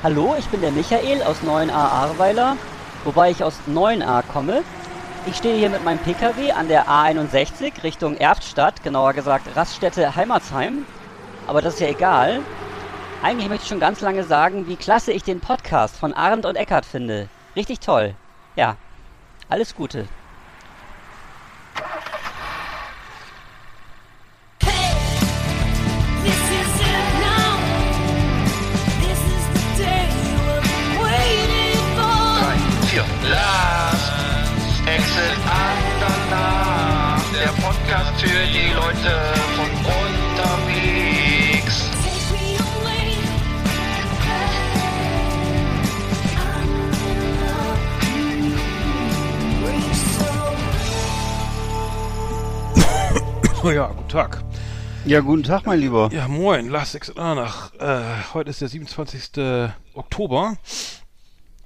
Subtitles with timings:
[0.00, 2.56] Hallo, ich bin der Michael aus 9a Ahrweiler,
[3.02, 4.62] wobei ich aus 9a komme.
[5.26, 10.86] Ich stehe hier mit meinem Pkw an der A61 Richtung Erftstadt, genauer gesagt Raststätte Heimatsheim.
[11.48, 12.42] Aber das ist ja egal.
[13.24, 16.54] Eigentlich möchte ich schon ganz lange sagen, wie klasse ich den Podcast von Arndt und
[16.54, 17.28] Eckart finde.
[17.56, 18.14] Richtig toll.
[18.54, 18.76] Ja,
[19.48, 20.06] alles Gute.
[32.98, 33.30] Vier.
[33.30, 34.12] Last
[34.86, 37.22] Exit Andernach.
[37.32, 39.12] Der Podcast für die Leute
[39.56, 40.70] von unterwegs.
[42.02, 43.16] Take me away.
[49.64, 50.26] Reach so
[53.64, 54.42] Oh ja, guten Tag.
[55.04, 56.10] Ja, guten Tag, mein Lieber.
[56.12, 57.72] Ja, moin, Last Exit Anach.
[57.78, 58.00] Äh,
[58.34, 59.72] heute ist der 27.
[59.94, 60.56] Oktober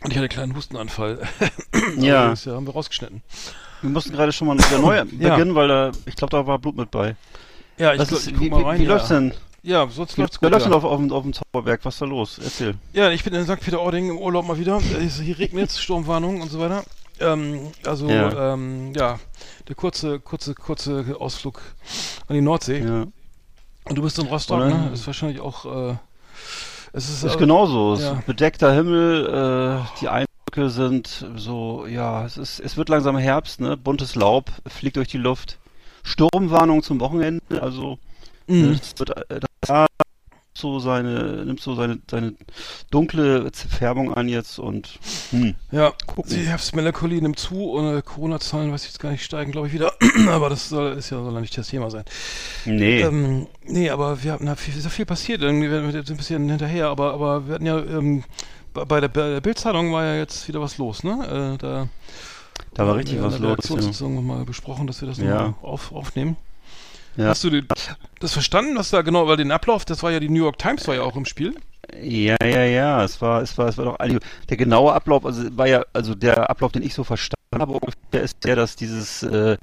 [0.04, 1.20] und ich hatte einen kleinen Hustenanfall.
[1.98, 2.30] Ja.
[2.30, 3.22] Das haben wir rausgeschnitten.
[3.80, 5.34] Wir mussten gerade schon mal wieder neu Ja.
[5.34, 7.16] beginnen, weil da, ich glaube, da war Blut mit bei.
[7.78, 8.78] Ja, ich, glaub, ist, ich guck wie, mal wie, rein.
[8.80, 8.88] wie ja.
[8.90, 9.34] läuft's denn?
[9.64, 10.52] Ja, sonst Wie, läuft's wer gut.
[10.52, 10.78] läuft's denn Ja.
[10.78, 11.84] auf, auf, dem- auf dem Zauberberg?
[11.84, 12.38] Was ist da los?
[12.38, 12.74] Erzähl.
[12.92, 13.60] ja, ich bin in St.
[13.60, 14.78] Peter-Ording im Urlaub mal wieder.
[14.78, 16.84] Äh, Hier regnet es, Sturmwarnung und so weiter.
[17.20, 18.54] Ähm, also, Ja.
[18.54, 19.18] ähm, ja,
[19.68, 21.60] der kurze, kurze, kurze Ausflug
[22.28, 22.78] an die Nordsee.
[22.80, 23.06] Ja.
[23.84, 24.68] Und du bist in Rostock, Oder?
[24.68, 24.90] ne?
[24.92, 25.96] Ist wahrscheinlich auch, äh,
[26.92, 27.94] es ist, Ist genauso.
[27.94, 28.22] Es ist ja.
[28.26, 29.26] bedeckter Himmel,
[29.84, 33.76] äh, die Eindrücke sind so, ja, es ist, es wird langsam Herbst, ne?
[33.76, 35.58] Buntes Laub fliegt durch die Luft.
[36.02, 37.98] Sturmwarnung zum Wochenende, also
[38.48, 38.78] Mhm.
[38.80, 39.86] es wird äh, das Jahr
[40.54, 42.34] so seine, nimmt so seine, seine
[42.90, 44.98] dunkle Färbung an jetzt und
[45.30, 45.54] hm.
[45.70, 46.30] Ja, Gucken.
[46.30, 49.72] die Herbstmelancholie nimmt zu und äh, Corona-Zahlen, weiß ich jetzt gar nicht, steigen, glaube ich,
[49.72, 49.92] wieder.
[50.28, 52.04] aber das soll, ist ja soll ja nicht das Thema sein.
[52.64, 53.00] Nee.
[53.00, 55.42] Ähm, nee, aber wir hatten da viel, ist ja viel passiert.
[55.42, 58.24] Irgendwie wir sind jetzt ein bisschen hinterher, aber, aber wir hatten ja ähm,
[58.74, 61.54] bei der, bei der Bildzeitung war ja jetzt wieder was los, ne?
[61.54, 61.88] Äh, da
[62.74, 63.58] da war haben richtig wir was in der los.
[63.58, 65.24] Redaktionssitzung nochmal besprochen, dass wir das Ja.
[65.24, 66.36] nochmal auf, aufnehmen.
[67.16, 67.26] Ja.
[67.26, 67.64] Hast du die,
[68.20, 70.86] das verstanden, was da genau, weil den Ablauf, das war ja die New York Times
[70.88, 71.54] war ja auch im Spiel.
[72.00, 74.20] Ja, ja, ja, es war, es war, es war doch einige.
[74.48, 78.22] Der genaue Ablauf, also war ja, also der Ablauf, den ich so verstanden habe, ungefähr
[78.22, 79.56] ist der, dass dieses, äh,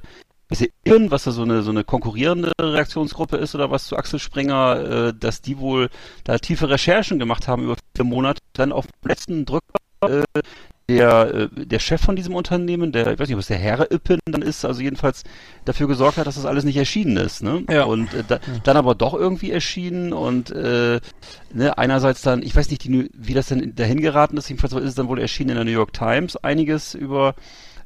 [0.50, 4.18] diese Irren, was da so eine, so eine konkurrierende Reaktionsgruppe ist oder was zu Axel
[4.18, 5.88] Springer, äh, dass die wohl
[6.24, 9.64] da tiefe Recherchen gemacht haben über vier Monate, dann auf dem letzten Drücker,
[10.02, 10.22] äh,
[10.98, 14.20] der, äh, der Chef von diesem Unternehmen, der, ich weiß nicht, was der Herr Ippen
[14.26, 15.24] dann ist, also jedenfalls
[15.64, 17.64] dafür gesorgt hat, dass das alles nicht erschienen ist, ne?
[17.70, 17.84] Ja.
[17.84, 21.00] Und äh, da, dann aber doch irgendwie erschienen und äh,
[21.52, 24.84] ne, einerseits dann, ich weiß nicht, die, wie das denn dahin geraten ist, jedenfalls ist
[24.84, 27.34] es dann wohl erschienen in der New York Times, einiges über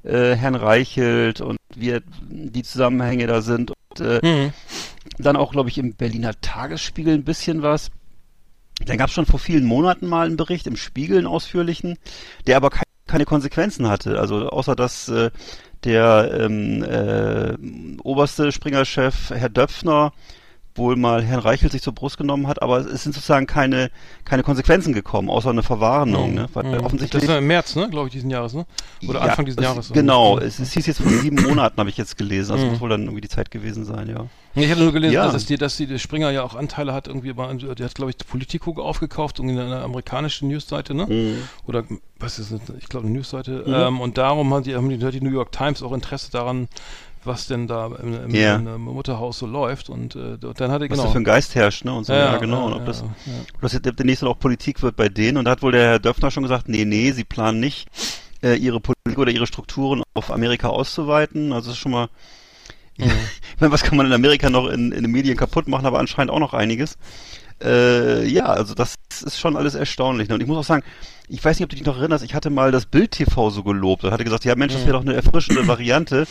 [0.03, 1.98] äh, Herrn Reichelt und wie
[2.28, 4.21] die Zusammenhänge da sind und äh,
[5.19, 7.91] dann auch, glaube ich, im Berliner Tagesspiegel ein bisschen was.
[8.86, 11.97] Dann gab es schon vor vielen Monaten mal einen Bericht im Spiegel, einen ausführlichen,
[12.47, 14.19] der aber kei- keine Konsequenzen hatte.
[14.19, 15.31] Also außer dass äh,
[15.84, 17.54] der ähm, äh,
[18.03, 20.12] oberste Springer-Chef, Herr Döpfner,
[20.77, 23.91] wohl mal Herrn Reichelt sich zur Brust genommen hat, aber es sind sozusagen keine,
[24.25, 26.35] keine Konsequenzen gekommen, außer eine Verwarnung.
[26.35, 26.47] Ne?
[26.53, 26.85] Weil Mhm.
[26.85, 28.67] offensichtlich Das war im März, ne, glaube ich, diesen Jahres, ne?
[29.07, 29.93] Oder ja, Anfang diesen es, Jahres.
[29.93, 30.43] Genau, Mhm.
[30.43, 32.53] es, es hieß jetzt vor sieben Monaten, habe ich jetzt gelesen.
[32.53, 32.73] Also Mhm.
[32.73, 34.27] muss wohl dann irgendwie die Zeit gewesen sein, ja.
[34.57, 35.31] Ich hatte nur gelesen, Ja.
[35.31, 38.19] dass, die, dass die, der Springer ja auch Anteile hat, irgendwie, die hat, glaube ich,
[38.27, 41.07] Politico aufgekauft, irgendwie eine amerikanische Newsseite, ne?
[41.07, 41.39] Mhm.
[41.67, 41.84] Oder,
[42.19, 42.61] was ist das?
[42.79, 43.65] Ich glaube, eine Newsseite.
[43.67, 46.69] Ähm, und darum haben die, haben die New York Times auch Interesse daran,
[47.27, 48.57] was denn da im, im, Ja.
[48.57, 49.91] im Mutterhaus so läuft.
[49.91, 51.04] Und äh, dann hatte, Was genau.
[51.04, 51.95] da für ein Geist herrscht, ne?
[51.95, 52.66] Und so, ja, genau.
[52.66, 53.33] und ob ja, das, ja.
[53.54, 55.39] ob das jetzt demnächst auch Politik wird bei denen.
[55.39, 57.89] Und da hat wohl der Herr Döpfner schon gesagt, nee, nee, sie planen nicht,
[58.43, 61.53] äh, ihre Politik oder ihre Strukturen auf Amerika auszuweiten.
[61.53, 62.09] Also das ist schon mal,
[62.97, 63.07] ich
[63.60, 66.31] meine, was kann man in Amerika noch in, in den Medien kaputt machen, aber anscheinend
[66.31, 66.98] auch noch einiges.
[67.62, 70.28] Äh, ja, also das ist schon alles erstaunlich.
[70.28, 70.34] Ne?
[70.34, 70.84] Und ich muss auch sagen,
[71.28, 73.62] ich weiß nicht, ob du dich noch erinnerst, ich hatte mal das Bild TV so
[73.62, 76.27] gelobt und hatte gesagt, ja Mensch, das wäre doch eine erfrischende Variante.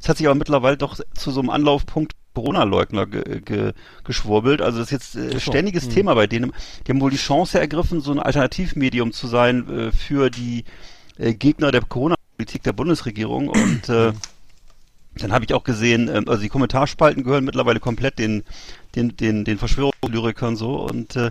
[0.00, 3.72] Es hat sich aber mittlerweile doch zu so einem Anlaufpunkt Corona-Leugner ge ge
[4.02, 4.60] geschwurbelt.
[4.60, 5.90] Also das ist jetzt äh, ständiges Hm.
[5.90, 6.52] Thema bei denen.
[6.86, 10.64] Die haben wohl die Chance ergriffen, so ein Alternativmedium zu sein äh, für die
[11.16, 13.48] äh, Gegner der Corona-Politik der Bundesregierung.
[13.48, 14.12] Und äh,
[15.16, 18.42] Dann habe ich auch gesehen, ähm, also die Kommentarspalten gehören mittlerweile komplett den,
[18.94, 21.30] den, den, den Verschwörungslyrikern so und, äh,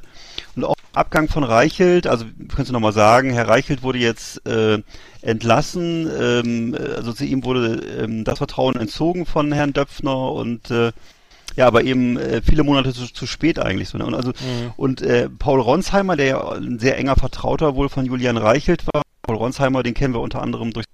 [0.55, 4.79] und auch Abgang von Reichelt, also kannst du nochmal sagen, Herr Reichelt wurde jetzt äh,
[5.21, 10.91] entlassen, ähm, also zu ihm wurde ähm, das Vertrauen entzogen von Herrn Döpfner und äh,
[11.55, 13.97] ja, aber eben äh, viele Monate zu, zu spät eigentlich so.
[13.97, 14.05] Ne?
[14.05, 14.33] Und also
[14.75, 19.03] und äh, Paul Ronsheimer, der ja ein sehr enger Vertrauter wohl von Julian Reichelt war,
[19.21, 20.85] Paul Ronsheimer, den kennen wir unter anderem durch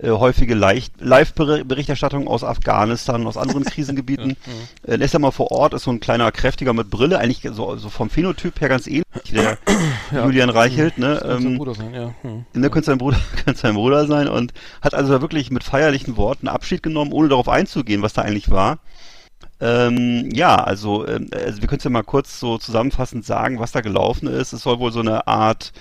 [0.00, 4.36] äh, häufige Live-Berichterstattung aus Afghanistan, aus anderen Krisengebieten.
[4.86, 7.76] Äh, lässt er mal vor Ort, ist so ein kleiner kräftiger mit Brille, eigentlich so,
[7.76, 9.58] so vom Phänotyp her ganz ähnlich, der
[10.12, 11.18] Julian Reichelt, ne?
[11.20, 12.14] Könnte sein Ähm, Bruder sein, ja.
[12.22, 12.44] Hm.
[12.54, 14.52] ne, könnte sein Bruder, könnte sein Bruder sein und
[14.82, 18.50] hat also da wirklich mit feierlichen Worten Abschied genommen, ohne darauf einzugehen, was da eigentlich
[18.50, 18.78] war.
[19.60, 23.72] Ähm, ja, also, ähm, also wir können es ja mal kurz so zusammenfassend sagen, was
[23.72, 24.52] da gelaufen ist.
[24.52, 25.72] Es soll wohl so eine Art,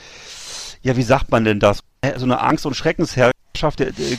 [0.81, 1.81] ja, wie sagt man denn das?
[2.01, 3.46] Äh, So eine Angst- und Schreckensherrschaft äh,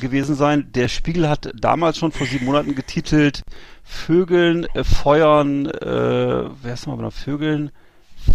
[0.00, 0.70] gewesen sein.
[0.72, 3.42] Der Spiegel hat damals schon vor sieben Monaten getitelt,
[3.84, 7.70] Vögeln, äh, Feuern, äh, wer ist nochmal Vögeln,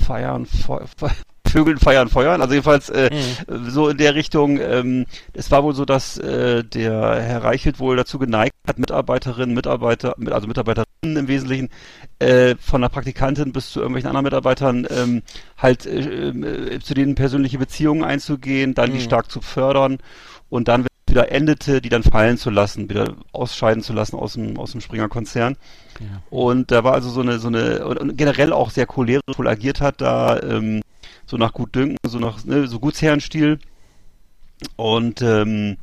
[0.05, 1.09] Feiern, Feu Fe
[1.45, 2.41] Vögeln feiern, feuern.
[2.41, 3.11] Also jedenfalls äh,
[3.67, 4.57] so in der Richtung.
[4.59, 9.53] Ähm, es war wohl so, dass äh, der Herr Reichelt wohl dazu geneigt hat, Mitarbeiterinnen,
[9.53, 11.69] Mitarbeiter, mit- also Mitarbeiterinnen im Wesentlichen,
[12.17, 15.21] äh, von der Praktikantin bis zu irgendwelchen anderen Mitarbeitern ähm,
[15.55, 19.99] halt äh, äh, zu denen persönliche Beziehungen einzugehen, dann die stark zu fördern
[20.49, 24.57] und dann wieder endete, die dann fallen zu lassen, wieder ausscheiden zu lassen aus dem
[24.57, 25.57] aus dem Springer Konzern.
[26.31, 30.01] Und da war also so eine so eine und, generell auch sehr cholerisch agiert hat,
[30.01, 30.81] da ähm,
[31.27, 33.59] so nach Gutdünken, so nach ne, so Gutsherrenstil.
[34.75, 35.77] Und ähm,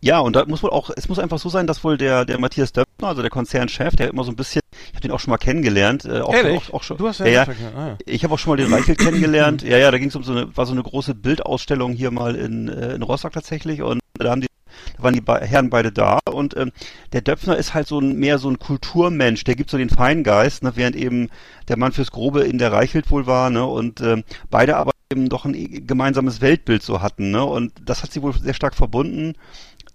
[0.00, 2.38] ja, und da muss wohl auch, es muss einfach so sein, dass wohl der, der
[2.38, 5.30] Matthias Döpfner, also der Konzernchef, der immer so ein bisschen, ich habe den auch schon
[5.30, 6.68] mal kennengelernt, äh, auch, Ehrlich?
[6.68, 7.96] auch, auch schon, Du hast ja, ja, ja, ah, ja.
[8.04, 9.62] ich habe auch schon mal den Reichelt kennengelernt.
[9.62, 12.36] Ja, ja, da ging es um so eine, war so eine große Bildausstellung hier mal
[12.36, 14.48] in, äh, in Rostock tatsächlich und da haben die,
[14.96, 16.70] da waren die Herren beide da und ähm,
[17.12, 20.62] der Döpfner ist halt so ein, mehr so ein Kulturmensch, der gibt so den Feingeist,
[20.62, 21.30] ne, während eben
[21.68, 25.28] der Mann fürs Grobe in der Reichelt wohl war, ne, und ähm, beide aber eben
[25.28, 29.34] doch ein gemeinsames Weltbild so hatten, ne, und das hat sie wohl sehr stark verbunden.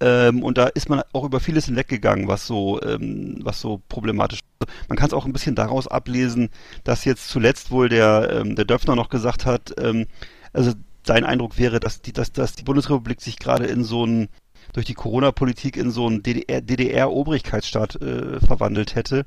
[0.01, 4.39] Ähm, und da ist man auch über vieles hinweggegangen, was so, ähm, was so problematisch
[4.39, 4.69] ist.
[4.87, 6.49] Man kann es auch ein bisschen daraus ablesen,
[6.85, 10.05] dass jetzt zuletzt wohl der, ähm, der Döpfner noch gesagt hat, ähm,
[10.53, 10.71] also
[11.05, 14.29] sein Eindruck wäre, dass die, dass, dass die Bundesrepublik sich gerade in so einen,
[14.73, 19.25] durch die Corona-Politik in so einen DDR, DDR-Obrigkeitsstaat äh, verwandelt hätte.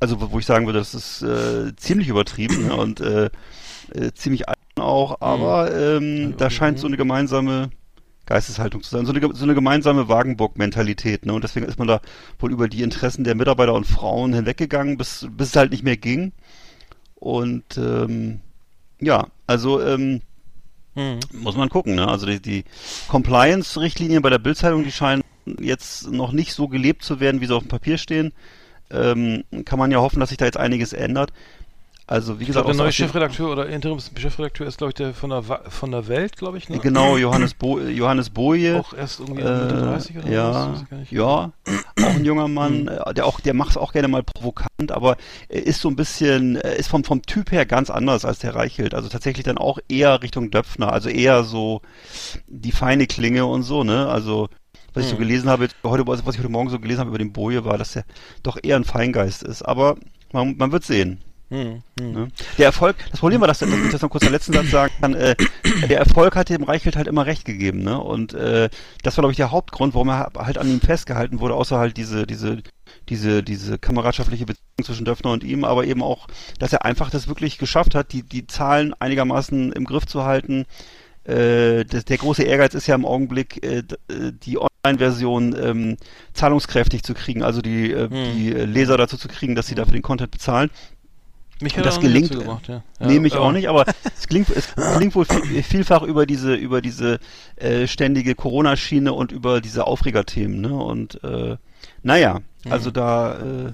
[0.00, 3.30] Also wo wo ich sagen würde, das ist äh, ziemlich übertrieben ne, und äh,
[3.94, 7.70] äh, ziemlich alt auch, aber ähm, da scheint so eine gemeinsame
[8.26, 9.06] Geisteshaltung zu sein.
[9.06, 11.26] So eine, so eine gemeinsame Wagenburg-Mentalität.
[11.26, 11.34] Ne?
[11.34, 12.00] Und deswegen ist man da
[12.38, 15.96] wohl über die Interessen der Mitarbeiter und Frauen hinweggegangen, bis, bis es halt nicht mehr
[15.96, 16.32] ging.
[17.16, 18.40] Und ähm,
[19.00, 20.22] ja, also ähm,
[20.94, 21.18] Hm.
[21.32, 21.94] muss man gucken.
[21.94, 22.06] Ne?
[22.06, 22.64] Also die, die
[23.08, 25.22] Compliance-Richtlinien bei der Bildzeitung, die scheinen
[25.60, 28.32] jetzt noch nicht so gelebt zu werden, wie sie auf dem Papier stehen.
[28.90, 31.32] Ähm, kann man ja hoffen, dass sich da jetzt einiges ändert.
[32.06, 35.48] Also wie gesagt, glaube, der neue Chefredakteur oder Interimschefredakteur ist, glaube ich, der von der,
[35.48, 36.78] Wa- von der Welt, glaube ich, ne?
[36.78, 38.78] Genau, Johannes, Bo Johannes Boje.
[38.78, 41.10] Auch erst irgendwie Mitte 30 oder äh, ja, was?
[41.10, 41.52] Ja,
[42.02, 45.16] auch ein junger Mann, äh, der auch, der macht es auch gerne mal provokant, aber
[45.48, 48.54] er ist so ein bisschen, er ist vom, vom Typ her ganz anders als der
[48.54, 48.94] Reichelt.
[48.94, 51.80] Also tatsächlich dann auch eher Richtung Döpfner, also eher so
[52.48, 54.08] die feine Klinge und so, ne?
[54.08, 54.48] Also
[54.92, 57.32] was ich so gelesen habe, heute, was ich heute Morgen so gelesen habe über den
[57.32, 58.04] Boje, war, dass er
[58.42, 59.62] doch eher ein Feingeist ist.
[59.62, 59.96] Aber
[60.32, 61.20] man, man wird sehen.
[61.50, 62.12] Hm, hm.
[62.12, 62.28] Ne?
[62.58, 64.92] Der Erfolg, das Problem war, dass, dass ich das noch kurz am letzten Satz sagen
[65.00, 65.36] kann, äh,
[65.88, 68.00] der Erfolg hat dem Reichelt halt immer recht gegeben, ne?
[68.00, 68.70] Und äh,
[69.02, 71.96] das war, glaube ich, der Hauptgrund, warum er halt an ihm festgehalten wurde, außer halt
[71.96, 72.62] diese, diese,
[73.08, 76.26] diese, diese kameradschaftliche Beziehung zwischen Döpfner und ihm, aber eben auch,
[76.58, 80.64] dass er einfach das wirklich geschafft hat, die, die Zahlen einigermaßen im Griff zu halten.
[81.24, 85.96] Äh, das, der große Ehrgeiz ist ja im Augenblick, äh, äh, die Online-Version ähm,
[86.34, 89.94] zahlungskräftig zu kriegen, also die, äh, die äh, Leser dazu zu kriegen, dass sie dafür
[89.94, 90.70] den Content bezahlen.
[91.60, 92.82] Mich das gelingt, dazu äh, gebracht, ja.
[93.00, 93.06] ja.
[93.06, 93.40] Nee, mich ja.
[93.40, 93.84] auch nicht, aber
[94.16, 97.20] es klingt, es klingt wohl viel, vielfach über diese, über diese
[97.56, 100.74] äh, ständige Corona-Schiene und über diese Aufregerthemen, ne?
[100.74, 101.56] Und äh,
[102.02, 103.72] naja, also da äh,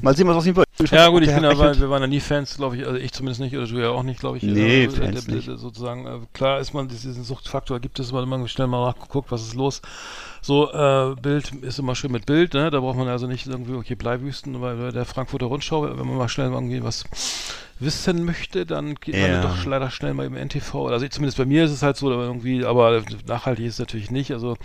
[0.00, 0.66] mal sehen, was aus ihm wird.
[0.78, 0.86] Mhm.
[0.90, 3.40] Ja gut, ich bin aber, wir waren ja nie Fans, glaube ich, also ich zumindest
[3.40, 4.42] nicht, oder du ja auch nicht, glaube ich.
[4.42, 5.46] Nee, äh, Fans der, nicht.
[5.46, 9.42] sozusagen, äh, klar ist man, diesen Suchtfaktor gibt es, weil man schnell mal nachguckt, was
[9.42, 9.82] ist los.
[10.42, 12.70] So, äh, Bild ist immer schön mit Bild, ne?
[12.70, 16.16] Da braucht man also nicht irgendwie, okay, Bleibüsten, weil bei der Frankfurter Rundschau, wenn man
[16.16, 17.04] mal schnell irgendwie was
[17.78, 19.42] wissen möchte, dann geht man Ja.
[19.42, 20.88] doch sch- leider schnell mal im NTV.
[20.88, 23.78] Also ich, zumindest bei mir ist es halt so, aber irgendwie, aber nachhaltig ist es
[23.80, 24.32] natürlich nicht.
[24.32, 24.56] Also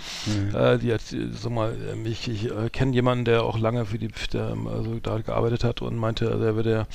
[0.54, 1.02] äh, die hat,
[1.32, 1.74] sag mal,
[2.06, 5.64] ich, ich äh, kenne jemanden, der auch lange für die, der, ähm, also da gearbeitet
[5.64, 6.88] hat und meinte, also er würde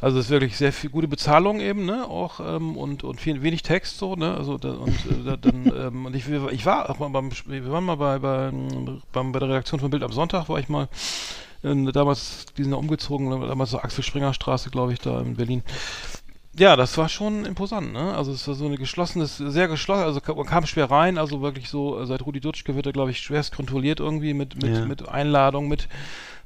[0.00, 2.06] Also es ist wirklich sehr viel gute Bezahlung eben, ne?
[2.06, 4.34] Auch ähm, und und viel, wenig Text so, ne?
[4.36, 7.70] Also da, und äh, da, dann ähm, und ich, ich war auch mal beim wir
[7.72, 8.52] waren mal bei bei,
[9.12, 10.88] beim, bei der Redaktion von Bild am Sonntag war ich mal
[11.64, 15.34] äh, damals die sind da umgezogen, damals so Axel Springer Straße, glaube ich, da in
[15.34, 15.62] Berlin.
[16.56, 18.14] Ja, das war schon imposant, ne?
[18.16, 21.68] Also es war so eine geschlossenes, sehr geschlossen, also man kam schwer rein, also wirklich
[21.68, 24.84] so, äh, seit Rudi Dutschke wird er, glaube ich, schwerst kontrolliert irgendwie mit, mit, Ja.
[24.84, 25.88] mit Einladung, mit,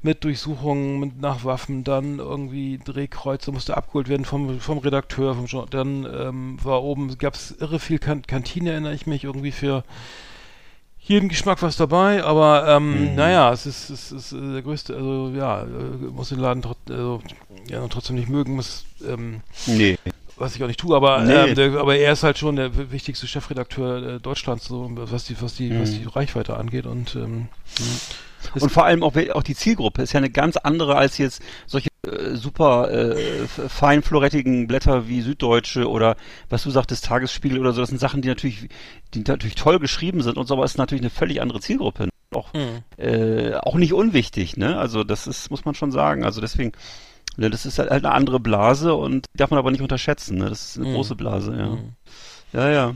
[0.03, 5.47] mit Durchsuchungen, mit nach Waffen, dann irgendwie Drehkreuze musste abgeholt werden vom, vom Redakteur, vom
[5.47, 9.53] Jour- dann ähm, war oben, gab es irre viel kan Kantine, erinnere ich mich, irgendwie
[9.53, 9.85] für
[11.05, 13.15] jeden Geschmack was dabei, aber ähm, Mhm.
[13.17, 15.67] naja, es ist, es ist äh, der größte, also ja, äh,
[16.13, 17.21] muss den Laden trot, also,
[17.69, 19.97] ja, trotzdem nicht mögen, muss, ähm, Nee.
[20.37, 21.33] was ich auch nicht tue, aber, Nee.
[21.51, 25.41] ähm, der, aber er ist halt schon der wichtigste Chefredakteur äh, Deutschlands, so was die,
[25.43, 25.95] was die, was Mhm.
[26.03, 27.49] die Reichweite angeht und ähm,
[28.55, 31.43] es- Und vor allem auch, auch die Zielgruppe ist ja eine ganz andere als jetzt
[31.67, 36.17] solche äh, super äh, feinflorettigen Blätter wie Süddeutsche oder
[36.49, 37.81] was du sagtest, Tagesspiegel oder so.
[37.81, 38.69] Das sind Sachen, die natürlich,
[39.15, 42.09] die natürlich toll geschrieben sind und so, aber es ist natürlich eine völlig andere Zielgruppe.
[42.35, 42.83] Auch, Mhm.
[42.97, 44.79] äh, auch nicht unwichtig, ne?
[44.79, 46.25] Also das ist, muss man schon sagen.
[46.25, 46.73] Also deswegen,
[47.37, 50.49] ne, das ist halt eine andere Blase und die darf man aber nicht unterschätzen, ne?
[50.49, 50.95] Das ist eine Mhm.
[50.95, 51.67] große Blase, ja.
[51.69, 51.91] Mhm.
[52.55, 52.95] Ja, ja.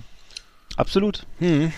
[0.77, 1.27] Absolut.
[1.39, 1.73] Hm.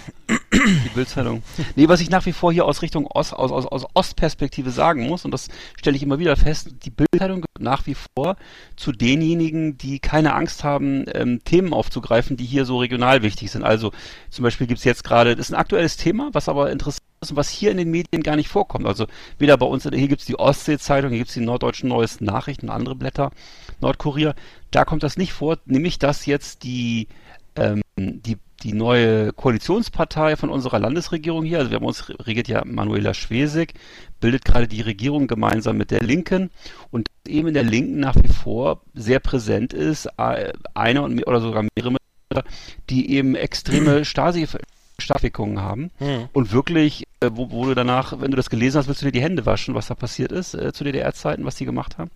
[0.52, 1.42] Die Bildzeitung.
[1.76, 5.06] Nee, was ich nach wie vor hier aus Richtung Ost, aus, aus, aus Ostperspektive sagen
[5.06, 8.36] muss, und das stelle ich immer wieder fest, die Bildzeitung gehört nach wie vor
[8.76, 13.62] zu denjenigen, die keine Angst haben, ähm, Themen aufzugreifen, die hier so regional wichtig sind.
[13.62, 13.92] Also
[14.30, 17.36] zum Beispiel gibt's jetzt gerade, das ist ein aktuelles Thema, was aber interessant ist und
[17.36, 18.86] was hier in den Medien gar nicht vorkommt.
[18.86, 19.06] Also
[19.38, 23.30] weder bei uns, hier gibt's die Ostsee-Zeitung, hier gibt's die Norddeutschen Neuesten Nachrichten, andere Blätter,
[23.80, 24.34] Nordkurier,
[24.72, 27.06] da kommt das nicht vor, nämlich dass jetzt die
[27.56, 32.62] ähm, die, die neue Koalitionspartei von unserer Landesregierung hier, also wir haben uns regiert ja
[32.64, 33.74] Manuela Schwesig,
[34.20, 36.50] bildet gerade die Regierung gemeinsam mit der Linken
[36.90, 41.64] und eben in der Linken nach wie vor sehr präsent ist, eine und, oder sogar
[41.76, 41.96] mehrere,
[42.90, 44.46] die eben extreme Stasi
[45.00, 46.28] Staffikungen haben Hm.
[46.32, 49.12] und wirklich, äh, wo, wo du danach, wenn du das gelesen hast, willst du dir
[49.12, 52.10] die Hände waschen, was da passiert ist äh, zu DDR-Zeiten, was die gemacht haben.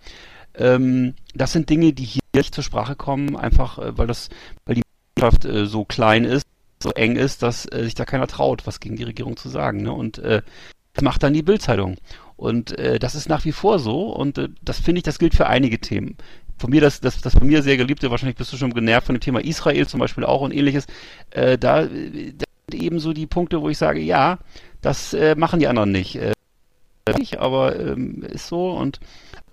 [0.57, 4.31] Ähm, das sind Dinge, die hier nicht zur Sprache kommen, einfach äh, weil das,
[4.67, 4.83] weil die
[5.23, 6.47] Mannschaft äh, so klein ist,
[6.83, 9.83] so eng ist, dass äh, sich da keiner traut, was gegen die Regierung zu sagen.
[9.83, 9.93] Ne?
[9.93, 10.43] Und äh,
[10.95, 11.97] das macht dann die Bildzeitung.
[12.37, 14.11] Und äh, das ist nach wie vor so.
[14.11, 16.17] Und äh, das finde ich, das gilt für einige Themen.
[16.59, 19.15] Von mir, das, das, das von mir sehr geliebte, wahrscheinlich bist du schon genervt von
[19.15, 20.87] dem Thema Israel zum Beispiel auch und ähnliches.
[21.31, 24.39] Äh, da, äh, da sind eben so die Punkte, wo ich sage, ja,
[24.81, 26.17] das äh, machen die anderen nicht.
[26.17, 26.33] Äh,
[27.17, 29.01] nicht, aber ähm, ist so und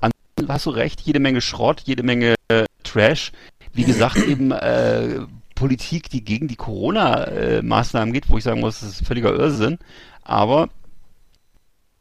[0.01, 3.31] ansonsten hast du recht, jede Menge Schrott, jede Menge äh, Trash.
[3.73, 5.21] Wie gesagt, eben äh,
[5.59, 9.77] Politik, die gegen die Corona-Maßnahmen geht, wo ich sagen muss, das ist völliger Irrsinn,
[10.23, 10.69] aber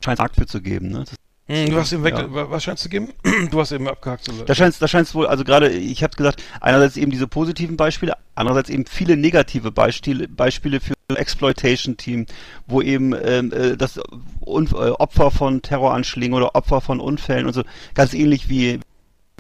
[0.02, 0.88] scheint Markt für zu geben.
[0.90, 1.00] Ne?
[1.00, 1.14] Das,
[1.50, 2.30] Hm, Du hast eben weg, Ja.
[2.34, 3.08] wa- was scheinst du geben?
[3.50, 4.24] Du hast eben abgehakt.
[4.26, 4.32] So.
[4.44, 7.78] da scheint es da scheint's wohl, also gerade, ich habe gesagt, einerseits eben diese positiven
[7.78, 12.26] Beispiele, andererseits eben viele negative Beispiele, Beispiele für Exploitation-Team,
[12.66, 13.98] wo eben ähm, äh, das
[14.46, 17.62] Un äh, Opfer von Terroranschlägen oder Opfer von Unfällen und so,
[17.94, 18.80] ganz ähnlich wie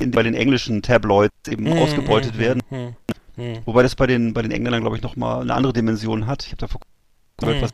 [0.00, 2.62] in, bei den englischen Tabloids eben Hm, ausgebeutet hm, werden.
[2.70, 2.96] Hm,
[3.38, 6.44] hm, Wobei das bei den, bei den Engländern, glaube ich, nochmal eine andere Dimension hat.
[6.44, 7.62] Ich habe da vor kurzem gehört, Mhm.
[7.62, 7.72] was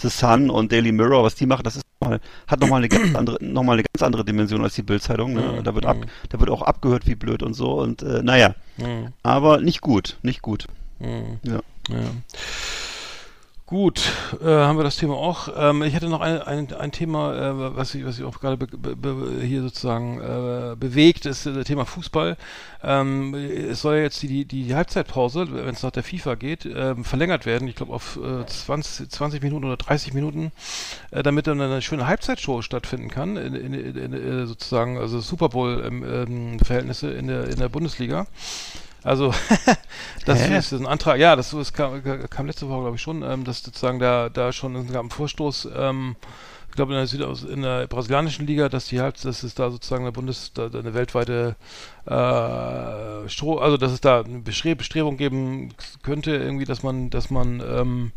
[0.00, 2.88] The Sun und Daily Mirror, was die machen, das ist noch mal, hat nochmal eine
[2.88, 5.34] ganz andere, noch mal eine ganz andere Dimension als die Bildzeitung.
[5.34, 5.42] Ne?
[5.58, 5.64] Mhm.
[5.64, 5.96] Da wird ab,
[6.28, 10.16] da wird auch abgehört wie blöd und so und äh, naja, hm, aber nicht gut,
[10.22, 10.66] nicht gut.
[11.00, 11.38] hm.
[11.42, 11.60] Ja.
[11.90, 11.98] Ja.
[13.66, 15.48] Gut, äh, haben wir das Thema auch.
[15.56, 18.58] Ähm, ich hatte noch ein, ein, ein Thema, äh, was ich, was ich auch gerade
[18.58, 22.36] be, be, hier sozusagen äh, bewegt, ist äh, das Thema Fußball.
[22.82, 26.66] Ähm, es soll ja jetzt die, die, die Halbzeitpause, wenn es nach der FIFA geht,
[26.66, 27.66] ähm, verlängert werden.
[27.66, 30.52] Ich glaube auf äh, 20, 20 Minuten oder 30 Minuten,
[31.10, 35.48] äh, damit dann eine schöne Halbzeitshow stattfinden kann, in, in, in, äh, sozusagen, also Super
[35.48, 38.26] Bowl ähm, ähm, in der, in der Bundesliga.
[39.04, 39.34] Also,
[40.24, 40.58] das Hä?
[40.58, 43.62] ist ein Antrag, ja, das, das kam, kam letzte Woche, glaube ich, schon, ähm, dass
[43.62, 46.16] sozusagen da, da schon es gab einen Vorstoß, ähm,
[46.70, 49.70] ich glaube in der, Südaus in der brasilianischen Liga, dass die halt, dass es da
[49.70, 51.54] sozusagen eine Bundes, da, da eine weltweite
[52.06, 57.30] äh, Stro also dass es da eine Bestre Bestrebung geben könnte, irgendwie, dass man, dass
[57.30, 58.12] man ähm,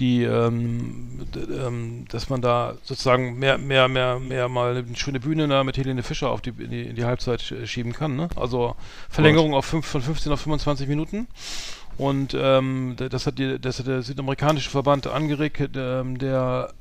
[0.00, 5.46] die, ähm, ähm, dass man da sozusagen mehr, mehr, mehr, mehr mal eine schöne Bühne
[5.46, 8.28] da mit Helene Fischer auf die, in die, in die Halbzeit sch- schieben kann, ne?
[8.36, 8.74] Also
[9.08, 11.28] Verlängerung auf fünf, von 15 auf 25 Minuten.
[11.98, 16.72] Und ähm, das hat die, das hat der südamerikanische Verband angeregt, ähm, der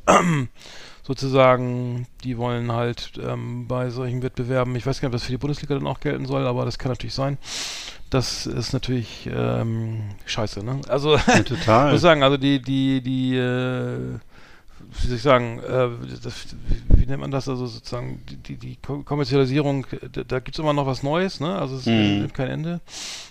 [1.09, 5.31] sozusagen, die wollen halt ähm, bei solchen Wettbewerben, ich weiß gar nicht, ob das für
[5.31, 7.37] die Bundesliga dann auch gelten soll, aber das kann natürlich sein.
[8.09, 10.81] Das ist natürlich ähm, scheiße, ne?
[10.87, 11.87] Also Ja, total.
[11.87, 13.97] ich muss sagen, also die, die, die, äh,
[15.01, 15.89] wie soll ich sagen, äh,
[16.23, 20.39] das, wie, wie nennt man das, also sozusagen die, die, die Ko- Kommerzialisierung, da, da
[20.39, 21.57] gibt es immer noch was Neues, ne?
[21.59, 22.19] Also es Mhm.
[22.19, 22.81] nimmt kein Ende.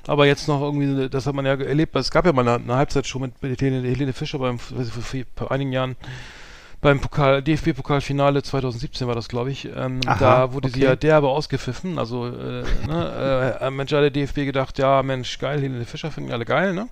[0.06, 2.76] Aber jetzt noch irgendwie, das hat man ja erlebt, es gab ja mal eine, eine
[2.76, 5.96] Halbzeitshow mit, mit Helene, Helene Fischer beim, vor einigen Jahren
[6.80, 9.68] beim Pokal, DFB-Pokalfinale 2017 war das, glaube ich.
[9.76, 10.84] Ähm, Aha, da wurde sie okay.
[10.84, 11.98] ja derbe ausgepfiffen.
[11.98, 16.44] Also, äh, ne, äh, Mensch, der DFB gedacht, ja, Mensch, geil, Helene Fischer finden alle
[16.44, 16.88] geil, ne?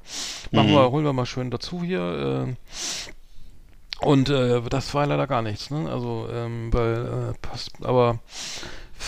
[0.50, 0.72] Machen Mhm.
[0.74, 2.46] wir, holen wir mal schön dazu hier.
[2.48, 5.88] Äh, und äh, das war leider gar nichts, ne?
[5.90, 8.18] Also, ähm, weil, äh, passt, aber.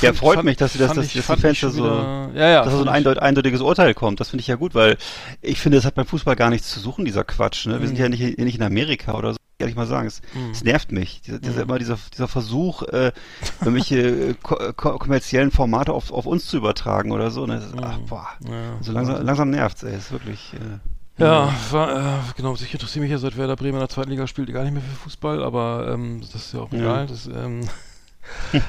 [0.01, 2.49] Ja, fand- freut fand- mich, dass das- dass- ich- dass die Fans so- wieder- ja,
[2.49, 4.21] ja, dass da so ein eindeut eindeutiges Urteil kommt.
[4.21, 4.97] Das finde ich ja gut, weil
[5.43, 7.67] ich finde, das hat beim Fußball gar nichts zu suchen, dieser Quatsch.
[7.67, 7.81] Ne?
[7.81, 8.03] Wir sind Mhm.
[8.03, 10.07] ja nicht, nicht in Amerika oder so, ehrlich mal sagen.
[10.07, 10.51] Es, Mhm.
[10.53, 11.21] es nervt mich.
[11.23, 11.63] Dieser, dieser, Mhm.
[11.63, 13.13] immer dieser, dieser Versuch, äh,
[13.61, 13.99] irgendwelche
[14.31, 17.45] äh, ko ko kommerziellen Formate auf, auf uns zu übertragen oder so.
[17.47, 17.57] Ne?
[17.57, 18.07] Das ist, ach, Mhm.
[18.07, 18.27] boah.
[18.49, 18.77] Ja.
[18.81, 19.97] So langsam, langsam nervt's, ey.
[19.97, 20.55] Ist wirklich.
[20.55, 20.79] Äh,
[21.23, 24.29] Ja, war, äh, genau, ich interessiere mich ja seit Werder Bremen in der zweiten Liga
[24.29, 26.79] spielt gar nicht mehr für Fußball, aber ähm, das ist ja auch Ja.
[26.79, 27.07] egal.
[27.09, 27.63] Das, ähm,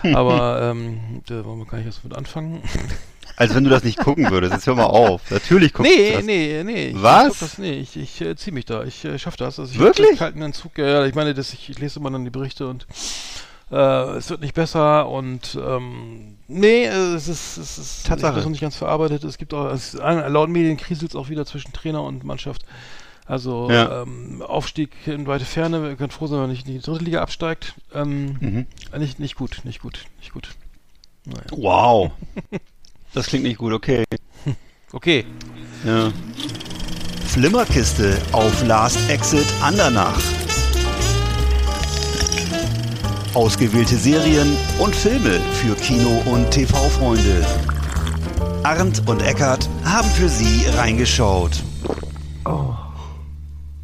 [0.15, 2.63] aber ähm, da wollen wir gar nicht erst mit anfangen.
[3.36, 4.53] Als wenn du das nicht gucken würdest.
[4.53, 5.29] Jetzt hör mal auf.
[5.31, 6.24] Natürlich guckst du nee, das.
[6.25, 6.88] nee, nee.
[6.88, 7.24] Ich, Was?
[7.24, 8.83] Ich, guck das, nee, ich, ich äh, ziehe mich da.
[8.83, 9.59] Ich äh, schaffe das.
[9.59, 10.12] Also ich Wirklich?
[10.12, 10.77] hab kalten Entzug.
[10.77, 12.86] Ja, ich meine, das, ich, ich lese immer dann die Berichte und
[13.71, 13.75] äh,
[14.17, 18.38] es wird nicht besser und ähm, nee, äh, es ist, es ist Tatsache.
[18.39, 19.24] Ich das nicht ganz verarbeitet.
[19.24, 22.63] Es gibt auch, es, laut Medien kriselt es auch wieder zwischen Trainer und Mannschaft.
[23.25, 24.01] Also Ja.
[24.01, 27.03] ähm, Aufstieg in weite Ferne, wir können froh sein, wenn man nicht in die dritte
[27.05, 27.75] Liga absteigt.
[27.93, 28.65] Ähm, Mhm.
[28.98, 30.50] nicht, nicht gut, nicht gut, nicht gut.
[31.25, 31.43] Naja.
[31.51, 32.12] Wow.
[33.13, 34.03] Das klingt nicht gut, okay.
[34.91, 35.23] Okay.
[35.85, 36.11] Ja.
[37.27, 40.19] Flimmerkiste auf Last Exit Andernach.
[43.35, 47.45] Ausgewählte Serien und Filme für Kino- und TV-Freunde.
[48.63, 51.61] Arndt und Eckart haben für Sie reingeschaut.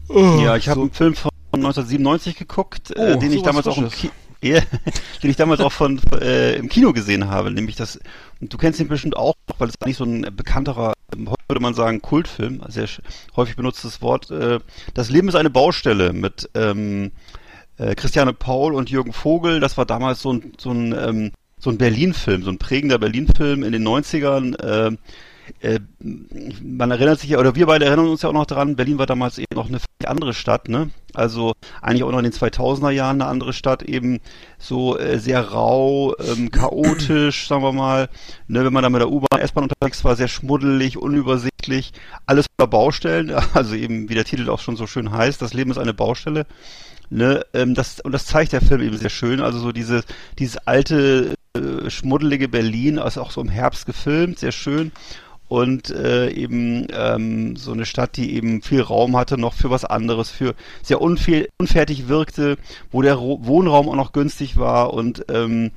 [0.09, 3.89] Ja, ich habe einen Film von 1997 geguckt, äh, Oh, den ich damals auch im.
[3.89, 4.09] Ki
[4.41, 7.99] den ich damals auch von äh, im Kino gesehen habe, nämlich das.
[8.41, 11.73] Du kennst ihn bestimmt auch, weil es eigentlich so ein bekannterer, ähm, heute würde man
[11.73, 12.89] sagen, Kultfilm, also sehr
[13.35, 14.29] häufig benutztes Wort.
[14.31, 14.59] Äh,
[14.93, 17.11] das Leben ist eine Baustelle mit ähm,
[17.77, 19.59] äh, Christiane Paul und Jürgen Vogel.
[19.59, 23.63] Das war damals so ein so ein ähm, so ein Berlin-Film, so ein prägender Berlin-Film
[23.63, 24.55] in den 90ern.
[24.61, 24.97] Äh,
[25.61, 28.97] äh, man erinnert sich ja, oder wir beide erinnern uns ja auch noch dran, Berlin
[28.97, 30.89] war damals eben noch eine andere Stadt, ne?
[31.15, 34.19] Also eigentlich auch noch in den 2000er Jahren eine andere Stadt, eben
[34.57, 38.09] so äh, sehr rau, ähm, chaotisch, sagen wir mal.
[38.47, 41.93] Ne, wenn man da mit der U-Bahn, S-Bahn unterwegs war, sehr schmuddelig, unübersichtlich,
[42.25, 45.71] alles voller Baustellen, also eben, wie der Titel auch schon so schön heißt, das Leben
[45.71, 46.45] ist eine Baustelle.
[47.11, 50.03] Ne, ähm, das, und das zeigt der Film eben sehr schön, also so diese,
[50.39, 54.91] dieses alte, äh, schmuddelige Berlin, also auch so im Herbst gefilmt, sehr schön
[55.47, 59.85] und äh, eben ähm, so eine Stadt, die eben viel Raum hatte noch für was
[59.85, 62.57] anderes, für sehr unfe unfertig wirkte,
[62.91, 65.71] wo der Ro Wohnraum auch noch günstig war und ähm,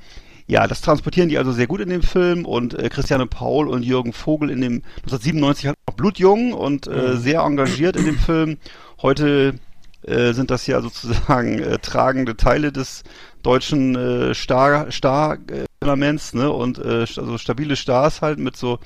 [0.46, 3.84] ja, das transportieren die also sehr gut in dem Film und äh, Christiane Paul und
[3.84, 8.56] Jürgen Vogel in dem 1997 halt noch blutjung und äh, sehr engagiert in dem Film.
[9.02, 9.54] Heute
[10.02, 13.02] äh, sind das ja sozusagen äh, tragende Teile des
[13.42, 18.78] deutschen äh, Star Star äh, Parlaments, ne und äh, also stabile Stars halt mit so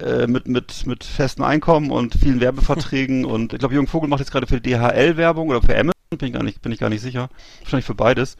[0.00, 4.20] äh, mit, mit, mit festem Einkommen und vielen Werbeverträgen und ich glaube, Jürgen Vogel macht
[4.20, 6.88] jetzt gerade für DHL Werbung oder für Amazon, bin ich gar nicht, bin ich gar
[6.88, 7.28] nicht sicher.
[7.60, 8.36] Wahrscheinlich für beides.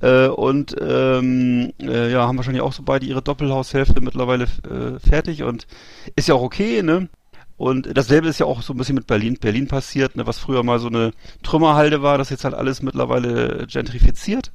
[0.00, 5.42] Äh, und ähm, äh, ja, haben wahrscheinlich auch so beide ihre Doppelhaushälfte mittlerweile äh, fertig
[5.42, 5.66] und
[6.14, 7.08] ist ja auch okay, ne?
[7.56, 10.62] Und dasselbe ist ja auch so ein bisschen mit Berlin, Berlin passiert, ne, was früher
[10.62, 11.10] mal so eine
[11.42, 14.52] Trümmerhalde war, das ist jetzt halt alles mittlerweile gentrifiziert.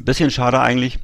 [0.00, 1.00] Bisschen schade eigentlich.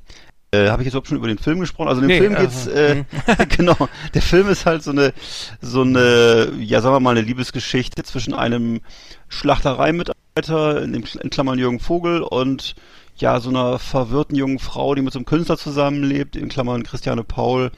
[0.53, 1.89] Äh, Habe ich jetzt überhaupt schon über den Film gesprochen?
[1.89, 3.05] Also in dem Nee, Film also, geht's, äh,
[3.57, 5.13] genau, der Film ist halt so eine,
[5.61, 8.81] so eine, ja sagen wir mal, eine Liebesgeschichte zwischen einem
[9.29, 12.75] Schlachtereimitarbeiter, in, dem, in Klammern Jürgen Vogel, und
[13.17, 17.23] ja, so einer verwirrten jungen Frau, die mit so einem Künstler zusammenlebt, in Klammern Christiane
[17.23, 17.71] Paul,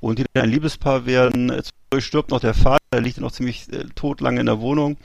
[0.00, 1.50] und die dann ein Liebespaar werden.
[1.50, 4.60] Äh, Zwischendurch stirbt noch der Vater, der liegt noch ziemlich äh, tot lange in der
[4.60, 4.96] Wohnung.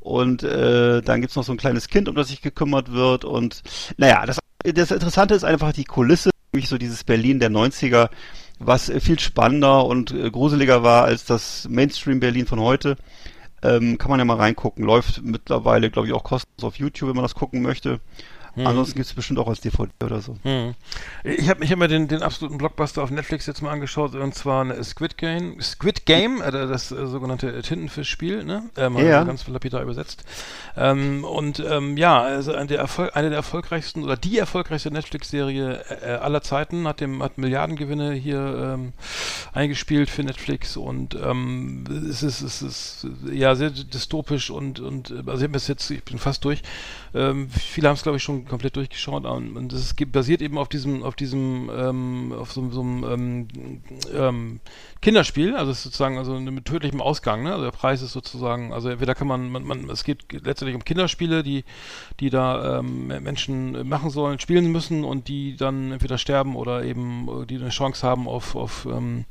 [0.00, 3.24] Und äh, dann gibt's noch so ein kleines Kind, um das sich gekümmert wird.
[3.24, 3.62] Und
[3.96, 8.08] naja, das, das Interessante ist einfach die Kulisse, nämlich so dieses Berlin der 90er,
[8.58, 12.96] was äh, viel spannender und äh, gruseliger war als das Mainstream-Berlin von heute.
[13.62, 14.84] Ähm, kann man ja mal reingucken.
[14.84, 18.00] Läuft mittlerweile, glaube ich, auch kostenlos auf YouTube, wenn man das gucken möchte.
[18.64, 20.36] Ansonsten gibt's bestimmt auch als DVD oder so.
[20.42, 20.74] Hm.
[21.24, 24.34] Ich habe ich hab mir den, den absoluten Blockbuster auf Netflix jetzt mal angeschaut, und
[24.34, 28.70] zwar ein Squid Game, Squid Game, äh, das äh, sogenannte Tintenfischspiel, ne?
[28.76, 29.24] Äh, mal Ja.
[29.24, 30.24] ganz lapidar übersetzt.
[30.76, 35.84] Ähm, und ähm, ja, also eine der, Erfol eine der erfolgreichsten oder die erfolgreichste Netflix-Serie
[36.02, 38.92] äh, aller Zeiten, hat dem hat Milliardengewinne hier ähm,
[39.52, 45.22] eingespielt für Netflix und ähm, es ist es ist ja sehr dystopisch und und äh,
[45.26, 46.62] also ich jetzt ich bin fast durch
[47.16, 51.02] Ähm, viele haben es, glaube ich, schon komplett durchgeschaut und, es basiert eben auf diesem,
[51.02, 53.80] auf diesem, ähm, auf so, so einem ähm,
[54.14, 54.60] ähm,
[55.00, 57.52] Kinderspiel, also es ist sozusagen also mit tödlichem Ausgang, ne?
[57.52, 60.84] Also der Preis ist sozusagen, also entweder kann man, man, man es geht letztendlich um
[60.84, 61.64] Kinderspiele, die,
[62.20, 67.28] die da ähm, Menschen machen sollen, spielen müssen und die dann entweder sterben oder eben
[67.28, 69.24] äh, die eine Chance haben auf, auf ähm,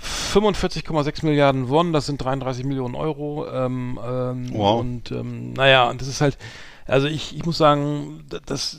[0.00, 3.46] 45,6 Milliarden Won, das sind 33 Millionen Euro.
[3.48, 4.80] Ähm, ähm, Wow.
[4.80, 6.36] Und ähm, naja, und das ist halt,
[6.86, 8.76] also ich, ich muss sagen, da- das,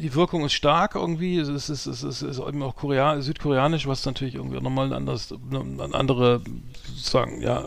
[0.00, 1.38] die Wirkung ist stark irgendwie.
[1.38, 4.86] Es ist, es ist, es ist eben auch Korea südkoreanisch, was natürlich irgendwie auch nochmal
[4.86, 6.40] ein anderes, eine andere,
[6.94, 7.66] sozusagen, ja,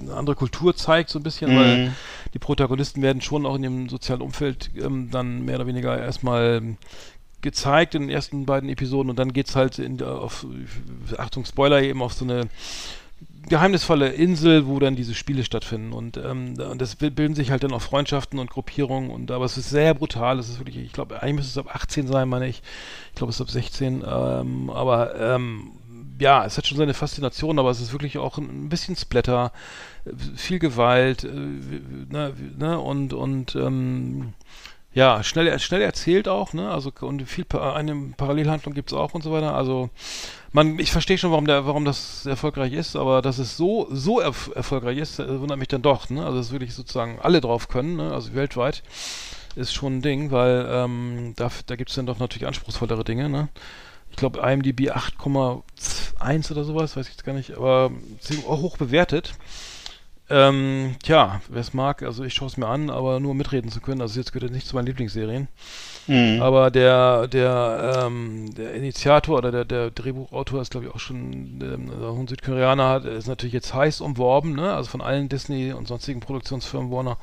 [0.00, 1.94] eine andere Kultur zeigt, so ein bisschen, weil
[2.32, 6.76] die Protagonisten werden schon auch in dem sozialen Umfeld ähm, dann mehr oder weniger erstmal
[7.40, 10.46] gezeigt in den ersten beiden Episoden und dann geht's halt in, auf,
[11.18, 12.42] Achtung, Spoiler, eben auf so eine
[13.48, 15.92] geheimnisvolle Insel, wo dann diese Spiele stattfinden.
[15.92, 19.10] Und, ähm, das bi- bilden sich halt dann auch Freundschaften und Gruppierungen.
[19.10, 21.74] Und aber es ist sehr brutal, es ist wirklich, ich glaube, eigentlich müsste es ab
[21.74, 22.62] 18 sein, meine ich,
[23.10, 25.72] ich glaube es ist ab 16, ähm, aber ähm,
[26.20, 29.52] ja, es hat schon seine Faszination, aber es ist wirklich auch ein, bisschen Splatter,
[30.36, 34.34] viel Gewalt, äh, ne, ne, und und ähm,
[34.92, 36.70] ja, schnell, schnell erzählt auch, ne?
[36.70, 39.54] Also und viel eine Parallelhandlung gibt's auch und so weiter.
[39.54, 39.90] Also
[40.54, 44.20] man, ich verstehe schon, warum der, warum das erfolgreich ist, aber dass es so so
[44.20, 46.24] erf erfolgreich ist, äh, wundert mich dann doch, ne?
[46.24, 48.12] Also dass wirklich sozusagen alle drauf können, ne?
[48.12, 48.84] Also weltweit
[49.56, 53.48] ist schon ein Ding, weil ähm, da, da gibt's dann doch natürlich anspruchsvollere Dinge, ne?
[54.10, 57.90] Ich glaube IMDb 8,1 oder sowas, weiß ich jetzt gar nicht, aber
[58.46, 59.34] hoch bewertet.
[60.30, 63.80] Ähm, tja, wer es mag, also ich schaue es mir an, aber nur mitreden zu
[63.80, 65.48] können, also jetzt gehört jetzt nicht zu meinen Lieblingsserien.
[66.06, 66.42] Mhm.
[66.42, 71.60] Aber der, der, ähm, der Initiator oder der, der Drehbuchautor ist, glaube ich, auch schon
[71.62, 74.74] ähm, also ein Südkoreaner, hat, ist natürlich jetzt heiß umworben, ne?
[74.74, 77.16] Also von allen Disney und sonstigen Produktionsfirmen, Warner,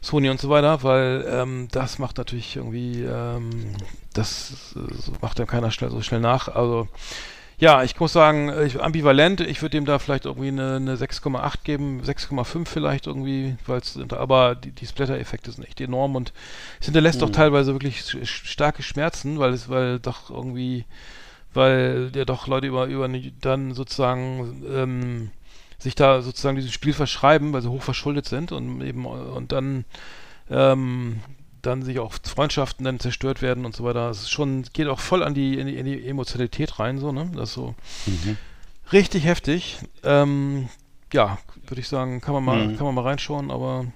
[0.00, 3.50] Sony und so weiter, weil ähm, das macht natürlich irgendwie, ähm,
[4.12, 6.48] das äh, macht dann keiner schnell so schnell nach.
[6.48, 6.88] Also
[7.58, 9.40] ja, ich muss sagen, ich, ambivalent.
[9.40, 13.98] Ich würde dem da vielleicht irgendwie eine, eine 6,8 geben, 6,5 vielleicht irgendwie, weil es,
[14.10, 16.32] aber die, die Splatter-Effekte sind echt enorm und
[16.80, 20.84] es hinterlässt doch teilweise wirklich starke Schmerzen, weil es, weil doch irgendwie,
[21.54, 23.08] weil ja doch Leute über, über
[23.40, 25.30] dann sozusagen ähm,
[25.78, 29.84] sich da sozusagen diesem Spiel verschreiben, weil sie hoch verschuldet sind und eben und dann
[30.50, 31.20] ähm,
[31.62, 34.10] dann sich auch Freundschaften dann zerstört werden und so weiter.
[34.10, 37.12] Es ist schon, geht auch voll an die, in die, in die Emotionalität rein, so,
[37.12, 37.30] ne?
[37.34, 37.74] Das ist so
[38.92, 39.78] richtig heftig.
[40.04, 40.68] Ähm,
[41.12, 42.76] ja, würde ich sagen, kann man mal, Mhm.
[42.76, 43.86] kann man mal reinschauen, aber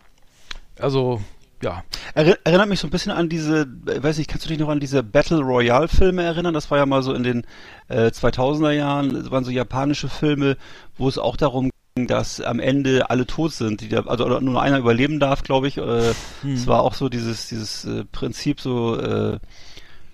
[0.78, 1.22] also,
[1.62, 1.82] ja.
[2.14, 4.80] Erinner- Erinnert mich so ein bisschen an diese, weiß nicht, kannst du dich noch an
[4.80, 6.52] diese Battle Royale Filme erinnern?
[6.54, 7.46] Das war ja mal so in den
[7.88, 10.56] äh, 2000er Jahren, das waren so japanische Filme,
[10.98, 14.60] wo es auch darum ging, dass am Ende alle tot sind, die da, also nur
[14.60, 15.78] einer überleben darf, glaube ich.
[15.78, 16.12] Äh,
[16.54, 19.38] Es war auch so dieses dieses äh, Prinzip so äh,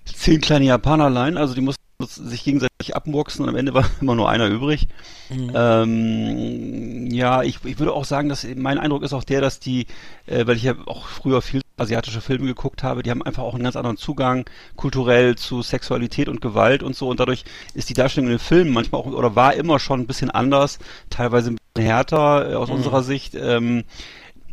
[0.04, 1.82] zehn kleine Japanerlein, also die mussten
[2.28, 4.88] sich gegenseitig abmurksen und am Ende war immer nur einer übrig.
[5.30, 9.86] Ähm, ja, ich, ich würde auch sagen, dass mein Eindruck ist auch der, dass die,
[10.26, 13.54] äh, weil ich ja auch früher viel asiatische Filme geguckt habe, die haben einfach auch
[13.54, 14.44] einen ganz anderen Zugang
[14.76, 18.72] kulturell zu Sexualität und Gewalt und so und dadurch ist die Darstellung in den Filmen
[18.72, 20.78] manchmal auch oder war immer schon ein bisschen anders,
[21.10, 23.34] teilweise ein härter äh, aus unserer Sicht.
[23.34, 23.84] Ähm,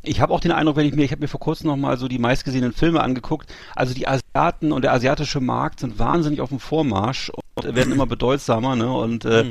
[0.02, 1.98] ich habe auch den Eindruck, wenn ich mir, ich habe mir vor kurzem noch mal
[1.98, 6.50] so die meistgesehenen Filme angeguckt, also die Asiaten und der asiatische Markt sind wahnsinnig auf
[6.50, 8.92] dem Vormarsch und werden immer bedeutsamer, ne?
[8.92, 9.46] Und äh,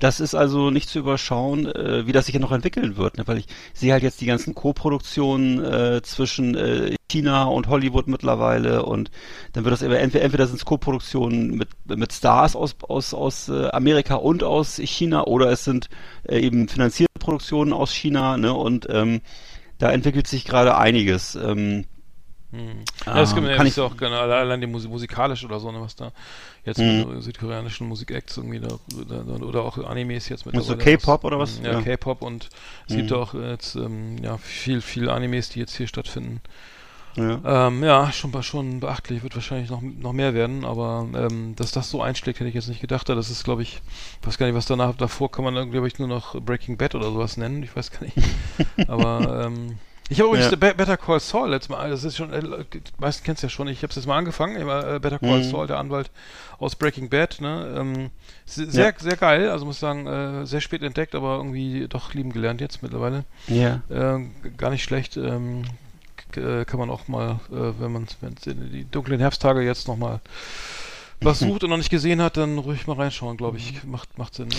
[0.00, 3.26] das ist also nicht zu überschauen, äh, wie das sich ja noch entwickeln wird, ne?
[3.26, 8.84] weil ich sehe halt jetzt die ganzen Co-Produktionen äh, zwischen äh, China und Hollywood mittlerweile
[8.84, 9.10] und
[9.52, 13.68] dann wird das entweder, entweder sind es Co-Produktionen mit, mit Stars aus, aus, aus äh,
[13.68, 15.88] Amerika und aus China oder es sind
[16.28, 18.52] äh, eben finanzierte Produktionen aus China ne?
[18.52, 19.20] und ähm,
[19.78, 21.34] da entwickelt sich gerade einiges.
[21.34, 21.84] Ähm,
[23.06, 25.44] Ja, das Ah, kann, kann kann ich- ich auch gerne, alle- allein die Musik, musikalisch
[25.44, 26.12] oder so, ne, was da
[26.64, 27.06] jetzt Mhm.
[27.14, 28.68] mit südkoreanischen Musikacts irgendwie da,
[29.08, 31.60] da, oder auch Animes jetzt mit Mit so K-Pop oder was?
[31.62, 31.82] Ja, Ja.
[31.82, 32.48] K-Pop und
[32.88, 36.40] es gibt auch jetzt ähm, ja viel, viel Animes, die jetzt hier stattfinden.
[37.16, 37.40] ja.
[37.44, 41.88] Ähm, ja, schon, schon beachtlich, wird wahrscheinlich noch, noch mehr werden, aber ähm, dass das
[41.90, 43.08] so einschlägt, hätte ich jetzt nicht gedacht.
[43.08, 43.82] Das ist, glaube ich,
[44.20, 46.94] ich weiß gar nicht, was danach davor kann man, glaube ich, nur noch Breaking Bad
[46.96, 47.62] oder sowas nennen.
[47.62, 48.16] Ich weiß gar nicht.
[48.88, 50.56] aber ähm, ich habe übrigens Ja.
[50.56, 52.40] Be- Better Call Saul letztes Mal, das ist schon, äh,
[52.72, 55.38] die meisten kennen es ja schon, ich habe es jetzt mal angefangen, äh, Better Call
[55.38, 55.50] Mhm.
[55.50, 56.10] Saul, der Anwalt
[56.58, 57.74] aus Breaking Bad, ne?
[57.78, 58.10] Ähm,
[58.46, 58.92] se- sehr, Ja.
[58.98, 62.82] sehr geil, also muss sagen, äh, sehr spät entdeckt, aber irgendwie doch lieben gelernt jetzt
[62.82, 63.24] mittlerweile.
[63.48, 63.80] ja.
[63.88, 64.20] Äh,
[64.56, 65.16] gar nicht schlecht.
[65.16, 65.62] Ähm,
[66.36, 68.34] äh, kann man auch mal, äh, wenn man wenn
[68.72, 70.20] die dunklen Herbsttage jetzt noch mal
[71.20, 73.82] was sucht und noch nicht gesehen hat, dann ruhig mal reinschauen, glaube ich.
[73.84, 74.48] Macht, macht Sinn.
[74.48, 74.54] Ne?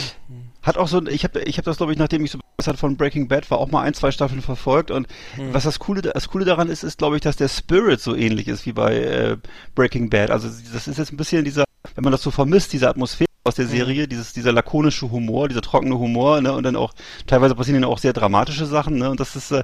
[0.61, 2.79] Hat auch so, ein- ich habe ich hab das, glaube ich, nachdem ich so begeistert
[2.79, 4.89] von Breaking Bad war, auch mal ein, zwei Staffeln verfolgt.
[4.91, 5.07] Und
[5.51, 8.47] was das Coole, das Coole daran ist, ist, glaube ich, dass der Spirit so ähnlich
[8.47, 9.37] ist wie bei äh,
[9.75, 10.31] Breaking Bad.
[10.31, 13.55] Also das ist jetzt ein bisschen dieser, wenn man das so vermisst, diese Atmosphäre aus
[13.55, 16.93] der Serie, dieses, dieser lakonische Humor, dieser trockene Humor, ne, und dann auch,
[17.27, 19.63] teilweise passieren dann auch sehr dramatische Sachen, ne, und das ist, äh,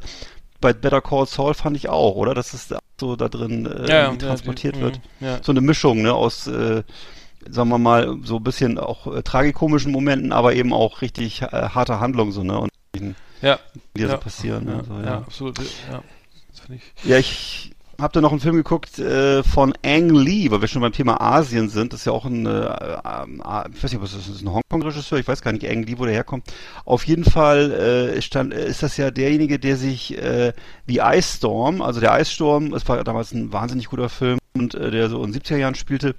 [0.61, 2.33] bei Better Call Saul fand ich auch, oder?
[2.33, 2.69] Dass es
[2.99, 4.99] so da drin äh, irgendwie transportiert die- wird.
[5.19, 5.39] Ja.
[5.43, 6.83] So eine Mischung, ne, aus, äh,
[7.49, 11.47] sagen wir mal, so ein bisschen auch äh, tragikomischen Momenten, aber eben auch richtig äh,
[11.47, 13.59] harter Handlung, so, ne, und die Ja.
[13.97, 14.07] ja.
[14.09, 15.03] so passieren, ne, so, ja.
[15.03, 15.17] ja.
[15.17, 15.57] absolut.
[15.91, 17.17] Ja.
[17.17, 17.70] Ich.
[18.01, 21.21] Habe da noch einen Film geguckt äh, von Ang Lee, weil wir schon beim Thema
[21.21, 21.93] Asien sind.
[21.93, 24.51] Das ist ja auch ein, äh, ähm, äh, ich weiß nicht, was ist das ein
[24.51, 25.19] Hongkong-Regisseur?
[25.19, 26.51] Ich weiß gar nicht, Ang Lee, wo der herkommt.
[26.83, 30.51] Auf jeden Fall äh, stand, äh, ist das ja derjenige, der sich äh,
[30.87, 34.89] The Ice Storm, also der Eissturm, es war damals ein wahnsinnig guter Film und äh,
[34.89, 36.15] der so in den 70er Jahren spielte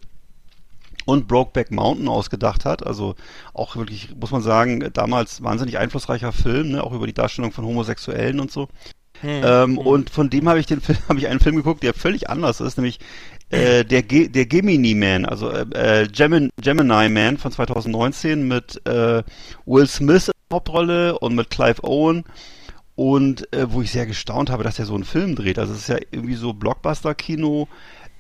[1.05, 2.87] und Brokeback Mountain ausgedacht hat.
[2.87, 3.17] Also
[3.55, 6.85] auch wirklich, muss man sagen, damals wahnsinnig einflussreicher Film, ne?
[6.85, 8.69] auch über die Darstellung von Homosexuellen und so.
[9.23, 12.29] Ähm, Und von dem habe ich den Film, habe ich einen Film geguckt, der völlig
[12.29, 12.99] anders ist, nämlich
[13.51, 18.81] äh, der, Ge der Gemini Man, also äh, äh, Gemin Gemini Man von 2019 mit
[18.87, 19.23] äh,
[19.67, 22.25] Will Smith in der Hauptrolle und mit Clive Owen
[22.95, 25.59] und äh, wo ich sehr gestaunt habe, dass er so einen Film dreht.
[25.59, 27.69] Also es ist ja irgendwie so Blockbuster-Kino,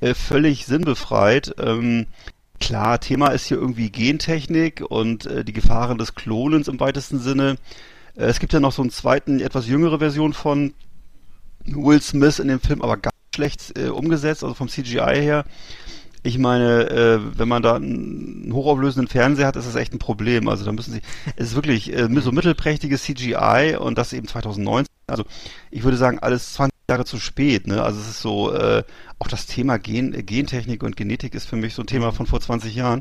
[0.00, 1.54] äh, völlig sinnbefreit.
[1.58, 2.06] Ähm,
[2.60, 7.56] klar, Thema ist hier irgendwie Gentechnik und die Gefahren des Klonens im weitesten Sinne.
[8.14, 10.74] Es gibt ja noch so einen zweiten, etwas jüngere Version von
[11.66, 15.44] Will Smith in dem Film, aber ganz schlecht äh, umgesetzt, also vom CGI her.
[16.24, 20.48] Ich meine, äh, wenn man da einen hochauflösenden Fernseher hat, ist das echt ein Problem.
[20.48, 21.00] Also da müssen sie,
[21.36, 24.86] es ist wirklich äh, so mittelprächtiges CGI und das eben 2019.
[25.08, 25.24] Also
[25.70, 27.66] ich würde sagen, alles 20 Jahre zu spät.
[27.66, 27.82] Ne?
[27.82, 28.82] Also es ist so, äh,
[29.18, 32.26] auch das Thema Gen, äh, Gentechnik und Genetik ist für mich so ein Thema von
[32.26, 33.00] vor 20 Jahren.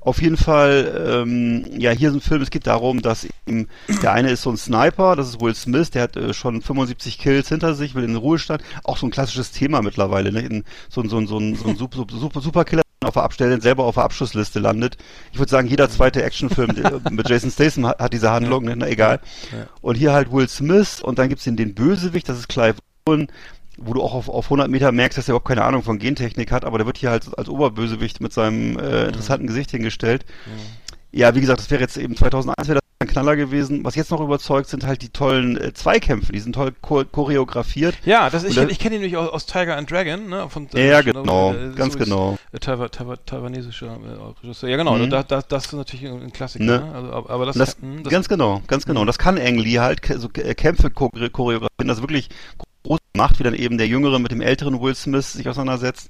[0.00, 3.68] Auf jeden Fall, ähm, ja, hier ist ein Film, es geht darum, dass eben,
[4.02, 7.18] der eine ist so ein Sniper, das ist Will Smith, der hat äh, schon 75
[7.18, 8.62] Kills hinter sich, will in den Ruhestand.
[8.84, 10.40] Auch so ein klassisches Thema mittlerweile, ne?
[10.40, 13.60] In, so, ein- so, ein- so, ein- so ein super, super, Superkiller auf der Abstelle
[13.60, 14.96] selber auf der Abschussliste landet.
[15.32, 18.74] Ich würde sagen, jeder zweite Actionfilm der- mit Jason Statham hat, hat diese Handlung, ne?
[18.76, 19.20] na egal.
[19.80, 22.76] Und hier halt Will Smith und dann gibt's den, den Bösewicht, das ist Clive
[23.08, 23.28] Owen,
[23.78, 26.50] wo du auch auf, auf 100 Meter merkst, dass er überhaupt keine Ahnung von Gentechnik
[26.50, 30.24] hat, aber der wird hier halt als Oberbösewicht mit seinem äh, interessanten Gesicht hingestellt.
[31.12, 33.84] Ja, wie gesagt, das wäre jetzt eben 2001 wäre das ein Knaller gewesen.
[33.84, 37.94] Was jetzt noch überzeugt, sind halt die tollen äh, Zweikämpfe, die sind toll cho choreografiert.
[38.06, 40.48] Ja, das, ich, ich kenne ihn nämlich aus, aus Tiger and Dragon, ne?
[40.48, 42.38] Von, Ja, äh, genau, äh, ganz genau.
[42.52, 44.70] äh, Taiwa, Taiwa, taiwanesischer äh, Regisseur.
[44.70, 45.10] Ja, genau, Mhm.
[45.10, 46.64] da, da, das ist natürlich ein Klassiker.
[46.64, 46.78] Ne?
[46.80, 46.92] Ne?
[46.94, 49.02] Also, aber, das, das, mh, das ganz genau, ganz genau.
[49.02, 52.30] Und das kann Ang Lee halt, so äh, Kämpfe cho- choreografieren, das wirklich
[53.16, 56.08] macht, wie dann eben der Jüngere mit dem älteren Will Smith sich auseinandersetzt.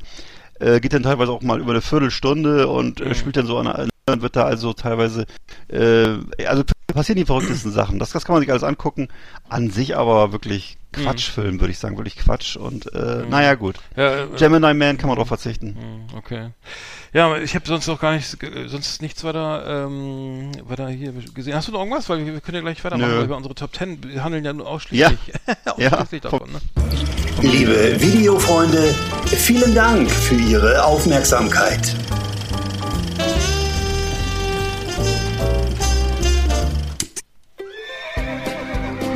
[0.58, 3.14] Äh, geht dann teilweise auch mal über eine Viertelstunde und äh, Mhm.
[3.14, 5.26] spielt dann so an, an dann wird da also teilweise,
[5.68, 6.62] äh, also
[6.94, 7.98] passieren die verrücktesten Sachen.
[7.98, 9.08] Das, das kann man sich alles angucken.
[9.48, 12.56] An sich aber wirklich Quatschfilm, würde ich sagen, wirklich Quatsch.
[12.56, 13.76] Und äh, naja, gut.
[13.96, 15.76] ja, äh, Gemini Man kann man drauf verzichten.
[16.12, 16.50] mh, okay.
[17.12, 21.56] Ja, ich habe sonst auch gar nichts, sonst nichts weiter, ähm, weiter hier gesehen.
[21.56, 22.08] Hast du noch irgendwas?
[22.08, 23.18] Weil wir, wir können ja gleich weitermachen, Nö.
[23.22, 25.54] weil wir unsere Top Ten wir handeln ja nur ausschließlich, Ja.
[25.72, 26.30] ausschließlich Ja.
[26.30, 26.52] davon.
[26.52, 26.60] Ne?
[27.42, 28.94] Liebe Videofreunde,
[29.26, 31.96] vielen Dank für Ihre Aufmerksamkeit.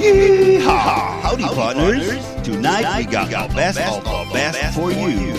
[0.00, 1.20] Yeehaw!
[1.20, 2.08] Howdy, partners.
[2.42, 5.34] Tonight we got the best of the best for you.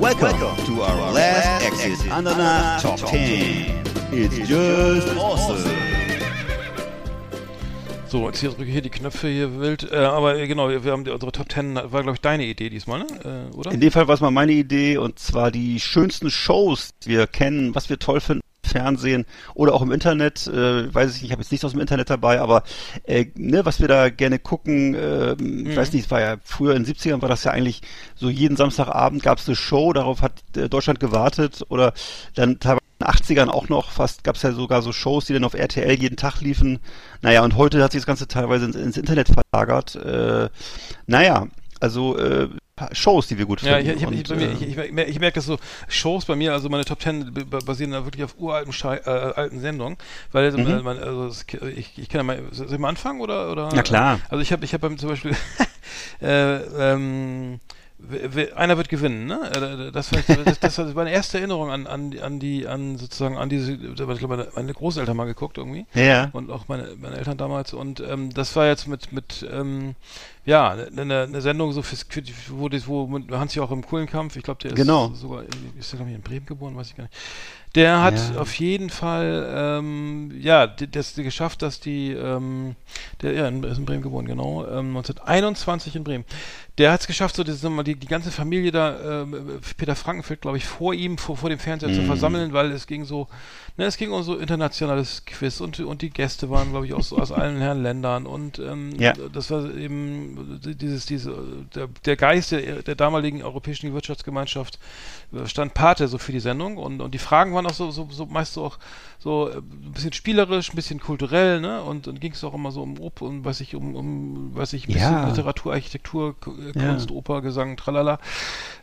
[0.00, 3.86] Welcome to our last Exit Ananas Top 10.
[4.10, 5.62] It's just awesome.
[8.08, 9.92] So, jetzt hier drücke ich hier die Knöpfe hier wild.
[9.92, 12.70] Äh, aber äh, genau, wir haben die, unsere Top Ten, war glaube ich deine Idee
[12.70, 13.50] diesmal, ne?
[13.52, 13.70] Äh, oder?
[13.70, 17.28] In dem Fall war es mal meine Idee und zwar die schönsten Shows, die wir
[17.28, 18.42] kennen, was wir toll finden.
[18.72, 21.80] Fernsehen oder auch im Internet, äh, weiß ich nicht, ich habe jetzt nichts aus dem
[21.80, 22.62] Internet dabei, aber
[23.04, 26.74] äh, ne, was wir da gerne gucken, äh, ich weiß nicht, es war ja früher
[26.74, 27.82] in den 70ern war das ja eigentlich
[28.14, 31.92] so jeden Samstagabend gab es eine Show, darauf hat äh, Deutschland gewartet oder
[32.34, 35.32] dann teilweise in den 80ern auch noch fast, gab es ja sogar so Shows, die
[35.34, 36.78] dann auf RTL jeden Tag liefen.
[37.20, 39.96] Naja, und heute hat sich das Ganze teilweise ins, ins Internet verlagert.
[39.96, 40.48] Äh,
[41.06, 41.46] naja,
[41.80, 42.48] also äh,
[42.92, 43.90] Shows, die wir gut Ja, finden.
[43.90, 46.24] ich, ich, ich, Und, mir, äh, ich, ich, ich, mer- ich merke das so, Shows
[46.24, 47.32] bei mir, also meine Top Ten
[47.64, 49.96] basieren da wirklich auf uralten Schei äh, alten Sendungen,
[50.32, 50.82] weil also, Mhm.
[50.82, 51.30] man, also
[51.76, 53.50] ich, ich kann ja mal, soll ich mal anfangen oder?
[53.52, 54.20] oder Na klar.
[54.28, 55.32] Also ich habe ich hab zum Beispiel,
[56.20, 56.56] äh,
[56.92, 57.60] ähm,
[58.56, 59.40] einer wird gewinnen, ne?
[59.88, 63.36] Äh, Das war, das, das war meine erste Erinnerung an, an, an die, an sozusagen,
[63.38, 66.30] an diese, ich glaube, meine- Großeltern mal geguckt irgendwie Ja.
[66.32, 67.72] und auch meine, meine Eltern damals.
[67.74, 69.94] Und ähm, das war jetzt mit, mit ähm,
[70.44, 72.22] ja, eine, eine Sendung so fürs, für
[72.58, 75.12] wo, das, wo Hans auch im Kohlenkampf, ich glaube, der ist Genau.
[75.14, 75.44] sogar,
[75.78, 77.14] ist der, glaube ich, in Bremen geboren, weiß ich gar nicht.
[77.74, 78.40] Der hat Ja.
[78.40, 82.76] auf jeden Fall, ähm, ja, das geschafft, dass die, ähm,
[83.22, 86.24] der ja, ist in Bremen geboren, genau, ähm, 1921 in Bremen.
[86.78, 90.64] Der hat es geschafft, so die, die ganze Familie da, ähm, Peter Frankenfeld, glaube ich,
[90.64, 91.94] vor ihm, vor, vor dem Fernseher Mhm.
[91.94, 93.28] zu versammeln, weil es ging so,
[93.76, 97.02] ne, es ging um so internationales Quiz und, und die Gäste waren, glaube ich, auch
[97.02, 99.12] so aus allen Herren Ländern und ähm, Ja.
[99.32, 101.34] das war eben dieses, diese,
[101.74, 104.78] der, der Geist der, der damaligen Europäischen Wirtschaftsgemeinschaft
[105.34, 108.08] äh, stand Pate so für die Sendung und, und die Fragen waren auch so, so,
[108.10, 108.78] so meist so auch
[109.22, 111.82] so äh, ein bisschen spielerisch, ein bisschen kulturell, ne?
[111.82, 114.72] Und dann ging es auch immer so um Op und was ich um, um was
[114.72, 115.28] ich ein bisschen Ja.
[115.28, 116.34] Literatur, Architektur,
[116.74, 116.88] äh, Ja.
[116.88, 118.18] Kunst, Oper, Gesang, tralala.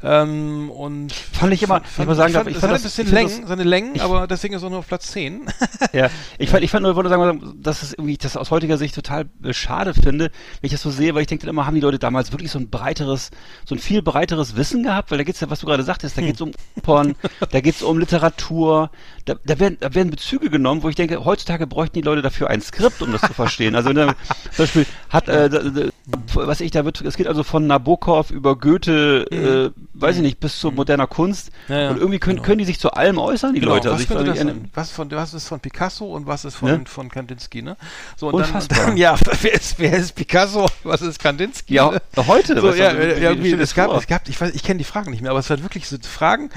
[0.01, 2.81] Ähm, und Fand ich immer- wenn ich mal sagen darf, ich ich fand fand das-
[2.81, 5.07] ein bisschen ich Längen, das- seine Längen, ich- aber deswegen ist er nur auf Platz
[5.11, 5.41] 10.
[5.93, 8.93] Ja, ich fand, ich fand nur, wollte sagen, dass es irgendwie, das aus heutiger Sicht
[8.95, 11.75] total äh, schade finde, wenn ich das so sehe, weil ich denke dann immer, haben
[11.75, 13.31] die Leute damals wirklich so ein breiteres,
[13.65, 16.21] so ein viel breiteres Wissen gehabt, weil da geht's ja, was du gerade sagtest, da
[16.21, 17.15] geht's um Opern,
[17.51, 18.91] da geht's um Literatur,
[19.29, 22.49] da, da, werden, da werden Bezüge genommen, wo ich denke, heutzutage bräuchten die Leute dafür
[22.49, 23.75] ein Skript, um das zu verstehen.
[23.75, 24.15] Also da, zum
[24.57, 25.61] Beispiel hat, äh, da,
[26.33, 29.27] was ich, da wird, es geht also von Nabokov über Goethe,
[29.75, 31.51] äh, weiß ich nicht, bis zu moderner Kunst.
[31.67, 31.73] Mhm.
[31.73, 32.45] Ja, ja, und irgendwie können, genau.
[32.45, 33.91] können die sich zu allem äußern, die Leute.
[33.91, 34.71] was, Also ich sein?
[34.73, 36.81] was, von, was ist von Picasso und was ist von, Ne?
[36.85, 37.77] von Kandinsky, ne?
[38.17, 38.87] So, und dann, Unfassbar.
[38.87, 40.67] dann, ja, wer ist, wer ist Picasso?
[40.83, 41.75] Was ist Kandinsky?
[41.75, 42.01] Ja, ne?
[42.25, 42.59] heute.
[42.59, 45.11] So, ja, also, irgendwie, dir es gab, es gab, ich weiß, ich kenne die Fragen
[45.11, 46.49] nicht mehr, aber es war wirklich so Fragen,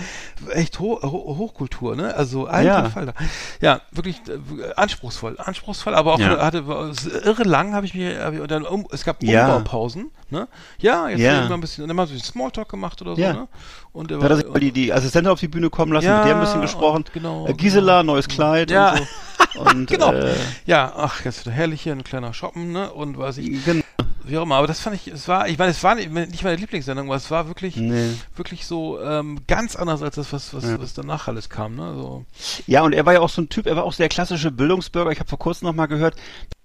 [0.52, 2.14] echt ho ho Hochkultur, ne?
[2.14, 2.90] Also alter Ja.
[2.90, 3.14] Falter.
[3.60, 6.38] Ja, wirklich äh, anspruchsvoll, anspruchsvoll, aber auch Ja.
[6.38, 6.90] hatte war
[7.24, 9.46] irre lang habe ich mir, hab ich, und dann um, es gab Ja.
[9.56, 10.48] Umbaupausen, ne?
[10.78, 11.48] Ja, jetzt Ja.
[11.48, 13.32] ein bisschen, dann haben wir ein bisschen Smalltalk gemacht oder so, Ja.
[13.32, 13.48] ne?
[13.92, 16.26] Und er Da hat er die, die Assistentin auf die Bühne kommen lassen, Ja, mit
[16.28, 17.04] der ein bisschen gesprochen.
[17.12, 18.92] genau, äh, Gisela, neues Kleid Ja.
[18.92, 19.04] und so.
[19.54, 20.12] Und, Genau.
[20.14, 20.32] Äh,
[20.64, 22.90] Ja, ach, jetzt wieder herrlich hier, ein kleiner Shoppen, ne?
[22.90, 23.82] Und was ich, genau.
[24.24, 26.56] Wie auch immer, aber das fand ich, es war, ich meine, es war nicht, meine
[26.56, 28.10] Lieblingssendung, aber es war wirklich, Nee.
[28.36, 31.94] wirklich so ähm, ganz anders als das, was, was, was danach alles kam, ne?
[31.94, 32.24] So.
[32.66, 35.10] Ja, und er war ja auch so ein Typ, er war auch der klassische Bildungsbürger.
[35.10, 36.14] Ich habe vor kurzem noch mal gehört,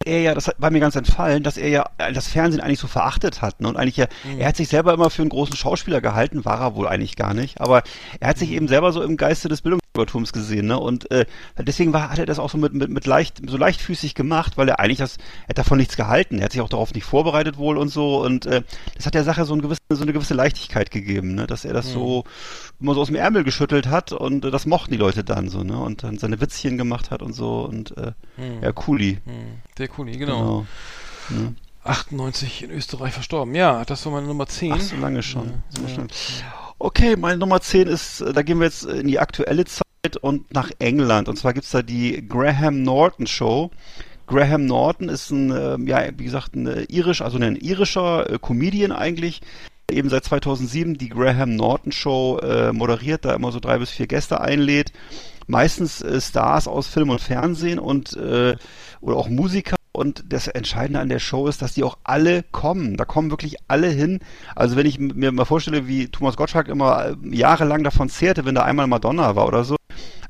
[0.05, 2.87] er ja, das war mir ganz entfallen, dass er ja äh, das Fernsehen eigentlich so
[2.87, 3.59] verachtet hat.
[3.61, 3.67] Ne?
[3.67, 4.39] Und eigentlich ja, Mhm.
[4.39, 7.33] er hat sich selber immer für einen großen Schauspieler gehalten, war er wohl eigentlich gar
[7.33, 7.59] nicht.
[7.61, 7.83] Aber
[8.19, 8.55] er hat sich Mhm.
[8.55, 9.61] eben selber so im Geiste des
[9.97, 10.67] Bildungsbürgertums gesehen.
[10.67, 10.79] Ne?
[10.79, 11.25] Und äh,
[11.57, 14.69] deswegen war, hat er das auch so mit, mit, mit leicht, so leichtfüßig gemacht, weil
[14.69, 16.39] er eigentlich das, er hat davon nichts gehalten.
[16.39, 18.23] Er hat sich auch darauf nicht vorbereitet wohl und so.
[18.23, 18.61] Und äh,
[18.95, 21.47] das hat der Sache so, ein gewisse, so eine gewisse Leichtigkeit gegeben, ne?
[21.47, 22.23] dass er das so
[22.79, 25.63] immer so aus dem Ärmel geschüttelt hat und äh, das mochten die Leute dann so,
[25.63, 25.77] ne?
[25.79, 28.11] Und dann seine Witzchen gemacht hat und so und äh,
[28.61, 29.19] ja, cooli.
[29.25, 30.65] Hm, der Kuni, genau.
[31.83, 33.55] 98 in Österreich verstorben.
[33.55, 34.73] Ja, das war meine Nummer 10.
[34.73, 35.47] Ach, so lange schon.
[35.47, 36.66] Ja, so ja.
[36.79, 39.83] Okay, meine Nummer 10 ist, äh, da gehen wir jetzt in die aktuelle Zeit
[40.21, 41.27] und nach England.
[41.27, 43.71] Und zwar gibt's da die Graham Norton Show.
[44.27, 48.37] Graham Norton ist ein, ähm, ja, wie gesagt, ein äh, irisch, also ein irischer äh,
[48.39, 49.41] Comedian eigentlich.
[49.89, 54.05] Eben seit 2007 die Graham Norton Show äh, moderiert, da immer so drei bis vier
[54.05, 54.91] Gäste einlädt.
[55.47, 58.55] Meistens äh, Stars aus Film und Fernsehen und äh,
[59.01, 59.76] oder auch Musiker.
[59.97, 62.97] Und das Entscheidende an der Show ist, dass die auch alle kommen.
[62.97, 64.19] Da kommen wirklich alle hin.
[64.55, 68.53] Also wenn ich mir mal vorstelle, wie Thomas Gottschalk immer äh, jahrelang davon zehrte, wenn
[68.55, 69.75] da einmal Madonna war oder so.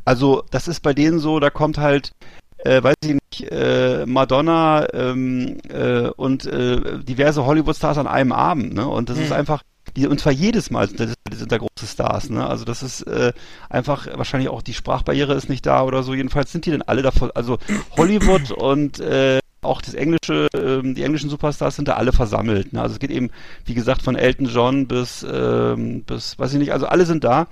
[0.05, 2.11] Also das ist bei denen so, da kommt halt,
[2.59, 8.73] äh, weiß ich nicht, äh, Madonna ähm, äh, und äh, diverse Hollywood-Stars an einem Abend.
[8.73, 8.87] Ne?
[8.87, 9.63] Und das ist einfach,
[9.97, 12.29] die, und zwar jedes Mal sind, das- sind da große Stars.
[12.29, 12.47] Ne?
[12.47, 13.33] Also das ist äh,
[13.69, 16.13] einfach, wahrscheinlich auch die Sprachbarriere ist nicht da oder so.
[16.13, 17.57] Jedenfalls sind die denn alle davon, also
[17.97, 22.73] Hollywood und äh, auch das englische, ähm, die englischen Superstars sind da alle versammelt.
[22.73, 22.81] Ne?
[22.81, 23.29] Also es geht eben,
[23.65, 27.47] wie gesagt, von Elton John bis, ähm, bis, weiß ich nicht, also alle sind da.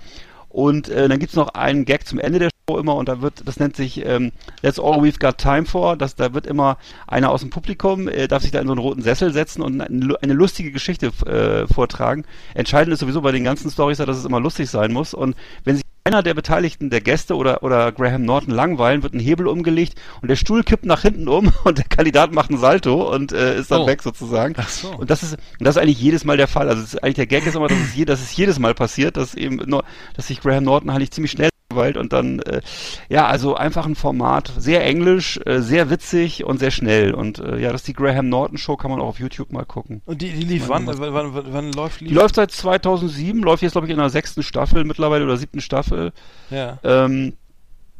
[0.49, 3.45] Und äh, dann gibt's noch einen Gag zum Ende der Show immer und da wird,
[3.45, 5.97] das nennt sich ähm, That's all we've got time for.
[5.97, 8.79] Das, da wird immer einer aus dem Publikum, äh, darf sich da in so einen
[8.79, 12.23] roten Sessel setzen und eine, eine lustige Geschichte äh, vortragen.
[12.53, 15.13] Entscheidend ist sowieso bei den ganzen Stories, dass es immer lustig sein muss.
[15.13, 19.19] Und wenn sich einer der Beteiligten, der Gäste oder, oder Graham Norton langweilen, wird ein
[19.19, 23.11] Hebel umgelegt und der Stuhl kippt nach hinten um und der Kandidat macht ein Salto
[23.11, 23.87] und äh, ist dann Oh.
[23.87, 24.53] weg sozusagen.
[24.57, 24.89] Ach so.
[24.89, 26.69] Und das ist, und das ist eigentlich jedes Mal der Fall.
[26.69, 28.75] Also es ist eigentlich der Gag ist immer, dass es, je, dass es jedes Mal
[28.75, 29.83] passiert, dass eben nur,
[30.15, 32.61] dass sich Graham Norton eigentlich ziemlich schnell langweilt und dann, äh,
[33.09, 37.13] ja, also einfach ein Format, sehr englisch, äh, sehr witzig und sehr schnell.
[37.13, 39.65] Und äh, ja, das ist die Graham Norton Show, kann man auch auf YouTube mal
[39.65, 40.01] gucken.
[40.05, 43.73] Und die, die lief wann, wann, wann, wann, läuft Die läuft seit 2007, läuft jetzt
[43.73, 46.11] glaube ich in der sechsten Staffel mittlerweile oder siebten Staffel.
[46.49, 47.33] Ja, Ähm,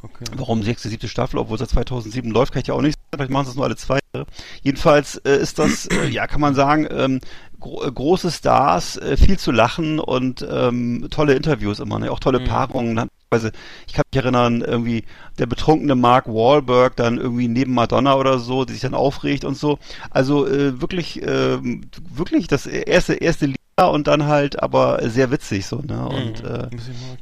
[0.01, 0.25] okay.
[0.35, 3.05] Warum sechste, siebte Staffel, obwohl seit 2007 läuft, kann ich ja auch nicht sagen.
[3.15, 4.27] Vielleicht machen sie es nur alle zwei Jahre.
[4.61, 7.19] Jedenfalls äh, ist das, äh, ja, kann man sagen, ähm,
[7.61, 12.11] äh, große Stars, viel zu lachen und ähm, tolle Interviews immer, ne?
[12.11, 13.09] auch tolle Paarungen.
[13.31, 13.49] Also
[13.87, 15.03] ich kann mich erinnern, irgendwie
[15.39, 19.57] der betrunkene Mark Wahlberg dann irgendwie neben Madonna oder so, die sich dann aufregt und
[19.57, 19.79] so.
[20.09, 21.81] Also äh, wirklich, ähm,
[22.13, 26.07] wirklich das erste erste Lied und dann halt aber sehr witzig so, ne?
[26.07, 26.49] Und, Mhm.
[26.49, 26.67] äh,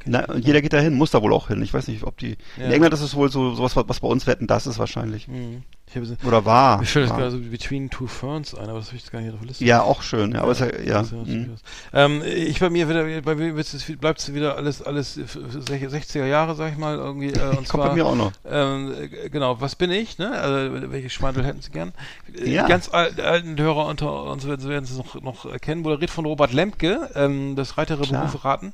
[0.04, 1.60] na, und jeder geht da hin, muss da wohl auch hin.
[1.62, 2.36] Ich weiß nicht, ob die.
[2.56, 2.66] Ja.
[2.66, 5.26] In England ist es wohl so sowas, was bei uns wetten, das ist wahrscheinlich.
[5.26, 5.64] Mhm.
[5.96, 6.78] Habe Oder war.
[6.78, 9.32] Mir fällt gerade so Between Two Ferns ein, aber das habe ich jetzt gar nicht
[9.32, 9.64] auf der Liste.
[9.64, 11.02] Ja, auch schön, ja, aber ist ja, ja.
[11.02, 11.56] Mhm.
[11.92, 16.72] Ähm, ich bei mir wieder, bei mir bleibt es wieder alles, alles 60er Jahre, sag
[16.72, 17.30] ich mal, irgendwie.
[17.32, 18.32] Äh, und zwar, bei mir auch noch.
[18.48, 20.18] Ähm, äh, genau, was bin ich?
[20.18, 20.30] Ne?
[20.30, 21.92] Also, welche Schmeindel hätten Sie gern?
[22.36, 22.62] Äh, Ja.
[22.64, 25.82] Die ganz al alten Hörer unter uns werden, Sie noch, noch erkennen.
[25.82, 28.04] Moderiert von Robert Lemke, ähm, das Reitere.
[28.14, 28.72] Berufe raten.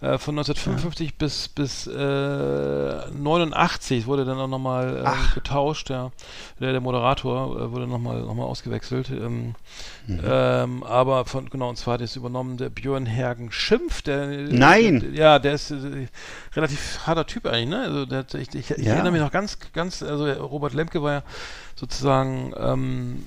[0.00, 5.34] Äh, von 1955 bis, bis äh, 89 wurde dann auch nochmal Ach.
[5.34, 5.90] getauscht.
[5.90, 6.10] Der,
[6.60, 9.10] der, der Moderator äh, wurde nochmal noch mal ausgewechselt.
[9.10, 9.54] Ähm,
[10.06, 10.20] Mhm.
[10.24, 14.02] ähm, aber von, genau, und zwar hat es übernommen der Björn Hergen Schimpf.
[14.02, 15.00] Der, Nein!
[15.00, 16.08] Der, ja, der ist äh,
[16.56, 17.80] relativ harter Typ eigentlich, ne?
[17.82, 18.94] Also der, ich, ich, ich Ja.
[18.94, 21.22] erinnere mich noch ganz, ganz, also Robert Lemke war ja
[21.76, 23.24] sozusagen, ähm,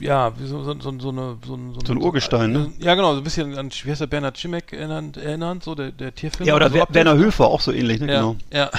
[0.00, 2.72] ja, wie so, so, so, so eine, so, ein- So ein Urgestein, ne?
[2.80, 5.90] Ja, genau, so ein bisschen an, wie heißt der, Bernhard Schimek erinnernd, erinnernd so der,
[5.92, 6.48] der Tierfilm.
[6.48, 6.84] Ja, oder also.
[6.90, 8.08] Werner Höfer, auch so ähnlich, ne?
[8.12, 8.36] Ja, Genau.
[8.52, 8.70] ja.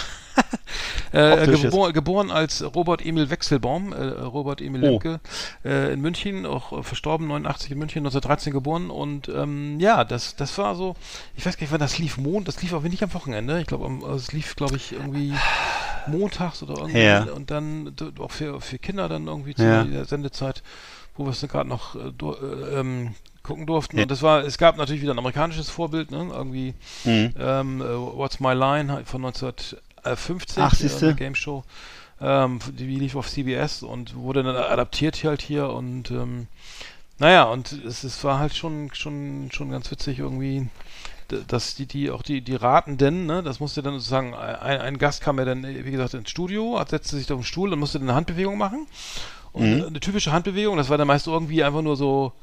[1.12, 4.88] äh, gebor geboren als Robert Emil Wechselbaum, äh, Robert Emil oh.
[4.88, 5.20] Lemke,
[5.64, 10.36] äh, in München, auch äh, verstorben 89 in München, 1913 geboren und ähm, ja, das,
[10.36, 10.96] das war so,
[11.36, 13.68] ich weiß gar nicht, wann das lief, Mond, das lief auch nicht am Wochenende, ich
[13.68, 15.34] glaube, also es lief, glaube ich, irgendwie
[16.08, 17.24] montags oder irgendwie ja.
[17.24, 19.84] und dann auch für, für Kinder dann irgendwie zu ja.
[19.84, 20.64] der Sendezeit,
[21.16, 23.98] wo wir es gerade noch äh, äh, ähm, gucken durften.
[23.98, 24.04] Ja.
[24.04, 26.30] Und das war, es gab natürlich wieder ein amerikanisches Vorbild, ne?
[26.32, 26.74] Irgendwie
[27.04, 27.34] mhm.
[27.40, 29.54] ähm, What's My Line von 19
[30.06, 31.64] äh, 50 Ach, äh, Game Show.
[32.22, 36.48] Ähm, die lief auf CBS und wurde dann adaptiert hier halt hier und ähm,
[37.18, 40.68] naja, und es, es war halt schon, schon, schon ganz witzig irgendwie,
[41.48, 44.98] dass die, die auch die, die raten denn, ne, das musste dann sozusagen, ein, ein
[44.98, 48.00] Gast kam ja dann, wie gesagt, ins Studio, setzte sich auf den Stuhl und musste
[48.00, 48.88] dann eine Handbewegung machen.
[49.54, 49.84] Und mhm.
[49.86, 52.34] eine typische Handbewegung, das war dann meist irgendwie einfach nur so,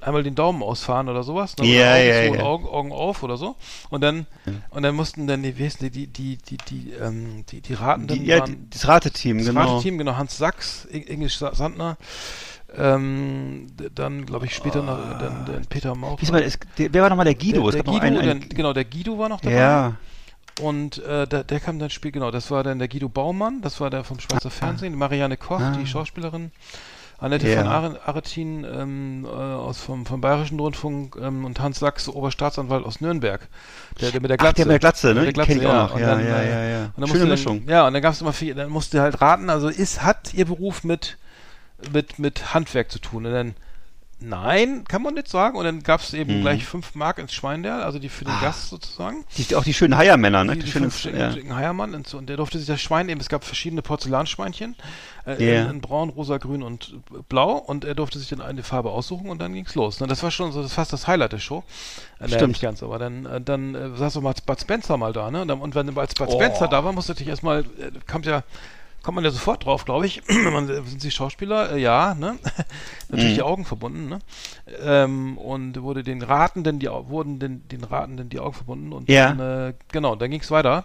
[0.00, 1.56] einmal den Daumen ausfahren oder sowas.
[1.56, 1.66] Ne?
[1.66, 2.42] Ja, oder Augen ja, ja.
[2.44, 3.56] Augen, Augen auf oder so.
[3.90, 4.26] Und dann,
[4.70, 8.18] und dann mussten dann die, wie die, die, die, die, die, ähm, die, die Ratenden
[8.18, 9.60] Die, ja, waren, die, das Rateteam, das genau.
[9.60, 10.86] Rateteam, genau, Hans Sachs,
[11.36, 11.96] Sa- Sandner,
[12.76, 15.94] ähm, dann, glaube ich, später noch, dann, dann Peter
[16.78, 17.70] der, wer war nochmal der Guido?
[17.70, 19.56] Der, der Guido, einen, einen, dann, genau, der Guido war noch dabei.
[19.56, 19.96] ja,
[20.60, 23.80] Und äh, der, der kam dann spiel, genau, das war dann der Guido Baumann, das
[23.80, 25.76] war der vom Schweizer Fernsehen, die Marianne Koch, Ah.
[25.78, 26.52] die Schauspielerin,
[27.20, 27.58] Annette Ja.
[27.62, 32.84] von Are- Aretin ähm, äh, aus vom, vom Bayerischen Rundfunk ähm, und Hans Sachs, Oberstaatsanwalt
[32.84, 33.48] aus Nürnberg.
[34.00, 34.54] Der, der mit der Ach, Glatze.
[34.56, 35.14] der mit der Glatze, ne?
[35.14, 36.00] Der Die kenn ich Glatze, auch noch.
[36.00, 36.84] Ja, dann, ja, äh, ja, ja.
[36.84, 37.66] Und dann Schöne musste Mischung.
[37.66, 40.32] Dann, ja, und dann gab es immer viel, dann musste halt raten, also ist, hat
[40.32, 41.18] ihr Beruf mit,
[41.92, 43.26] mit, mit Handwerk zu tun?
[43.26, 43.54] Und dann,
[44.20, 45.56] nein, kann man nicht sagen.
[45.56, 46.42] Und dann gab es eben Mhm.
[46.42, 49.96] gleich fünf Mark ins Schweinderl, also die für den Gast sozusagen die, auch die schönen
[49.96, 50.52] Heiermänner, ne?
[50.54, 51.56] die, Die, die schönen, ja.
[51.56, 53.20] Heiermann und, so, und der durfte sich das Schwein nehmen.
[53.20, 54.76] Es gab verschiedene Porzellanschweinchen
[55.26, 55.62] äh, Ja.
[55.64, 56.94] in, in braun, rosa, grün und
[57.28, 60.00] blau und er durfte sich dann eine Farbe aussuchen und dann ging's los.
[60.00, 61.62] Ne, das war schon so das fast das Highlight der Show.
[62.18, 62.48] Äh, Stimmt.
[62.48, 65.42] nicht ganz, aber dann, äh, dann äh, saß doch mal Bud Spencer mal da, ne?
[65.42, 66.34] Und, dann, und wenn als Bud Oh.
[66.34, 68.42] Spencer da war, musste natürlich erstmal, äh, kommt ja
[69.02, 70.22] kommt man ja sofort drauf, glaube ich.
[70.28, 71.72] Äh, sind Sie Schauspieler?
[71.72, 72.38] Äh, ja, ne?
[73.10, 73.36] Natürlich Mhm.
[73.36, 74.18] die Augen verbunden, ne?
[74.82, 79.32] Ähm, und wurde den Ratenden, die wurden den, den Ratenden die Augen verbunden und Ja.
[79.32, 80.84] dann, äh, genau, dann ging es weiter.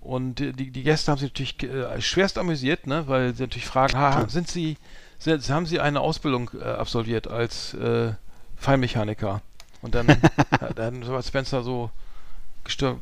[0.00, 3.04] Und die, die Gäste haben sich natürlich äh, schwerst amüsiert, ne?
[3.08, 4.76] Weil sie natürlich fragen, ha, sind Sie,
[5.18, 8.12] sind, haben Sie eine Ausbildung äh, absolviert als äh,
[8.56, 9.42] Feinmechaniker?
[9.82, 10.06] Und dann,
[10.76, 11.90] dann hat Spencer so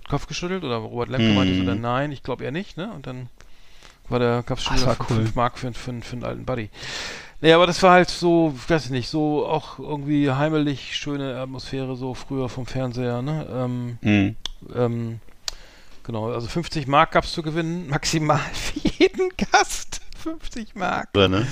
[0.09, 1.67] Kopf geschüttelt oder Robert Lemke meinte so Mhm.
[1.67, 2.91] dann, nein, ich glaube eher nicht, ne?
[2.93, 3.29] Und dann
[4.09, 5.29] war der, gab es schon wieder war 5 cool.
[5.35, 6.71] Mark für, für, für einen alten Buddy.
[7.41, 11.95] Nee, aber das war halt so, ich weiß nicht, so auch irgendwie heimelig, schöne Atmosphäre,
[11.97, 13.47] so früher vom Fernseher, ne?
[13.53, 14.37] Ähm, Mhm.
[14.75, 15.21] ähm,
[16.03, 20.01] genau, also 50 Mark gab es zu gewinnen, maximal für jeden Gast.
[20.31, 21.09] 50 Mark.
[21.15, 21.47] Oder, ne?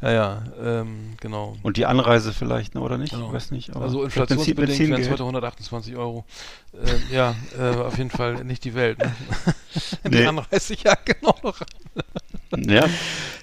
[0.00, 1.56] Ja, ja, ähm, genau.
[1.64, 2.80] Und die Anreise vielleicht, ne?
[2.80, 3.12] oder nicht?
[3.12, 3.26] Genau.
[3.26, 3.74] Ich weiß nicht.
[3.74, 6.24] Aber Also inflationsbedingt wären es heute 128 Euro.
[6.72, 8.98] Äh, ja, äh, auf jeden Fall nicht die Welt.
[9.00, 9.12] Ne?
[10.04, 10.26] die Nee.
[10.26, 11.34] Anreise, ja, genau.
[11.42, 11.58] Noch.
[12.68, 12.84] Ja,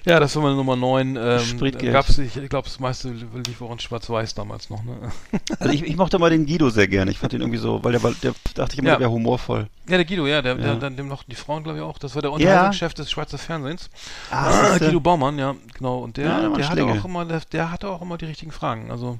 [0.06, 1.16] Ja, das war meine Nummer 9.
[1.16, 4.82] Ähm, gab's, ich ich glaube, das meiste lief auch in Schwarz-Weiß damals noch.
[4.84, 4.96] Ne?
[5.58, 7.10] also ich, ich mochte mal den Guido sehr gerne.
[7.10, 8.94] Ich fand ihn irgendwie so, weil der, war- der dachte ich immer, Ja.
[8.94, 9.66] der wäre humorvoll.
[9.88, 10.62] Ja, der Guido, ja, der, Ja.
[10.62, 11.98] der, der dem noch die Frauen, glaube ich, auch.
[11.98, 13.90] Das war der Unterhaltungschef des Schweizer Fernsehens.
[14.30, 14.86] Ah, siehste.
[14.86, 15.98] Guido Baumann, ja, genau.
[15.98, 18.90] Und der, Ja, der hatte auch immer, der, der hatte auch immer die richtigen Fragen.
[18.90, 19.18] Also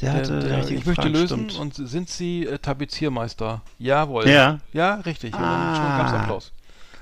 [0.00, 1.78] der hatte der, richtige ich möchte Fragen, lösen stimmt.
[1.78, 3.62] und sind Sie äh, Tapeziermeister?
[3.78, 4.28] Jawohl.
[4.28, 4.60] Ja.
[4.72, 5.34] Ja, richtig.
[5.34, 5.98] Und dann schon Ah.
[5.98, 6.52] gab's Applaus.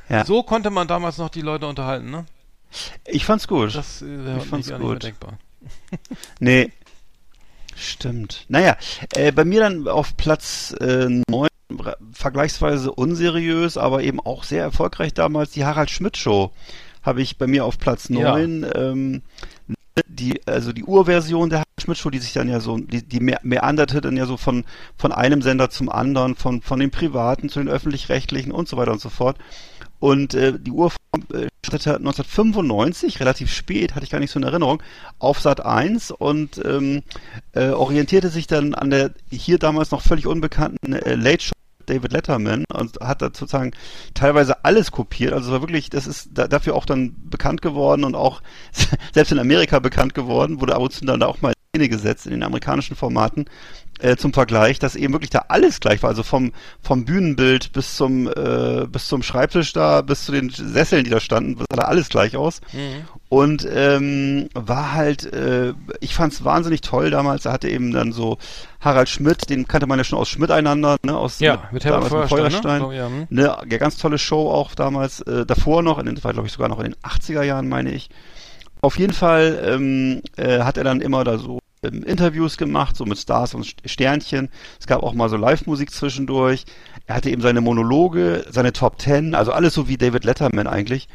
[0.08, 0.24] Ja.
[0.24, 2.26] So konnte man damals noch die Leute unterhalten, ne?
[3.06, 3.74] Ich fand's gut.
[3.74, 5.02] Das äh, Ich fand's gut.
[5.02, 5.34] denkbar.
[6.40, 6.70] Nee.
[7.74, 8.44] Stimmt.
[8.48, 8.76] Naja,
[9.14, 11.48] äh, bei mir dann auf Platz äh, 9,
[12.12, 16.52] vergleichsweise unseriös, aber eben auch sehr erfolgreich damals, die Harald Schmidt Show.
[17.02, 18.32] Habe ich bei mir auf Platz Ja.
[18.32, 18.66] 9.
[18.74, 19.22] Ähm,
[20.06, 23.20] die, also die Urversion der Harald Schmidt Show, die sich dann ja so, die, die
[23.20, 24.64] me- meanderte dann ja so von,
[24.96, 28.92] von einem Sender zum anderen, von, von den privaten zu den öffentlich-rechtlichen und so weiter
[28.92, 29.36] und so fort.
[29.98, 30.96] Und äh, die Urform
[31.32, 34.82] äh, startete 1995, relativ spät, hatte ich gar nicht so in Erinnerung,
[35.18, 37.02] auf Sat 1 und ähm,
[37.52, 41.51] äh, orientierte sich dann an der hier damals noch völlig unbekannten äh, Late Show
[41.86, 43.72] David Letterman und hat da sozusagen
[44.14, 45.32] teilweise alles kopiert.
[45.32, 48.42] Also es war wirklich, das ist da, dafür auch dann bekannt geworden und auch
[49.14, 51.88] selbst in Amerika bekannt geworden, wurde ab und zu dann da auch mal in Szene
[51.88, 53.46] gesetzt in den amerikanischen Formaten
[54.02, 56.10] äh, zum Vergleich, dass eben wirklich da alles gleich war.
[56.10, 61.04] Also vom, vom Bühnenbild bis zum, äh, bis zum Schreibtisch da, bis zu den Sesseln,
[61.04, 62.60] die da standen, sah da alles gleich aus.
[63.28, 67.46] Und ähm, war halt, äh, ich fand es wahnsinnig toll damals.
[67.46, 68.38] Er hatte eben dann so
[68.80, 71.16] Harald Schmidt, den kannte man ja schon aus Schmidt einander, ne?
[71.16, 72.86] Aus Ja, mit Herbert Feuerstein, ne?
[72.86, 73.26] So, ja, hm.
[73.30, 76.68] Ne, ganz tolle Show auch damals, äh, davor noch, in den, war glaube ich sogar
[76.68, 78.10] noch in den 80er Jahren, meine ich.
[78.80, 83.18] Auf jeden Fall ähm, äh, hat er dann immer da so Interviews gemacht, so mit
[83.18, 84.48] Stars und St- Sternchen.
[84.78, 86.64] Es gab auch mal so Live-Musik zwischendurch.
[87.06, 91.08] Er hatte eben seine Monologe, seine Top Ten, also alles so wie David Letterman eigentlich.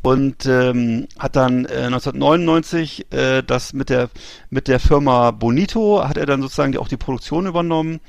[0.00, 4.08] Und ähm, hat dann äh, 1999 äh, das mit der
[4.48, 8.00] mit der Firma Bonito hat er dann sozusagen auch die Produktion übernommen,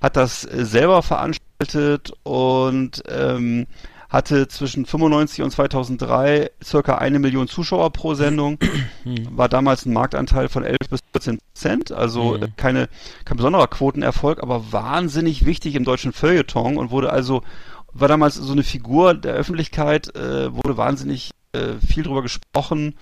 [0.00, 3.66] hat das äh, selber veranstaltet und ähm,
[4.08, 8.58] hatte zwischen 95 und 2003 circa eine Million Zuschauer pro Sendung,
[9.30, 12.56] war damals ein Marktanteil von 11 bis 14 Prozent, also Mhm.
[12.56, 12.88] keine,
[13.24, 17.42] kein besonderer Quotenerfolg, aber wahnsinnig wichtig im deutschen Feuilleton und wurde also,
[17.92, 22.94] war damals so eine Figur der Öffentlichkeit, äh, wurde wahnsinnig äh, viel drüber gesprochen.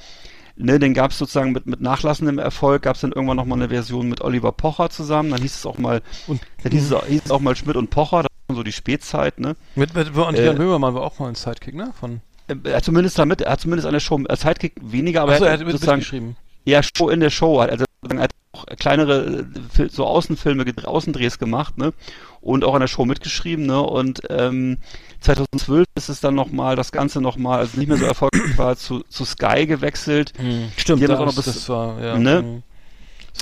[0.59, 3.69] Ne, den gab es sozusagen mit, mit nachlassendem Erfolg, gab es dann irgendwann nochmal eine
[3.69, 7.05] Version mit Oliver Pocher zusammen, dann hieß es auch mal, Und- dann hieß es, auch-
[7.05, 8.25] hieß es auch mal Schmidt und Pocher,
[8.55, 9.57] so die Spätzeit, ne?
[9.75, 11.93] Mit, mit, und Äh, Jan Böhmermann war auch mal ein Sidekick, ne?
[11.99, 15.33] Von, Äh, Er hat zumindest damit, er hat zumindest eine Show, als Sidekick weniger, aber
[15.33, 16.37] Achso, er er hat hat mit, sozusagen, mitgeschrieben.
[16.65, 19.47] ja, Show in der Show, also er hat auch kleinere,
[19.79, 21.93] äh, so Außenfilme, Außendrehs gemacht, ne,
[22.41, 24.79] und auch an der Show mitgeschrieben, ne, und, ähm,
[25.21, 29.01] 2012 ist es dann nochmal, das Ganze nochmal, also nicht mehr so erfolgreich war, zu,
[29.09, 30.33] zu Sky gewechselt,
[30.77, 32.17] Stimmt, Die haben das da auch noch bis- das war, ja.
[32.19, 32.63] ne?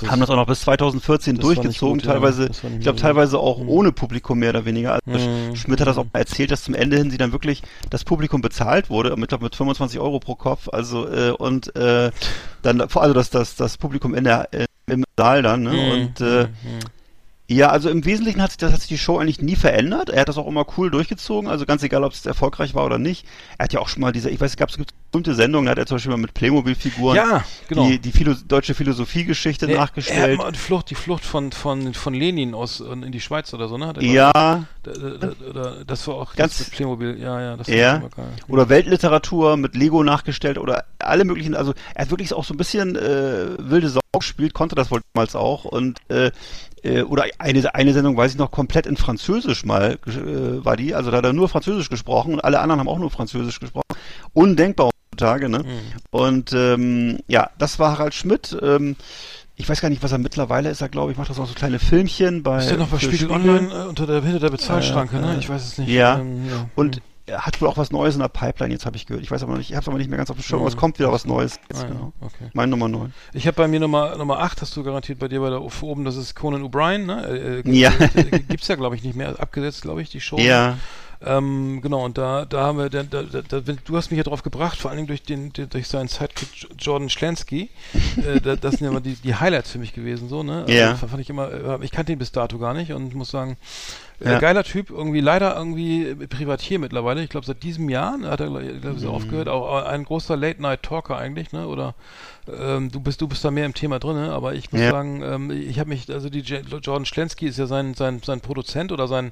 [0.01, 2.13] Das- haben das auch noch bis 2014 Das war nicht durchgezogen, gut, ja.
[2.13, 3.69] teilweise, nicht ich glaube teilweise auch Mhm.
[3.69, 4.99] ohne Publikum mehr oder weniger.
[5.07, 5.55] Also Mhm.
[5.55, 8.41] Schmidt hat das auch mal erzählt, dass zum Ende hin sie dann wirklich das Publikum
[8.41, 12.11] bezahlt wurde, mit, glaub, mit 25 Euro pro Kopf, also äh, und äh,
[12.61, 15.71] dann also das das das Publikum in der äh, im Saal dann, ne?
[15.71, 15.91] Mhm.
[15.91, 16.49] Und äh, Mhm.
[17.47, 20.09] Ja, also im Wesentlichen hat sich, das, hat sich die Show eigentlich nie verändert.
[20.09, 22.97] Er hat das auch immer cool durchgezogen, also ganz egal, ob es erfolgreich war oder
[22.97, 23.25] nicht.
[23.59, 25.65] Er hat ja auch schon mal diese, ich weiß, es gab es gibt bestimmte Sendungen,
[25.67, 27.87] da hat er zum Beispiel mal mit Playmobil-Figuren Ja, genau.
[27.87, 30.39] die, die Philo deutsche Philosophiegeschichte Nee, Er nachgestellt.
[30.39, 33.53] hat mal die Flucht, die Flucht von, von, von Lenin aus in in die Schweiz
[33.53, 33.93] oder so, ne?
[33.95, 34.31] Er Ja,
[34.83, 38.01] Da, da, da, da, das war auch Ganz- das Playmobil, ja, ja, das Ja.
[38.01, 38.25] war geil.
[38.47, 42.57] oder Weltliteratur mit Lego nachgestellt oder alle möglichen, also er hat wirklich auch so ein
[42.57, 46.31] bisschen äh, wilde Sau gespielt, konnte das wohl damals auch und äh,
[46.85, 50.93] äh, oder eine, eine Sendung, weiß ich noch, komplett in Französisch mal äh, war die,
[50.95, 53.85] also da hat er nur Französisch gesprochen und alle anderen haben auch nur Französisch gesprochen.
[54.33, 55.59] Undenkbar heutzutage, ne?
[55.59, 55.79] Mhm.
[56.11, 58.57] Und ähm, ja, das war Harald Schmidt.
[58.61, 58.95] Ähm,
[59.55, 60.81] ich weiß gar nicht, was er mittlerweile ist.
[60.81, 62.59] Er glaube ich macht das auch so kleine Filmchen bei.
[62.59, 65.37] Ist der noch bei für Spiegel Online äh, unter der, hinter der Bezahlschranke, ja, ne?
[65.39, 65.89] Ich weiß es nicht.
[65.89, 66.19] Ja.
[66.19, 66.69] Ähm, ja.
[66.75, 69.23] Und er hat wohl auch was Neues in der Pipeline, jetzt habe ich gehört.
[69.23, 70.59] Ich weiß aber noch nicht, ich habe es aber nicht mehr ganz auf dem Schirm,
[70.59, 70.79] aber es Mhm.
[70.79, 71.59] kommt wieder was Neues.
[71.69, 72.13] Jetzt, Ah, ja, genau.
[72.21, 72.49] okay.
[72.53, 73.13] Mein Nummer 9.
[73.33, 76.05] Ich habe bei mir Nummer, Nummer 8, hast du garantiert bei dir bei der oben,
[76.05, 77.25] das ist Conan O'Brien, ne?
[77.27, 77.91] Äh, äh, Ja.
[78.13, 79.39] äh, Gibt's ja, glaube ich, nicht mehr.
[79.39, 80.37] Abgesetzt, glaube ich, die Show.
[80.37, 80.77] Ja.
[81.25, 84.43] Ähm, genau, und da, da haben wir, da, da, da, du hast mich ja drauf
[84.43, 87.69] gebracht, vor allen Dingen durch den, durch seinen Sidekick Jordan Schlansky.
[88.17, 90.61] äh, da, das sind ja immer die, die Highlights für mich gewesen, so, ne?
[90.67, 90.93] Also, Ja.
[90.95, 93.55] Fand ich immer, äh, ich kannte ihn bis dato gar nicht und muss sagen, äh,
[94.23, 94.39] Ja.
[94.39, 97.21] geiler Typ, irgendwie leider irgendwie Privatier mittlerweile.
[97.23, 99.09] Ich glaube, seit diesem Jahr ne, hat er, glaube ich, Mhm.
[99.09, 99.49] aufgehört.
[99.49, 101.67] Auch ein großer Late-Night-Talker eigentlich, ne?
[101.67, 101.95] Oder
[102.47, 104.31] ähm, du bist du bist da mehr im Thema drin, ne?
[104.31, 104.91] aber ich muss Ja.
[104.91, 108.39] sagen, ähm, ich habe mich, also die J Jordan Schlansky ist ja sein, sein, sein
[108.39, 109.31] Produzent oder sein,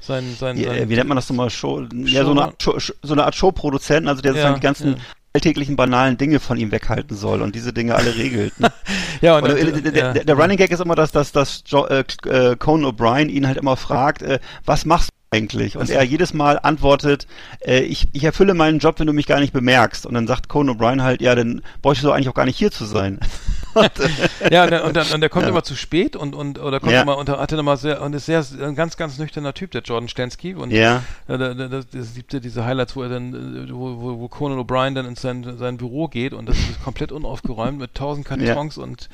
[0.00, 1.50] sein, sein, Ja, sein wie nennt man das nochmal?
[1.50, 4.60] Show, ja, so eine, Art Show, so eine Art Showproduzenten, also der Ja, sozusagen die
[4.60, 5.00] ganzen.
[5.34, 8.58] Alltäglichen banalen Dinge von ihm weghalten soll und diese Dinge alle regelt.
[8.60, 8.72] Ne?
[9.20, 10.12] Ja, und Und, der, der, ja.
[10.12, 13.46] der, der Running Gag ist immer, dass, dass, dass jo, äh, äh, Conan O'Brien ihn
[13.46, 15.76] halt immer fragt, äh, was machst du eigentlich?
[15.76, 17.26] Und er jedes Mal antwortet,
[17.66, 20.06] äh, ich, ich erfülle meinen Job, wenn du mich gar nicht bemerkst.
[20.06, 22.70] Und dann sagt Conan O'Brien halt, ja, dann bräuchtest du eigentlich auch gar nicht hier
[22.70, 23.18] zu sein.
[23.74, 25.48] und, äh, Ja, und, dann- und, dann, und der kommt Ja.
[25.50, 27.02] immer zu spät und, und oder kommt Ja.
[27.02, 30.08] immer und hatte immer sehr und ist sehr ein ganz ganz nüchterner Typ der Jordan
[30.08, 34.00] Stensky und ja, Ja, da, das, das ja diese Highlights, wo er dann, äh, wo,
[34.00, 37.78] wo, wo Conan O'Brien dann in sein, sein Büro geht und das ist komplett unaufgeräumt
[37.78, 39.08] mit tausend Kartons und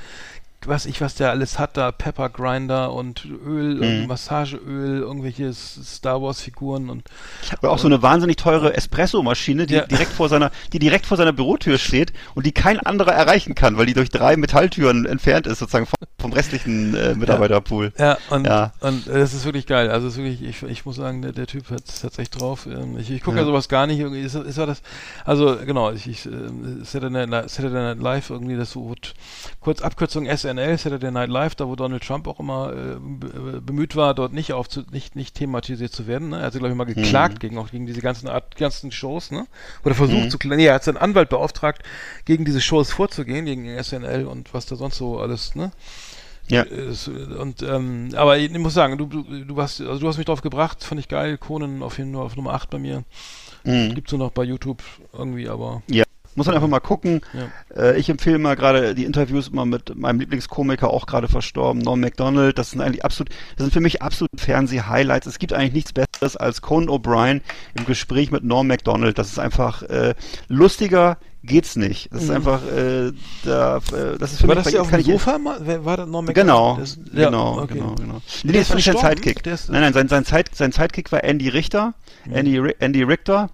[0.67, 3.83] was ich, was der alles hat, da Pepper Grinder und Öl, Mhm.
[4.03, 7.05] und Massageöl, irgendwelche Star Wars Figuren und
[7.59, 9.87] Aber auch so eine wahnsinnig teure Espresso-Maschine, die Ja.
[9.87, 13.77] direkt vor seiner, die direkt vor seiner Bürotür steht und die kein anderer erreichen kann,
[13.79, 17.93] weil die durch drei Metalltüren entfernt ist, sozusagen vom, vom restlichen äh, Mitarbeiterpool.
[17.99, 18.73] Ja, und, Ja.
[18.81, 19.91] und äh, das ist wirklich geil.
[19.91, 22.67] Also wirklich, ich, ich muss sagen, der, der Typ hat es echt drauf.
[22.67, 23.43] Ähm, Ich, ich gucke ja.
[23.43, 23.47] Ja.
[23.47, 24.01] sowas gar nicht.
[24.01, 24.83] Irgendwie ist, ist er das.
[25.25, 26.31] Also genau, ich, ich äh,
[26.83, 28.95] Saturday, Night, Saturday Night Live irgendwie das so
[29.61, 33.96] kurz Abkürzung SNL, Saturday Night Live, da wo Donald Trump auch immer äh, be- bemüht
[33.96, 36.30] war, dort nicht aufzu, nicht nicht thematisiert zu werden.
[36.30, 36.38] Ne?
[36.38, 39.30] Er hat sich glaube ich mal geklagt gegen auch gegen diese ganzen Art, ganzen Shows,
[39.30, 39.46] ne?
[39.84, 40.57] Oder versucht zu klagen.
[40.57, 41.82] Nee, er hat seinen Anwalt beauftragt,
[42.24, 45.70] gegen diese Shows vorzugehen, gegen SNL und was da sonst so alles, ne?
[46.51, 46.64] Ja.
[47.38, 50.40] Und ähm, aber ich muss sagen, du, du, du hast also du hast mich drauf
[50.40, 51.36] gebracht, fand ich geil.
[51.36, 53.05] Conan auf jeden Fall auf Nummer 8 bei mir.
[53.64, 53.94] Mhm.
[53.94, 54.82] Gibt's nur noch bei YouTube
[55.12, 55.82] irgendwie, aber
[56.39, 57.20] Muss man einfach mal gucken.
[57.34, 57.82] Ja.
[57.82, 61.99] Äh, ich empfehle mal gerade die Interviews immer mit meinem Lieblingskomiker, auch gerade verstorben, Norm
[62.01, 62.57] MacDonald.
[62.59, 65.26] Das sind eigentlich absolut, das sind für mich absolut Fernseh-Highlights.
[65.26, 67.41] Es gibt eigentlich nichts Besseres als Conan O'Brien
[67.76, 69.18] im Gespräch mit Norm MacDonald.
[69.18, 70.14] Das ist einfach äh,
[70.49, 72.12] lustiger geht's nicht.
[72.12, 73.12] Das ist einfach, äh,
[73.45, 74.49] da, äh, das ist für Mhm.
[74.49, 75.84] war mich das ja auf dem Sofa mal?
[75.84, 77.74] War das noch Genau, Das, ja, genau, okay.
[77.74, 78.20] genau, genau.
[78.45, 78.97] Der Nee, das ist war nicht sein?
[79.16, 79.43] Sidekick.
[79.45, 81.95] Der ist- nein, nein, sein, sein, Zeit, sein Sidekick war Andy Richter,
[82.26, 82.34] Mhm.
[82.34, 83.51] Andy, Andy Richter.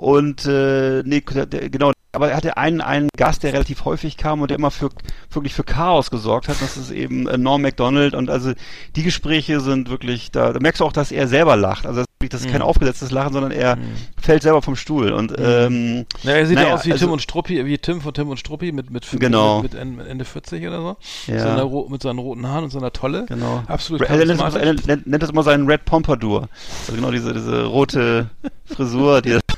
[0.00, 4.50] Und äh, nee, genau, aber er hatte einen, einen Gast, der relativ häufig kam und
[4.50, 4.88] der immer für
[5.30, 6.56] wirklich für Chaos gesorgt hat.
[6.62, 8.52] Das ist eben äh, Norm MacDonald und also
[8.96, 11.84] die Gespräche sind wirklich, da, da merkst du auch, dass er selber lacht.
[11.86, 12.06] Also das
[12.40, 12.66] ist, ist kein Mhm.
[12.66, 13.76] aufgesetztes Lachen, sondern er
[14.18, 15.12] fällt selber vom Stuhl.
[15.12, 18.00] Und ähm, Ja, er sieht naja, ja aus wie also- Tim und Struppi, wie Tim
[18.00, 19.60] von Tim und Struppi mit mit, Genau.
[19.62, 20.96] mit, mit Ende- Ende 40 oder so.
[21.30, 21.40] Ja.
[21.40, 23.26] Seiner, ro- mit seinen roten Haaren und seiner Tolle.
[23.28, 23.62] Genau.
[23.66, 26.48] Absolut Er nennt, nennt, nennt das immer seinen Red Pompadour.
[26.86, 28.30] Also genau diese, diese rote
[28.64, 29.38] Frisur, die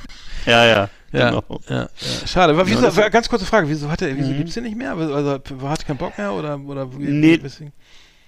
[0.45, 0.89] Ja, ja.
[1.11, 1.43] Ja, Genau.
[1.69, 1.89] ja, ja.
[2.25, 2.57] Schade.
[2.65, 4.37] Wieso, Genau, das- ganz kurze Frage, wieso hat er, wieso Mhm.
[4.37, 4.93] gibt's den nicht mehr?
[4.95, 7.39] Also hat er keinen Bock mehr oder oder Nee.
[7.41, 7.71] weswegen?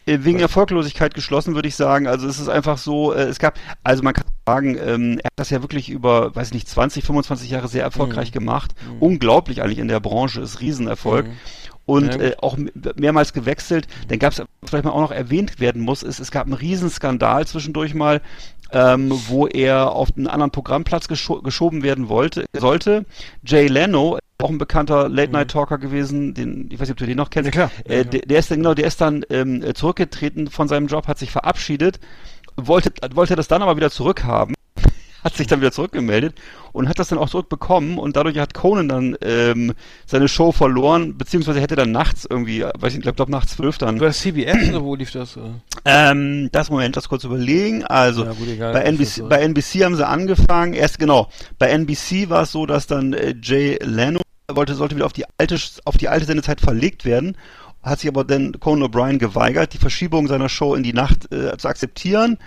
[0.08, 2.06] Äh, Wegen Erfolglosigkeit geschlossen, würde ich sagen.
[2.06, 5.34] Also es ist einfach so, äh, es gab, also man kann sagen, ähm, er hat
[5.36, 8.76] das ja wirklich über, weiß nicht, 20, 25 Jahre sehr erfolgreich gemacht.
[9.00, 11.26] Unglaublich eigentlich in der Branche, ist Riesenerfolg.
[11.88, 11.94] Mhm.
[11.94, 12.58] Und äh, auch
[12.96, 13.88] mehrmals gewechselt.
[14.08, 17.46] Dann gab es, vielleicht mal auch noch erwähnt werden muss, ist, es gab einen Riesenskandal
[17.46, 18.22] zwischendurch mal,
[18.72, 23.06] ähm, wo er auf einen anderen Programmplatz gescho geschoben werden wollte, sollte.
[23.46, 27.30] Jay Leno, auch ein bekannter Late-Night-Talker gewesen, den, ich weiß nicht, ob du den noch
[27.30, 27.48] kennst.
[27.48, 27.72] Ja, klar.
[27.86, 31.08] Äh, der, der ist dann, genau, der ist dann ähm, äh, zurückgetreten von seinem Job,
[31.08, 32.00] hat sich verabschiedet,
[32.58, 34.56] wollte, wollte das dann aber wieder zurückhaben,
[35.26, 36.36] hat sich dann wieder zurückgemeldet
[36.72, 39.74] und hat das dann auch zurückbekommen und dadurch hat Conan dann ähm,
[40.06, 43.80] seine Show verloren, beziehungsweise hätte dann nachts irgendwie, weiß ich nicht, ich glaube nach zwölf
[43.80, 43.98] dann.
[43.98, 45.38] Das CBS oder wo lief das?
[45.84, 47.84] Ähm, das Moment, das kurz überlegen.
[47.84, 48.72] Also Ja, gut, egal.
[48.72, 50.74] bei, NBC, bei NBC haben sie angefangen.
[50.74, 51.30] Erst genau.
[51.58, 55.26] Bei NBC war es so, dass dann äh, Jay Leno wollte sollte wieder auf die
[55.40, 57.36] alte auf die alte Sendezeit verlegt werden,
[57.82, 61.58] hat sich aber dann Conan O'Brien geweigert, die Verschiebung seiner Show in die Nacht äh,
[61.58, 62.38] zu akzeptieren.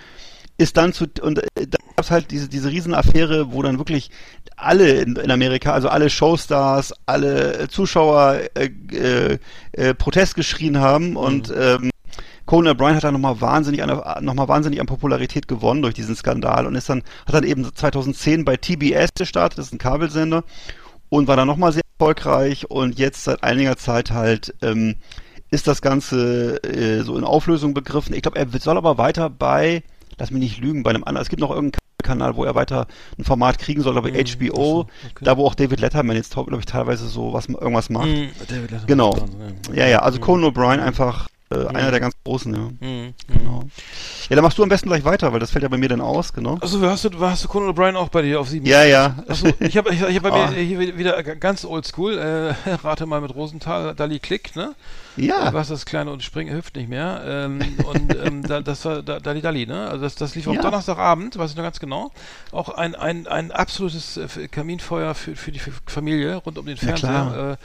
[0.61, 1.66] Ist dann zu und äh,
[1.99, 4.12] gab es halt diese diese Riesenaffäre, wo dann wirklich
[4.57, 9.38] alle in, in Amerika, also alle Showstars, alle äh, Zuschauer äh, äh,
[9.72, 11.90] äh, Protest geschrien haben und ähm,
[12.46, 16.14] Conan O'Brien hat dann nochmal wahnsinnig an, noch mal wahnsinnig an Popularität gewonnen durch diesen
[16.14, 20.44] Skandal und ist dann, hat dann eben 2010 bei TBS gestartet, das ist ein Kabelsender,
[21.09, 24.94] und war dann nochmal sehr erfolgreich und jetzt seit einiger Zeit halt ähm,
[25.51, 28.14] ist das Ganze äh, so in Auflösung begriffen.
[28.14, 29.82] Ich glaube, er soll aber weiter bei,
[30.19, 32.87] lass mich nicht lügen, bei einem anderen, es gibt noch irgendeinen Kanal, wo er weiter
[33.19, 35.25] ein Format kriegen soll, aber HBO, Ach so, okay.
[35.25, 38.07] da wo auch David Letterman jetzt, glaube ich, teilweise so was irgendwas macht.
[38.07, 39.14] Mhm, David Letterman Genau.
[39.14, 40.23] ist Wahnsinn, Ja, ja, also Mhm.
[40.23, 42.61] Conan O'Brien einfach äh, einer der ganz großen, ja.
[42.87, 43.14] Mhm.
[43.27, 43.62] Genau.
[44.29, 46.01] Ja, dann machst du am besten gleich weiter, weil das fällt ja bei mir dann
[46.03, 46.59] aus, genau.
[46.61, 48.66] Achso, hast du, hast du Conan O'Brien auch bei dir auf sieben?
[48.66, 49.16] Ja, ja.
[49.27, 50.51] Achso, ich habe ich, ich hab bei Ah.
[50.51, 54.75] mir hier wieder ganz oldschool, äh, rate mal mit Rosenthal, Dali Klick, ne?
[55.21, 55.53] Ja.
[55.53, 57.23] Was das kleine und Springen hilft nicht mehr.
[57.27, 59.89] Ähm, und ähm, da, das war da, Dali Dali, ne?
[59.89, 60.62] Also das, das lief am Ja.
[60.62, 62.11] Donnerstagabend, weiß ich noch ganz genau.
[62.53, 66.83] Auch ein, ein, ein absolutes äh, Kaminfeuer für, für die Familie rund um den Ja.
[66.97, 67.59] Fernseher.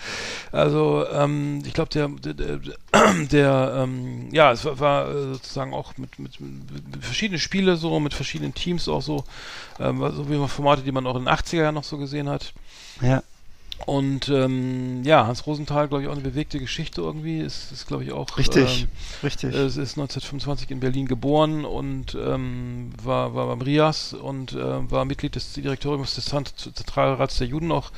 [0.52, 2.60] Äh, also ähm, ich glaube, der, der,
[3.32, 8.00] der, ähm, ja, es war, war äh, sozusagen auch mit, mit, mit verschiedenen Spiele so,
[8.00, 9.24] mit verschiedenen Teams auch so,
[9.80, 12.30] ähm, so wie man Formate, die man auch in den 80er Jahren noch so gesehen
[12.30, 12.54] hat.
[13.02, 13.24] Ja.
[13.86, 17.40] Und ähm, ja, Hans Rosenthal, glaube ich, auch eine bewegte Geschichte irgendwie.
[17.40, 18.38] Ist, ist glaube ich, auch.
[18.38, 18.88] Richtig, Ähm,
[19.24, 19.54] richtig.
[19.54, 25.04] es ist 1925 in Berlin geboren und ähm, war, war beim RIAS und äh, war
[25.06, 27.92] Mitglied des Direktoriums des Zent- Zentralrats der Juden auch.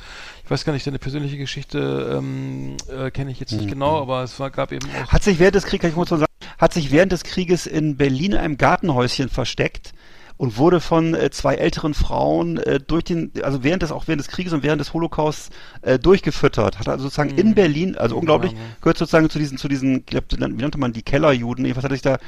[0.44, 3.70] Ich weiß gar nicht, deine persönliche Geschichte ähm, äh, kenne ich jetzt nicht Mhm.
[3.70, 5.08] genau, aber es war, gab eben auch.
[5.12, 7.96] Hat sich während des Krieges, ich mal so sagen, hat sich während des Krieges in
[7.96, 9.92] Berlin in einem Gartenhäuschen versteckt
[10.36, 14.20] und wurde von äh, zwei älteren Frauen äh, durch den, also während des, auch während
[14.20, 15.50] des Krieges und während des Holocausts
[15.82, 16.78] äh, durchgefüttert.
[16.78, 20.78] Hat also sozusagen in Berlin, also unglaublich, gehört sozusagen zu diesen, zu diesen, wie nannte
[20.78, 22.18] man die Kellerjuden, jedenfalls hat er sich da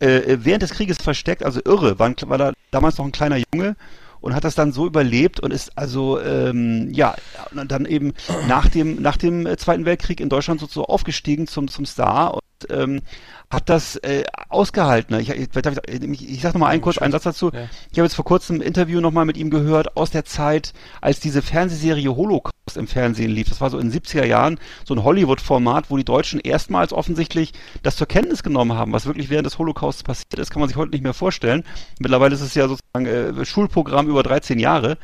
[0.00, 3.38] äh, während des Krieges versteckt, also irre, war, ein, war da damals noch ein kleiner
[3.52, 3.76] Junge
[4.20, 7.14] und hat das dann so überlebt und ist also ähm, ja
[7.54, 8.12] dann eben
[8.48, 12.34] nach dem nach dem äh, Zweiten Weltkrieg in Deutschland so, so aufgestiegen zum zum Star
[12.34, 12.40] und
[12.70, 13.02] ähm,
[13.50, 15.18] hat das äh, ausgehalten.
[15.20, 17.50] Ich, ich, ich, ich sag noch mal einen kurz einen Satz dazu.
[17.52, 17.68] Ja.
[17.92, 20.72] Ich habe jetzt vor kurzem ein Interview noch mal mit ihm gehört aus der Zeit,
[21.00, 23.48] als diese Fernsehserie Holocaust im Fernsehen lief.
[23.48, 27.52] Das war so in den 70er Jahren so ein Hollywood-Format, wo die Deutschen erstmals offensichtlich
[27.82, 30.76] das zur Kenntnis genommen haben, was wirklich während des Holocausts passiert ist, kann man sich
[30.76, 31.64] heute nicht mehr vorstellen.
[32.00, 34.98] Mittlerweile ist es ja sozusagen äh, Schulprogramm über 13 Jahre.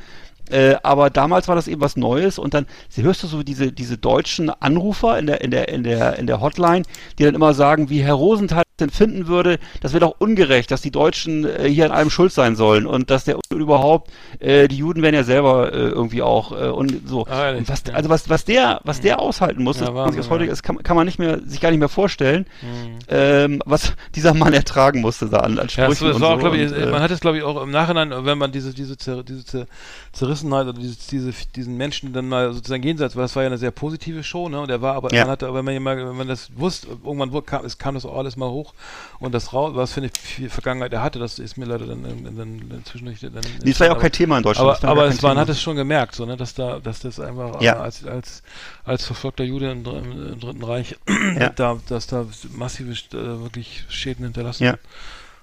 [0.52, 3.98] Äh, aber damals war das eben was Neues und dann hörst du so diese diese
[3.98, 6.84] deutschen Anrufer in der in der in der in der Hotline,
[7.18, 10.80] die dann immer sagen, wie Herr Rosenthal denn finden würde, das wäre doch ungerecht, dass
[10.80, 14.76] die Deutschen äh, hier an allem schuld sein sollen und dass der überhaupt äh, die
[14.78, 17.26] Juden werden ja selber äh, irgendwie auch äh, und so.
[17.28, 17.94] Ah, und was, ja.
[17.94, 20.30] Also was was der was der aushalten muss, Ja, das, kann man sich aus Wahnsinn,
[20.32, 20.50] heute, ja.
[20.50, 22.98] das kann, kann man nicht mehr sich gar nicht mehr vorstellen, Mhm.
[23.08, 26.34] ähm, was dieser Mann ertragen musste da an, an Ja, Sprüchen das und war so.
[26.36, 28.52] auch, glaube ich, und, äh, man hat es, glaube ich, auch im Nachhinein, wenn man
[28.52, 29.66] diese, diese, diese Zer,
[30.12, 33.56] Zerrissenheit oder diese, diese, diesen Menschen dann mal sozusagen jenseits, weil das war ja eine
[33.56, 35.22] sehr positive Show, ne, und er war, aber Ja.
[35.22, 38.04] man hatte, wenn man, immer, wenn man das wusste, irgendwann wurde, kam, es kam das
[38.04, 38.74] auch alles mal hoch
[39.20, 42.02] und das raus, was für eine viel Vergangenheit er hatte, das ist mir leider dann,
[42.02, 44.84] dann, dann, dann zwischendurch dann, nee, das war ja auch kein Thema in Deutschland.
[44.84, 47.18] aber, aber es war, man hat es schon gemerkt, so, ne, dass da, dass das
[47.18, 47.76] einfach Ja.
[47.76, 48.42] äh, als, als,
[48.84, 50.94] als verfolgter Jude im, im, im Dritten Reich,
[51.38, 51.48] Ja.
[51.56, 54.74] da, dass da massive, äh, wirklich Schäden hinterlassen Ja.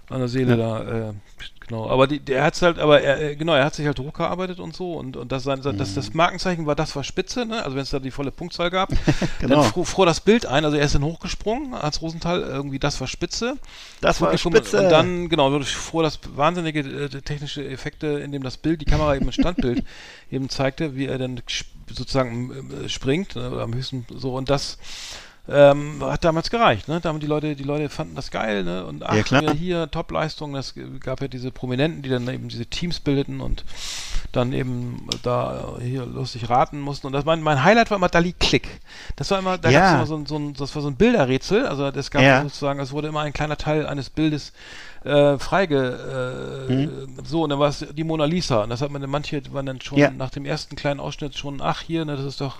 [0.09, 0.79] an der Seele Ja.
[0.83, 1.13] da, äh,
[1.69, 1.89] genau.
[1.89, 4.75] Aber die, der hat's halt, aber er, äh, genau, er hat sich halt hochgearbeitet und
[4.75, 5.95] so und, und das, sein, das, Mhm.
[5.95, 7.63] das Markenzeichen war, das war Spitze, ne?
[7.63, 8.89] Also wenn es da die volle Punktzahl gab,
[9.39, 9.61] Genau.
[9.61, 12.99] dann fuhr, fuhr das Bild ein, also er ist dann hochgesprungen als Rosenthal, irgendwie das
[12.99, 13.57] war Spitze.
[14.01, 14.81] Das war Spitze.
[14.83, 18.85] Und dann, genau, wurde vor das wahnsinnige äh, technische Effekte, in dem das Bild, die
[18.85, 19.83] Kamera eben ein Standbild
[20.31, 21.41] eben zeigte, wie er dann
[21.91, 24.77] sozusagen äh, springt, äh, am höchsten so und das
[25.51, 26.99] ähm, hat damals gereicht, ne?
[27.01, 28.85] Da haben die Leute, die Leute fanden das geil, ne?
[28.85, 29.53] Und ach, Ja, klar.
[29.53, 33.63] hier Top-Leistung, es gab ja diese Prominenten, die dann eben diese Teams bildeten und
[34.31, 37.07] dann eben da hier lustig raten mussten.
[37.07, 38.67] Und das mein, mein Highlight war immer Dali Klick.
[39.15, 39.95] Das war immer, da Ja.
[39.95, 41.65] immer so ein, so ein, das war so ein Bilderrätsel.
[41.65, 42.41] Also das gab Ja.
[42.43, 44.53] sozusagen, es wurde immer ein kleiner Teil eines Bildes
[45.05, 47.07] äh, freige, äh, Mhm.
[47.23, 48.63] so, und dann war es die Mona Lisa.
[48.63, 50.11] Und das hat man dann, manche waren dann schon Ja.
[50.11, 52.57] nach dem ersten kleinen Ausschnitt schon, ach hier, ne, das ist doch,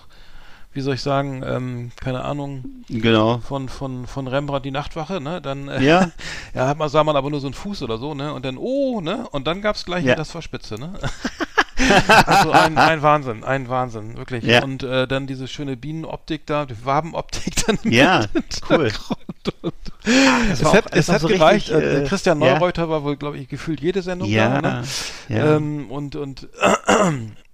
[0.73, 3.39] wie soll ich sagen, ähm, keine Ahnung, Genau.
[3.39, 5.41] von, von, von Rembrandt die Nachtwache, ne?
[5.41, 6.11] Dann äh, Ja.
[6.53, 8.33] ja, hat man, sah man aber nur so einen Fuß oder so, ne?
[8.33, 9.27] Und dann, oh, ne?
[9.31, 10.15] Und dann gab's gleich Ja.
[10.15, 10.93] das war Spitze, ne?
[12.25, 14.43] also ein, ein Wahnsinn, ein Wahnsinn, wirklich.
[14.43, 14.63] Ja.
[14.63, 18.25] Und äh, dann diese schöne Bienenoptik da, die Wabenoptik dann Ja,
[18.69, 18.91] cool.
[19.61, 19.73] Und
[20.51, 21.69] es hat, auch- das es war hat so gereicht.
[21.71, 22.53] richtig, äh, äh, Christian ja.
[22.53, 24.61] Neureuter war wohl, glaube ich, gefühlt jede Sendung Ja.
[24.61, 24.83] da, ne?
[25.29, 25.55] ja.
[25.55, 26.47] Ähm, und und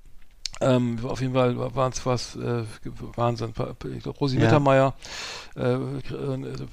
[0.61, 2.63] ähm, auf jeden Fall war es was äh,
[3.15, 3.53] Wahnsinn.
[3.95, 4.43] Ich glaube, Rosi Ja.
[4.43, 4.93] Mittermeier
[5.57, 5.77] äh, äh,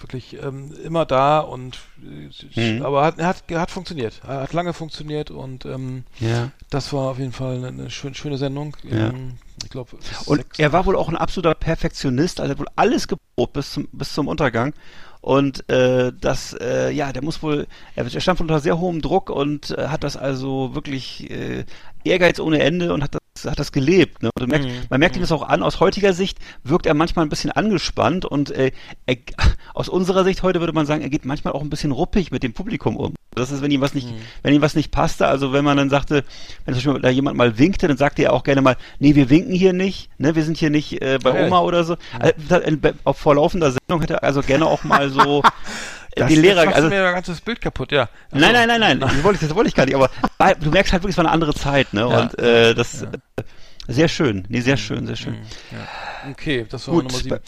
[0.00, 2.28] wirklich ähm, immer da und äh,
[2.76, 2.82] Mhm.
[2.84, 4.22] aber hat, hat hat funktioniert.
[4.24, 6.50] Hat lange funktioniert und ähm, ja.
[6.70, 8.76] das war auf jeden Fall eine, schön, schöne Sendung.
[8.84, 9.08] Ja.
[9.08, 9.90] Ähm, ich glaube,
[10.26, 13.72] Und er war wohl auch ein absoluter Perfektionist, also er hat wohl alles geprobt bis
[13.72, 14.74] zum, bis zum Untergang.
[15.20, 19.30] Und äh, das, äh, ja, der muss wohl, er er stand unter sehr hohem Druck
[19.30, 21.64] und äh, hat das also wirklich äh,
[22.02, 24.22] Ehrgeiz ohne Ende und hat das, hat das gelebt.
[24.22, 24.30] Ne?
[24.34, 24.86] Und man merkt, Mhm.
[24.90, 28.24] man merkt ihm das auch an, aus heutiger Sicht wirkt er manchmal ein bisschen angespannt
[28.24, 28.72] und äh,
[29.06, 29.16] er,
[29.74, 32.42] aus unserer Sicht heute würde man sagen, er geht manchmal auch ein bisschen ruppig mit
[32.42, 33.14] dem Publikum um.
[33.34, 34.16] Das ist, wenn ihm was nicht, Mhm.
[34.42, 36.24] wenn ihm was nicht passte, also wenn man dann sagte,
[36.64, 39.30] wenn zum Beispiel da jemand mal winkte, dann sagte er auch gerne mal, nee, wir
[39.30, 41.62] winken hier nicht, ne, wir sind hier nicht äh, bei Oma ja.
[41.62, 41.96] oder so.
[42.18, 45.42] Also, in- bei- auf vor laufender Sendung hätte er also gerne auch mal so
[46.16, 48.08] das, die Lehrer, jetzt also mir mein ganzes Bild kaputt, ja.
[48.30, 50.10] Ach Nein, nein, nein, nein, das wollte ich, das wollte ich gar nicht, aber
[50.60, 52.00] du merkst halt wirklich, es war eine andere Zeit, ne?
[52.00, 52.20] Ja.
[52.20, 53.08] Und äh, das Ja.
[53.36, 53.42] äh,
[53.88, 55.34] sehr schön, nee, sehr schön, sehr schön.
[55.34, 55.40] Mhm,
[55.72, 56.30] ja.
[56.30, 57.38] Okay, das war Gut, Nummer sieben.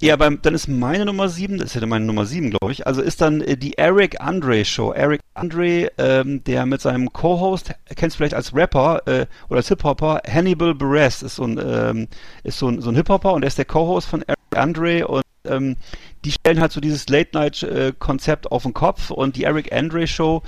[0.00, 2.86] Ja, beim, dann ist meine Nummer sieben, das ist ja meine Nummer sieben, glaube ich.
[2.86, 4.92] Also ist dann äh, die Eric Andre Show.
[4.92, 9.68] Eric Andre, ähm, der mit seinem Co-Host, kennst du vielleicht als Rapper äh, oder als
[9.68, 12.08] Hip-Hopper, Hannibal Buress ist so ein, ähm,
[12.42, 15.22] ist so ein, so ein Hip-Hopper und er ist der Co-Host von Eric Andre und
[15.46, 15.76] ähm,
[16.24, 20.42] die stellen halt so dieses Late-Night-Konzept auf den Kopf und die Eric Andre Show,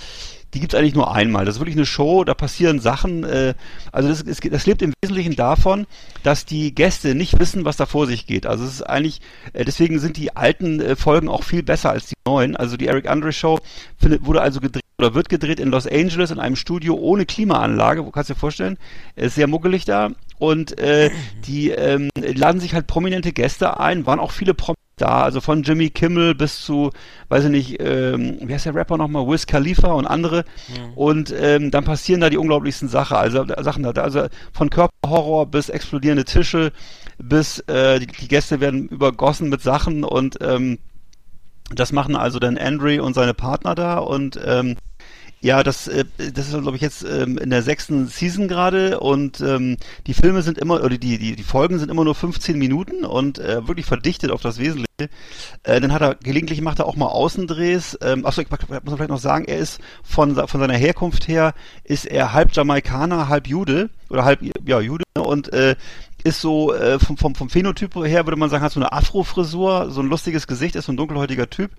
[0.54, 1.44] die gibt's eigentlich nur einmal.
[1.44, 3.24] Das ist wirklich eine Show, da passieren Sachen.
[3.24, 3.54] Äh,
[3.92, 5.86] also das, ist, das lebt im Wesentlichen davon,
[6.22, 8.46] dass die Gäste nicht wissen, was da vor sich geht.
[8.46, 9.20] Also es ist eigentlich,
[9.52, 12.56] äh, deswegen sind die alten äh, Folgen auch viel besser als die neuen.
[12.56, 13.58] Also die Eric Andre Show
[13.98, 18.06] findet, wurde also gedreht oder wird gedreht in Los Angeles in einem Studio ohne Klimaanlage.
[18.06, 18.78] Wo kannst du dir vorstellen?
[19.14, 20.10] Ist sehr muggelig da.
[20.38, 21.10] Und äh,
[21.46, 25.62] die ähm, laden sich halt prominente Gäste ein, waren auch viele Prominente da, also von
[25.62, 26.90] Jimmy Kimmel bis zu,
[27.28, 30.44] weiß ich nicht, ähm, wie heißt der Rapper nochmal, Wiz Khalifa und andere.
[30.94, 35.68] Und ähm, dann passieren da die unglaublichsten Sachen, also Sachen da, also von Körperhorror bis
[35.68, 36.72] explodierende Tische,
[37.18, 40.78] bis äh, die, die Gäste werden übergossen mit Sachen und ähm,
[41.74, 44.76] das machen also dann Andre und seine Partner da und ähm,
[45.40, 49.40] ja, das, äh, das ist, glaube ich, jetzt ähm, in der sechsten Season gerade und
[49.40, 53.04] ähm, die Filme sind immer, oder die, die, die Folgen sind immer nur 15 Minuten
[53.04, 54.86] und äh, wirklich verdichtet auf das Wesentliche.
[55.62, 57.98] Äh, dann hat er, gelegentlich macht er auch mal Außendrehs.
[58.00, 58.60] Ähm, achso, ich muss
[58.94, 61.52] vielleicht noch sagen, er ist von, von seiner Herkunft her,
[61.84, 65.76] ist er halb Jamaikaner, halb Jude oder halb, ja, Jude und äh,
[66.26, 69.90] ist so äh, vom, vom, vom Phänotyp her, würde man sagen, hat so eine Afro-Frisur,
[69.90, 71.70] so ein lustiges Gesicht, ist so ein dunkelhäutiger Typ.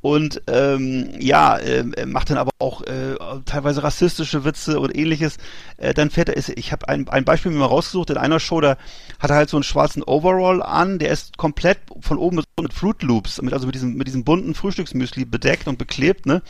[0.00, 3.16] Und ähm, ja, ähm, er macht dann aber auch äh,
[3.46, 5.38] teilweise rassistische Witze und ähnliches.
[5.78, 8.38] Äh, dann fährt er, ist, ich habe ein, ein Beispiel mir mal rausgesucht, in einer
[8.38, 8.76] Show, da
[9.18, 12.64] hat er halt so einen schwarzen Overall an, der ist komplett von oben bis unten
[12.64, 16.42] mit Fruit Loops, mit, also mit diesem, mit diesem bunten Frühstücksmüsli bedeckt und beklebt, ne?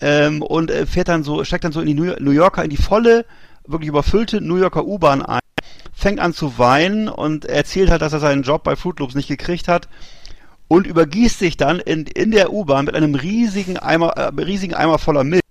[0.00, 2.76] Ähm, und äh, fährt dann so, steigt dann so in die New Yorker, in die
[2.76, 3.26] volle,
[3.64, 5.40] wirklich überfüllte New Yorker U-Bahn ein,
[5.98, 9.26] fängt an zu weinen und erzählt halt, dass er seinen Job bei Fruit Loops nicht
[9.26, 9.88] gekriegt hat
[10.68, 15.00] und übergießt sich dann in, in der U-Bahn mit einem riesigen Eimer, äh, riesigen Eimer
[15.00, 15.42] voller Milch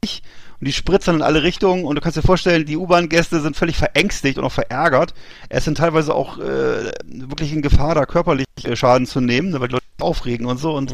[0.60, 3.58] und die spritzt dann in alle Richtungen und du kannst dir vorstellen, die U-Bahn-Gäste sind
[3.58, 5.14] völlig verängstigt und auch verärgert.
[5.50, 9.50] Er ist dann teilweise auch äh, wirklich in Gefahr, da körperlich äh, Schaden zu nehmen,
[9.50, 10.94] ne, weil die Leute aufregen und so und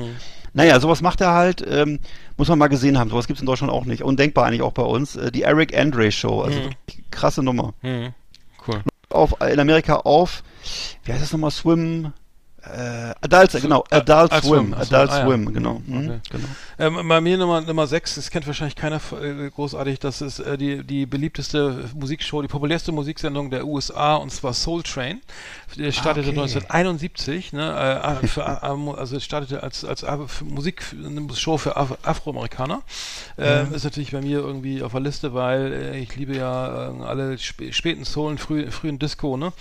[0.54, 1.99] naja, sowas macht er halt, ähm,
[2.38, 3.10] muss man mal gesehen haben.
[3.10, 4.04] Sowas gibt's in Deutschland auch nicht.
[4.04, 5.16] Undenkbar eigentlich auch bei uns.
[5.16, 7.74] Äh, die Eric Andre Show, also wirklich krasse Nummer.
[7.82, 8.14] Mhm.
[9.14, 10.43] Auf, in Amerika auf,
[11.03, 12.14] wie heißt das nochmal, Swim,
[12.66, 15.26] äh, Adult, genau, Adult Adult Swim, Swim, ach so, Adult ah ja.
[15.26, 15.82] Swim, genau.
[15.86, 16.20] Mhm, Mhm, okay.
[16.32, 16.47] genau.
[16.99, 20.57] Ähm, bei mir Nummer, Nummer 6, das kennt wahrscheinlich keiner äh, großartig, das ist äh,
[20.57, 25.22] die, die beliebteste Musikshow, die populärste Musiksendung der USA und zwar Soul Train.
[25.76, 26.39] Die startete okay.
[26.39, 30.43] 1971, ne, äh, für, also startete als, als Af-
[31.57, 32.82] für Af Afroamerikaner.
[33.38, 37.03] Ähm, Ist natürlich bei mir irgendwie auf der Liste, weil äh, ich liebe ja äh,
[37.03, 39.51] alle sp späten Soul und früh, frühen Disco, ne?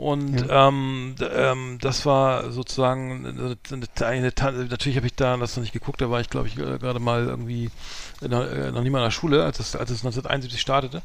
[0.00, 5.56] Und ähm, d- ähm, das war sozusagen eine, eine, eine, natürlich habe ich da das
[5.56, 7.70] noch nicht geguckt, da war ich glaube ich äh, gerade mal irgendwie
[8.22, 11.02] der, äh, noch nie mal in der Schule, als es, als es 1971 startete.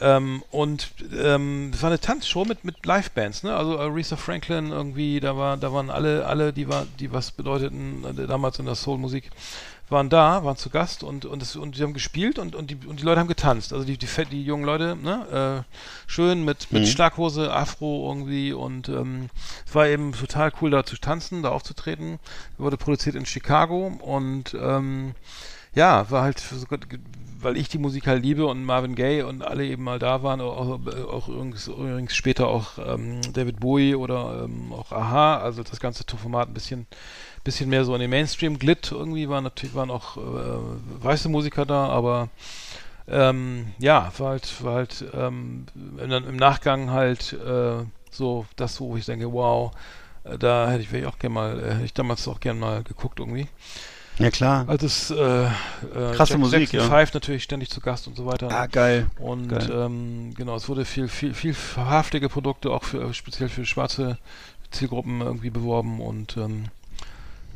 [0.00, 3.56] Ähm, und ähm, das war eine Tanzshow mit mit Livebands, ne?
[3.56, 8.04] Also Aretha Franklin irgendwie, da war da waren alle alle, die war die was bedeuteten
[8.04, 9.30] äh, damals in der Soulmusik
[9.90, 12.76] waren da, waren zu Gast und und es, und die haben gespielt und und die
[12.86, 13.72] und die Leute haben getanzt.
[13.72, 18.52] Also die die, fett- die jungen Leute, ne, äh, schön mit mit Schlaghose, Afro irgendwie
[18.52, 19.30] und ähm,
[19.66, 22.18] es war eben total cool da zu tanzen, da aufzutreten.
[22.58, 25.14] Wurde produziert in Chicago und ähm,
[25.74, 26.42] ja, war halt
[27.40, 30.40] weil ich die Musik halt liebe und Marvin Gaye und alle eben mal da waren,
[30.40, 30.80] auch,
[31.12, 36.02] auch übrigens, übrigens später auch ähm, David Bowie oder ähm, auch Aha, also das ganze
[36.20, 36.86] Format ein bisschen
[37.48, 38.92] bisschen mehr so in den Mainstream glitt.
[38.92, 42.28] Irgendwie waren natürlich waren auch äh, weiße Musiker da, aber
[43.08, 49.06] ähm, ja, war halt, war halt ähm, im, Nachgang halt äh, so das, wo ich
[49.06, 49.72] denke, wow,
[50.24, 52.82] äh, da hätte ich, ich auch gerne mal, äh, hätte ich damals auch gerne mal
[52.82, 53.48] geguckt irgendwie.
[54.18, 54.68] Ja, klar.
[54.68, 55.48] Als es äh, äh,
[56.16, 56.86] Krasse Musik, Jackson ja.
[56.86, 58.50] Five natürlich ständig zu Gast und so weiter.
[58.50, 59.06] Ah, geil.
[59.20, 59.70] Und Geil.
[59.72, 64.18] ähm, genau, es wurde viel, viel, viel verhaftige Produkte auch für speziell für schwarze
[64.70, 66.66] Zielgruppen irgendwie beworben und ähm,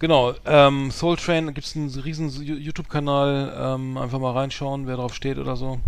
[0.02, 5.14] genau, ähm, Soul Train gibt es einen riesen YouTube-Kanal, ähm, einfach mal reinschauen, wer drauf
[5.14, 5.80] steht oder so.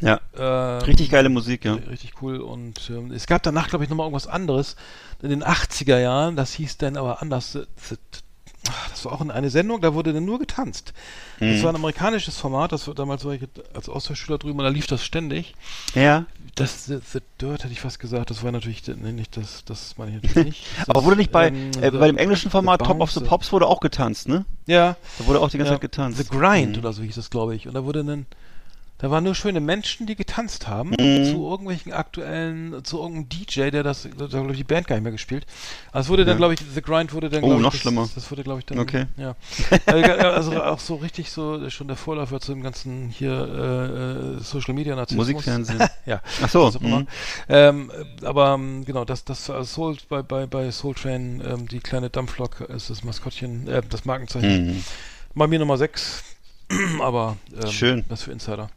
[0.00, 1.74] Ja, Ähm, richtig geile Musik, ja.
[1.74, 2.38] Richtig cool.
[2.38, 4.74] Und ähm, es gab danach, glaube ich, nochmal irgendwas anderes.
[5.22, 7.52] In den 80er Jahren, das hieß dann aber anders.
[7.52, 8.23] The, the, ach,
[8.90, 10.92] das war auch in eine Sendung, da wurde dann nur getanzt.
[11.40, 13.42] Das war ein amerikanisches Format, das war damals war ich
[13.74, 15.54] als Austauschschüler drüben und da lief das ständig.
[15.94, 16.26] Ja.
[16.54, 19.98] Das The, the Dirt hätte ich fast gesagt, das war natürlich nee, nicht das, das
[19.98, 20.66] meine ich natürlich nicht.
[20.82, 23.50] Aber Das, wurde nicht bei, ähm, äh, bei dem englischen Format Top of the Pops
[23.52, 24.44] wurde auch getanzt, ne?
[24.66, 26.18] Ja, Da wurde auch die ganze ja, Zeit getanzt.
[26.18, 26.78] The Grind Mhm.
[26.78, 27.66] oder so hieß das, glaube ich.
[27.66, 28.26] Und da wurde dann,
[29.04, 31.26] da waren nur schöne Menschen, die getanzt haben, Mhm.
[31.26, 34.96] zu irgendwelchen aktuellen, zu irgendeinem DJ, der das, da hat, glaube ich, die Band gar
[34.96, 35.44] nicht mehr gespielt.
[35.92, 36.38] Also wurde dann, Ja.
[36.38, 38.08] glaube ich, The Grind wurde dann, Oh, ich, noch das, schlimmer.
[38.14, 39.04] Das wurde, glaube ich, dann, Okay.
[39.18, 39.36] ja.
[39.84, 44.72] also, auch so richtig so, schon der Vorläufer zu dem ganzen hier, äh, äh, Social
[44.72, 45.26] Media Narzissmus.
[45.28, 45.80] Musikfernsehen.
[46.06, 46.22] ja.
[46.42, 47.06] Ach so, mhm.
[47.50, 47.90] Ähm,
[48.22, 51.80] äh, aber ähm, genau, das, das also Soul bei, bei, bei Soul Train, ähm, die
[51.80, 54.68] kleine Dampflok ist das Maskottchen, äh, das Markenzeichen.
[54.68, 54.84] Mhm.
[55.34, 56.24] Bei mir Nummer 6.
[57.02, 58.04] Aber ähm, Schön.
[58.08, 58.70] das für Insider.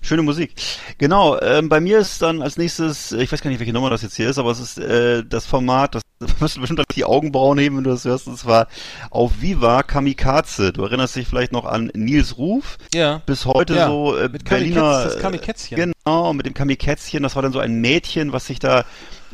[0.00, 0.54] Schöne Musik.
[0.98, 3.90] Genau, ähm, bei mir ist dann als nächstes, äh, ich weiß gar nicht, welche Nummer
[3.90, 6.82] das jetzt hier ist, aber es ist äh, das Format, das da wirst du bestimmt
[6.96, 8.66] die Augenbrauen heben, wenn du das hörst, und zwar
[9.10, 10.72] auf Viva Kamikaze.
[10.72, 13.22] Du erinnerst dich vielleicht noch an Nils Ruf, Ja.
[13.26, 14.80] bis heute Ja, so äh, mit Berliner...
[14.80, 15.92] Kamikatz, das äh, Kamikätzchen.
[16.04, 18.84] Genau, mit dem Kamikätzchen, das war dann so ein Mädchen, was sich da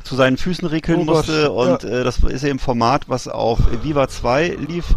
[0.03, 1.89] zu seinen Füßen regeln Oh Gott, musste und ja.
[1.89, 4.95] äh, das ist eben Format, was auf Viva 2 lief.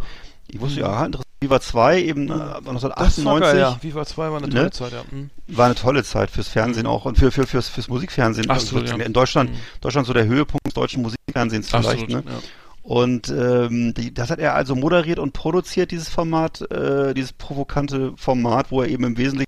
[0.47, 3.77] Ich wusste ja, interessant, Viva 2 eben äh, Das war 1998 geil, ja.
[3.81, 4.71] Viva 2 war eine tolle Ne?
[4.71, 5.03] Zeit, ja.
[5.11, 5.29] Mhm.
[5.47, 8.49] war eine tolle Zeit fürs Fernsehen auch und für, für fürs, fürs Musikfernsehen.
[8.49, 9.05] Absolut, Also ja.
[9.05, 9.55] In Deutschland, Mhm.
[9.81, 12.03] Deutschland so der Höhepunkt des deutschen Musikfernsehens vielleicht.
[12.03, 12.31] Absolut, Ne?
[12.31, 12.38] ja.
[12.83, 18.13] Und ähm, die, das hat er also moderiert und produziert, dieses Format, äh, dieses provokante
[18.15, 19.47] Format, wo er eben im Wesentlichen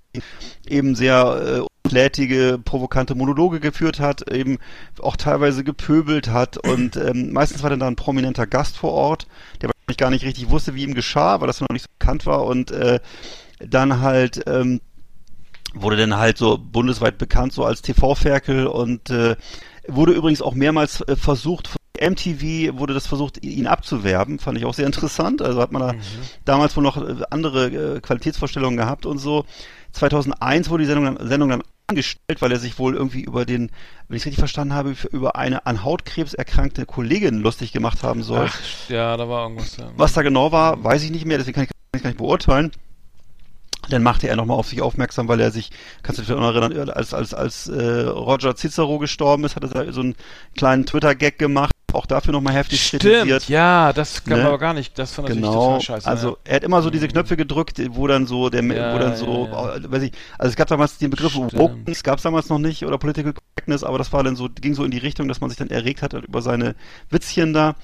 [0.68, 4.60] eben sehr äh, unflätige, provokante Monologe geführt hat, eben
[5.02, 6.58] auch teilweise gepöbelt hat.
[6.58, 9.28] Und ähm, meistens war dann da ein prominenter Gast vor Ort,
[9.62, 12.26] der wahrscheinlich gar nicht richtig wusste, wie ihm geschah, weil das noch nicht so bekannt
[12.26, 12.46] war.
[12.46, 13.00] Und äh,
[13.60, 14.82] dann halt ähm,
[15.74, 19.36] wurde dann halt so bundesweit bekannt so als TV-Ferkel und äh,
[19.88, 24.66] wurde übrigens auch mehrmals äh, versucht, von MTV wurde das versucht, ihn abzuwerben, fand ich
[24.66, 25.42] auch sehr interessant.
[25.42, 25.94] Also hat man da
[26.46, 29.46] damals wohl noch äh, andere äh, Qualitätsvorstellungen gehabt und so.
[29.92, 33.72] 2001 wurde die Sendung dann, Sendung dann angestellt, weil er sich wohl irgendwie über den,
[34.08, 38.24] wenn ich es richtig verstanden habe, über eine an Hautkrebs erkrankte Kollegin lustig gemacht haben
[38.24, 38.48] soll.
[38.50, 39.78] Ach, ja, da war irgendwas.
[39.78, 39.92] Ja.
[39.96, 42.20] Was da genau war, weiß ich nicht mehr, deswegen kann ich, kann ich gar nicht
[42.20, 42.72] beurteilen.
[43.90, 45.72] Dann machte er nochmal auf sich aufmerksam, weil er sich,
[46.04, 49.92] kannst du dich noch erinnern, als, als, als äh, Roger Cicero gestorben ist, hat er
[49.94, 50.16] so einen
[50.56, 53.50] kleinen Twitter-Gag gemacht, auch dafür nochmal heftig Stimmt, kritisiert.
[53.50, 54.46] ja, das kann Ne?
[54.46, 55.00] aber gar nicht.
[55.00, 56.08] Das fand Genau, total scheiße.
[56.08, 56.38] also ja.
[56.44, 59.16] er hat immer so diese Knöpfe gedrückt, wo dann so der, Ja, wo dann ja,
[59.16, 59.76] so, ja.
[59.78, 61.34] äh, weiß ich, also es gab damals den Begriff.
[61.36, 64.76] Wokeness, gab es damals noch nicht oder Political Correctness, aber das war dann so, ging
[64.76, 66.76] so in die Richtung, dass man sich dann erregt hat über seine
[67.10, 67.76] Witzchen da.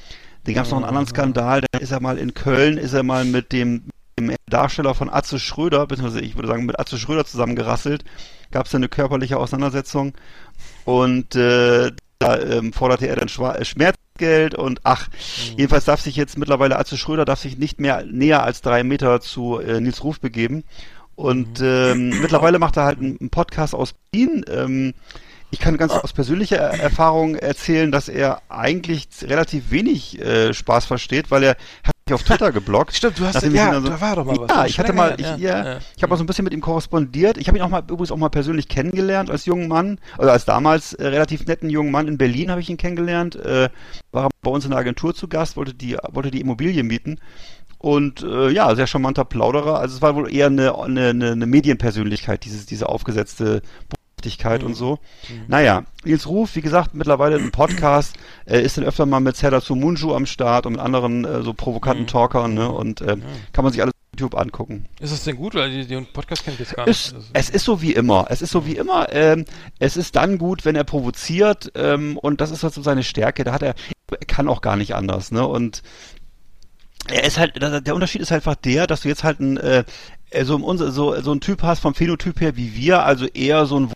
[0.44, 3.02] Dann gab es noch einen anderen Skandal, da ist er mal in Köln, ist er
[3.02, 3.86] mal mit dem,
[4.18, 8.06] dem Darsteller von Atze Schröder, beziehungsweise ich würde sagen mit Atze Schröder zusammengerasselt,
[8.52, 10.14] gab es eine körperliche Auseinandersetzung.
[10.86, 15.10] Und äh, da ähm, forderte er dann äh, Schmerzgeld und ach,
[15.58, 19.20] jedenfalls darf sich jetzt mittlerweile Atze Schröder darf sich nicht mehr näher als drei Meter
[19.20, 20.64] zu äh, Nils Ruf begeben.
[21.16, 24.46] Und ähm, mittlerweile macht er halt einen, Podcast aus Berlin.
[24.50, 24.94] Ähm,
[25.52, 30.86] ich kann ganz aus persönlicher Er- Erfahrung erzählen, dass er eigentlich relativ wenig äh, Spaß
[30.86, 32.94] versteht, weil er hat auf Twitter geblockt.
[32.96, 34.50] Stimmt, du hast ja, ihn dann so- da war doch mal was.
[34.50, 35.80] Ja, ich hatte mal, ich, her, ja, ja.
[35.98, 37.38] ich habe mal so ein bisschen mit ihm korrespondiert.
[37.38, 40.46] Ich habe ihn auch mal übrigens auch mal persönlich kennengelernt als jungen Mann, oder als
[40.46, 43.36] damals äh, relativ netten jungen Mann in Berlin habe ich ihn kennengelernt.
[43.36, 43.70] Äh,
[44.12, 47.20] war bei uns in der Agentur zu Gast, wollte die wollte die Immobilie mieten.
[47.80, 49.80] Und äh, ja, sehr charmanter Plauderer.
[49.80, 53.62] Also es war wohl eher eine, eine, eine, eine Medienpersönlichkeit, dieses, diese aufgesetzte
[54.22, 55.00] Boshaftigkeit und so.
[55.48, 59.62] Naja, Nils Ruf, wie gesagt, mittlerweile ein Podcast, äh, ist dann öfter mal mit Serdar
[59.62, 62.72] Sumunju am Start und mit anderen äh, so provokanten Talkern, ne?
[62.72, 63.18] Und äh,
[63.54, 64.86] kann man sich alles auf YouTube angucken.
[65.00, 65.56] Ist das denn gut?
[65.56, 67.08] Weil die, den Podcast kenne ich jetzt gar nicht.
[67.08, 68.28] Es, Das- es ist so wie immer.
[68.30, 69.12] Es ist so wie immer.
[69.12, 69.46] Ähm,
[69.80, 73.44] es ist dann gut, wenn er provoziert ähm, und das ist halt so seine Stärke.
[73.44, 73.76] Da hat er,
[74.10, 75.32] er kann auch gar nicht anders.
[75.32, 75.46] Ne?
[75.46, 75.82] Und
[77.08, 79.84] er ist halt, der Unterschied ist einfach der, dass du jetzt halt ein, äh,
[80.44, 80.58] so,
[80.90, 83.96] so, so ein Typ hast vom Phänotyp her wie wir, also eher so wohlgenährten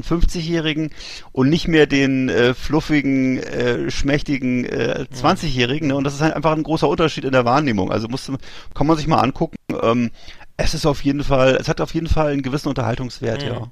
[0.00, 0.90] 50-Jährigen
[1.32, 5.88] und nicht mehr den äh, fluffigen, äh, schmächtigen äh, 20-Jährigen.
[5.88, 5.96] Ne?
[5.96, 7.92] Und das ist halt einfach ein großer Unterschied in der Wahrnehmung.
[7.92, 8.32] Also muss,
[8.74, 9.56] kann man sich mal angucken.
[9.82, 10.10] Ähm,
[10.56, 13.68] es ist auf jeden Fall, es hat auf jeden Fall einen gewissen Unterhaltungswert, ja.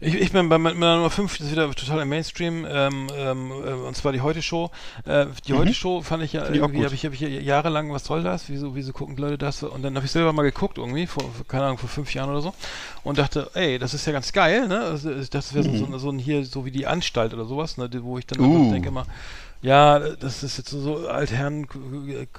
[0.00, 3.50] Ich, ich bin bei meiner Nummer 5, das ist wieder total im Mainstream, ähm, ähm,
[3.50, 4.70] äh, und zwar die Heute-Show.
[5.06, 8.22] Äh, die Heute-Show fand ich ja irgendwie, habe ich, hab ich ja jahrelang, was soll
[8.22, 8.48] das?
[8.48, 9.62] Wieso, wieso gucken die Leute das?
[9.62, 12.42] Und dann habe ich selber mal geguckt irgendwie, vor, keine Ahnung, vor fünf Jahren oder
[12.42, 12.54] so.
[13.04, 14.80] Und dachte, ey, das ist ja ganz geil, ne?
[14.80, 17.88] Also, das wäre so, so, so ein hier, so wie die Anstalt oder sowas, ne?
[18.02, 18.72] Wo ich dann Uh.
[18.72, 19.06] denke immer,
[19.64, 21.66] ja, das ist jetzt so, Altherren,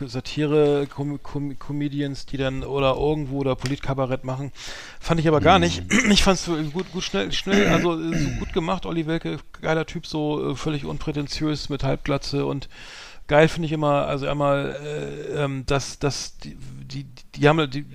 [0.05, 4.51] Satire, Com Com Comedians, die dann oder irgendwo oder Politkabarett machen.
[4.99, 5.81] Fand ich aber gar nicht.
[6.11, 8.85] Ich fand es gut, gut, schnell, schnell, also äh, so gut gemacht.
[8.85, 12.69] Olli Welke, geiler Typ, so äh, völlig unprätentiös mit Halbglatze und
[13.25, 17.85] geil finde ich immer, also einmal, äh, ähm, dass, dass die, die, die haben, die,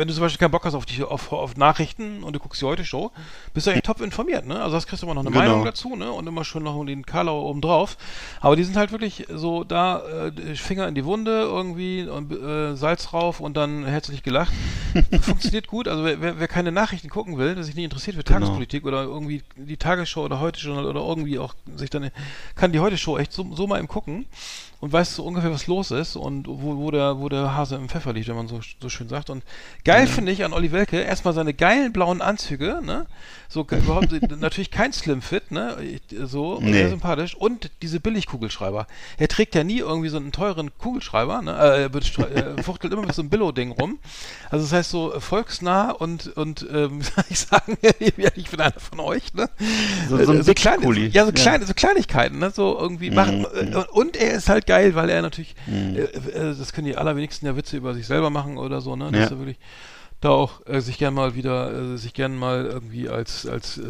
[0.00, 2.62] wenn du zum Beispiel keinen Bock hast auf, die, auf, auf Nachrichten und du guckst
[2.62, 3.10] die Heute-Show,
[3.52, 4.58] bist du eigentlich top informiert, ne?
[4.58, 5.44] Also das kriegst du immer noch eine Genau.
[5.44, 6.10] Meinung dazu, ne?
[6.10, 7.98] Und immer schon noch den Karlau oben drauf.
[8.40, 12.76] Aber die sind halt wirklich so da, äh, Finger in die Wunde irgendwie und äh,
[12.76, 14.52] Salz rauf und dann herzlich gelacht.
[15.20, 15.86] Funktioniert gut.
[15.86, 18.38] Also wer, wer, keine Nachrichten gucken will, der sich nicht interessiert für Genau.
[18.40, 22.10] Tagespolitik oder irgendwie die Tagesschau oder Heute-Journal oder irgendwie auch sich dann,
[22.54, 24.24] kann die Heute-Show echt so, so mal im gucken
[24.80, 27.88] und weiß so ungefähr, was los ist und wo, wo, der, wo der Hase im
[27.88, 29.28] Pfeffer liegt, wenn man so, so schön sagt.
[29.30, 29.42] Und
[29.84, 33.06] geil finde ich an Olli Welke erstmal seine geilen blauen Anzüge, ne?
[33.48, 34.10] So überhaupt
[34.40, 35.76] natürlich kein Slim-Fit, ne?
[35.82, 36.00] Ich-
[36.30, 36.72] So, Nee.
[36.72, 37.34] sehr sympathisch.
[37.34, 38.86] Und diese Billigkugelschreiber.
[39.18, 41.52] Er trägt ja nie irgendwie so einen teuren Kugelschreiber, ne?
[41.52, 41.90] Äh, er
[42.56, 43.98] er fuchtelt immer mit so einem Billo-Ding rum.
[44.50, 47.76] Also das heißt so äh, volksnah und, und ähm, ich sagen,
[48.16, 49.50] ja, ich bin einer von euch, ne?
[50.08, 50.86] So- so ein Äh, Big kleine.
[51.08, 51.34] Ja, so Ja.
[51.36, 52.50] kleine, so Kleinigkeiten, ne?
[52.50, 53.44] So irgendwie machen.
[53.52, 57.46] äh, Und er ist halt geil, weil er natürlich, äh, äh, das können die allerwenigsten
[57.46, 59.06] ja Witze über sich selber machen oder so, ne?
[59.10, 59.24] Das Ja.
[59.24, 59.58] ist ja wirklich
[60.22, 63.82] da auch äh, sich gern mal wieder, äh, sich gern mal irgendwie als, als äh,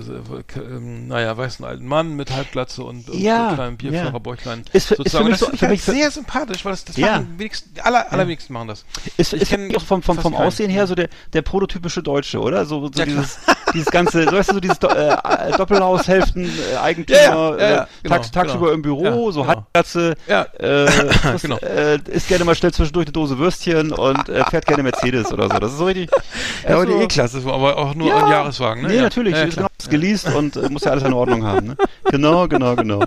[0.46, 3.90] k- ähm, naja, weißen alten Mann mit Halbglatze und, und Ja, so kleinem ja.
[3.90, 4.60] Bierfahrerbäuchlein.
[4.72, 5.24] Ist ist sozusagen.
[5.24, 7.14] mich das so- finde ich halt mich so- sehr sympathisch, weil das, das Ja.
[7.18, 8.84] machen wenigstens, die aller, allerwenigsten machen das.
[9.16, 10.34] Ist, Ich ist kenn auch vom, vom, vom.
[10.36, 12.64] Aussehen her so der, der prototypische Deutsche, oder?
[12.64, 13.40] So, so Ja, dieses,
[13.74, 17.58] dieses ganze, so, weißt du, so dieses Do äh, äh, Doppelhaushälften, äh, Eigentümer, Ja, ja,
[17.58, 18.74] ja, ja, äh, genau, tags, tagsüber genau.
[18.74, 19.54] im Büro, so genau.
[19.54, 20.42] Halbglatze, Ja.
[20.58, 20.86] äh,
[21.42, 21.56] Genau.
[21.58, 25.44] äh, isst gerne mal schnell zwischendurch eine Dose Würstchen und äh, fährt gerne Mercedes oder
[25.48, 25.58] so.
[25.58, 26.10] Das ist so richtig.
[26.64, 28.88] Ja, aber also- die E-Klasse, aber auch nur ein Jahreswagen, ne?
[28.88, 31.68] Nee, natürlich, Ja, genau, ist geleast und äh, muss ja alles in Ordnung haben.
[31.68, 31.76] Ne?
[32.10, 33.02] Genau, genau, genau.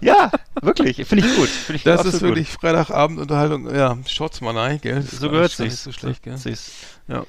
[0.00, 1.48] Ja, wirklich, finde ich gut.
[1.48, 3.74] Finde ich Das ist wirklich Freitagabendunterhaltung.
[3.74, 5.00] Ja, schaut's mal rein, gell?
[5.00, 5.10] gut.
[5.10, 6.36] So gehört gar nicht so schlecht, gell?
[6.36, 6.70] Siehst.
[7.08, 7.24] Ja.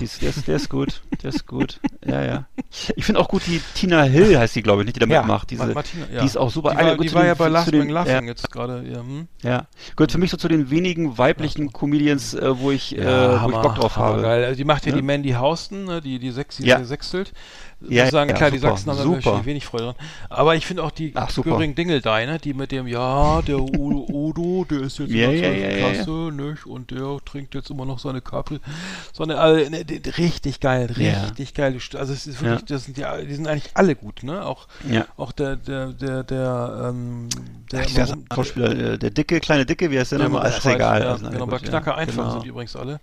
[0.00, 1.80] Die ist, der, ist, der ist gut, der ist gut.
[2.04, 2.46] Ja, ja.
[2.94, 5.50] Ich finde auch gut, die Tina Hill heißt die, glaube ich, nicht, die da mitmacht.
[5.50, 6.20] Diese, Ma- Martina, ja.
[6.20, 6.70] Die ist auch super.
[6.70, 8.50] Die war, gut die war den- ja bei zu Last den- Man Laughing ja, jetzt
[8.50, 8.84] gerade.
[8.88, 9.28] Ja, hm?
[9.42, 9.66] ja.
[9.96, 13.04] Gehört für mich so zu den wenigen weiblichen Comedians, äh, wo ich, äh,
[13.42, 14.22] wo ich Bock drauf habe.
[14.22, 14.44] Geil.
[14.44, 17.32] Also die macht ja die Mandy Houston, ne, die, die sechs, die sechstelt.
[17.80, 19.16] Ja, Ja, sagen, ja, klar, die super, Sachsen haben super.
[19.16, 19.94] natürlich wenig Freude dran.
[20.30, 21.30] Aber ich finde auch die Ach.
[21.42, 25.42] Göring Dingeldei, ne, die mit dem, ja, der Udo, Udo der ist jetzt Ja, in
[25.42, 25.60] der ja, 12.
[25.60, 26.66] ja, ja, Klasse, nicht?
[26.66, 28.60] Und der trinkt jetzt immer noch seine Capri.
[29.12, 31.24] So eine, also, ne, die- die- richtig geil, Ja.
[31.24, 31.72] richtig geil.
[31.78, 32.66] Die Also es ist wirklich, Ja.
[32.76, 34.44] das sind die, die sind eigentlich alle gut, ne?
[34.46, 35.04] Auch, Ja.
[35.18, 37.28] auch der, der, der, der, ähm,
[37.70, 40.48] der, Ach, der Schauspieler, äh, der dicke, kleine Dicke, wie heißt der ja, nochmal?
[40.48, 41.02] Ist egal.
[41.02, 41.62] Ja, also, na genau, bei ja.
[41.62, 42.30] Knacker einfach Genau.
[42.30, 43.00] sind die übrigens alle.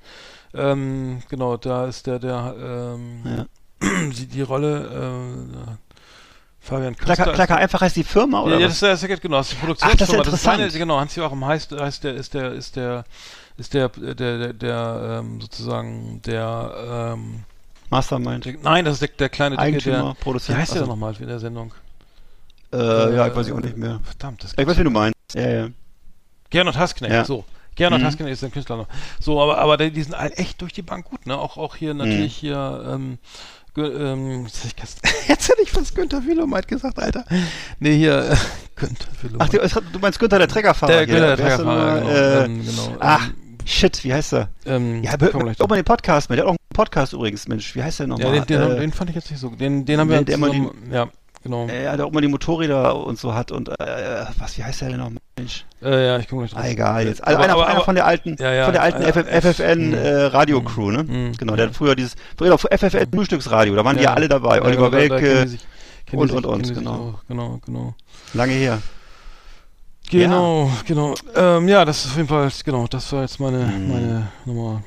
[0.56, 3.46] Ähm, genau, da ist der, der, ähm, Ja.
[4.12, 5.28] die, die Rolle,
[5.68, 5.72] äh,
[6.60, 7.34] Fabian Klacker, Köster.
[7.34, 8.54] Klacker einfach heißt die Firma, oder?
[8.56, 10.62] ja, ja, das ist der, genau, das ist die Ach, das ist interessant.
[10.62, 13.04] eine, genau, Hans-Joachim heißt, heißt der, ist der, ist der,
[13.58, 17.44] ist der, der, der, der ähm, sozusagen, der, ähm,
[17.90, 18.46] Mastermind.
[18.46, 20.58] der, nein, das ist der, der kleine Dicke, der, Produzent.
[20.58, 20.92] wie heißt der Achso.
[20.92, 21.74] nochmal in der Sendung?
[22.72, 24.00] Äh, ja, ich weiß ich auch nicht mehr.
[24.04, 25.16] Verdammt, das Ich weiß, wie du meinst.
[25.36, 25.68] Ja, ja.
[26.50, 27.26] Gernot Hasknecht, Ja.
[27.26, 27.44] so.
[27.76, 28.06] Gernot Mhm.
[28.06, 28.88] Hasknecht ist ein Künstler noch.
[29.20, 31.38] So, aber, aber die sind halt echt durch die Bank gut, ne?
[31.38, 33.18] Auch, auch hier natürlich hier, ähm,
[33.78, 34.74] ähm, jetzt hätte
[35.62, 37.26] ich fast- jetzt Günther Wilomeit gesagt, Alter.
[37.80, 38.36] Nee, hier, äh,
[38.76, 39.48] Günther Wilomeit.
[39.76, 40.92] Ach, du, meinst Günther, der Treckerfahrer.
[40.92, 41.16] der hier.
[41.16, 42.10] Günther, der Treckerfahrer, genau.
[42.12, 42.96] Äh, ähm, genau.
[43.00, 43.30] ach,
[43.66, 44.50] shit, wie heißt er?
[44.66, 46.38] ähm, Ja, ähm, hör auch mal den Podcast mit.
[46.40, 47.76] Der hat auch einen Podcast übrigens, Mensch.
[47.76, 48.32] Wie heißt der ja, nochmal?
[48.32, 49.50] den, den, äh, den fand ich jetzt nicht so.
[49.50, 51.08] Den, den haben wir immer zusammen, ja,
[51.44, 51.68] genau.
[51.68, 54.89] äh, der auch mal die Motorräder und so hat und äh, was, wie heißt der
[54.89, 55.12] denn noch?
[55.38, 55.66] Mensch.
[55.82, 56.64] Äh, ja, ich komme gleich drauf.
[56.64, 57.24] Ah, egal jetzt.
[57.24, 59.28] Also Aber- einer, aber- einer von der alten, Ja, ja, von der alten ja, FF,
[59.58, 59.94] FFN mhm.
[59.94, 61.04] äh, Radio Crew, ne?
[61.04, 61.34] Mhm.
[61.38, 64.62] Genau, der hat früher dieses, früher FFN Frühstücksradio, da waren die ja alle dabei.
[64.62, 65.58] Oliver da- da Welke,
[66.14, 67.20] und- und- und, genau.
[67.28, 67.96] Genau, genau.
[68.34, 68.80] lange her.
[70.12, 71.16] Genau, genau.
[71.36, 73.91] Ähm, ja, das ist auf jeden Fall, genau, das war jetzt meine, Mhm.
[73.91, 74.84] meine Nummer.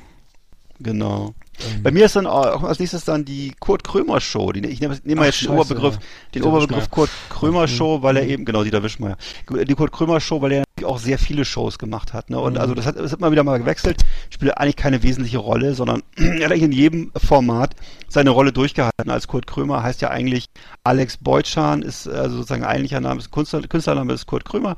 [0.79, 1.33] Genau.
[1.59, 4.51] Ähm, Bei mir ist dann auch als nächstes dann die Kurt Krömer Show.
[4.51, 5.99] Die, ich nehme nehme mal Ach, jetzt den scheiße, Oberbegriff, ja.
[5.99, 6.89] den Dieter Oberbegriff Wischmeier.
[6.91, 7.67] Kurt Krömer Mhm.
[7.67, 8.29] Show, weil er Mhm.
[8.29, 9.17] eben, genau, Dieter Wischmeier.
[9.49, 12.29] Die Kurt Krömer Show, weil er auch sehr viele Shows gemacht hat.
[12.29, 12.39] Ne?
[12.39, 12.59] Und Mhm.
[12.59, 14.03] also das hat, das hat immer wieder mal gewechselt.
[14.29, 17.75] Spielt eigentlich keine wesentliche Rolle, sondern er hat eigentlich in jedem Format
[18.07, 19.09] seine Rolle durchgehalten.
[19.09, 20.45] Als Kurt Krömer heißt ja eigentlich
[20.83, 24.75] Alex Beutschan, ist also sozusagen eigentlicher Name, ist Künstler, Künstlername ist Kurt Krömer.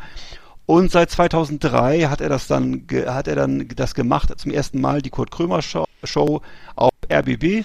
[0.65, 5.01] Und seit 2003 hat er das dann, hat er dann das gemacht, zum ersten Mal
[5.01, 6.41] die Kurt Krömer Show, Show
[6.75, 7.63] auf RBB.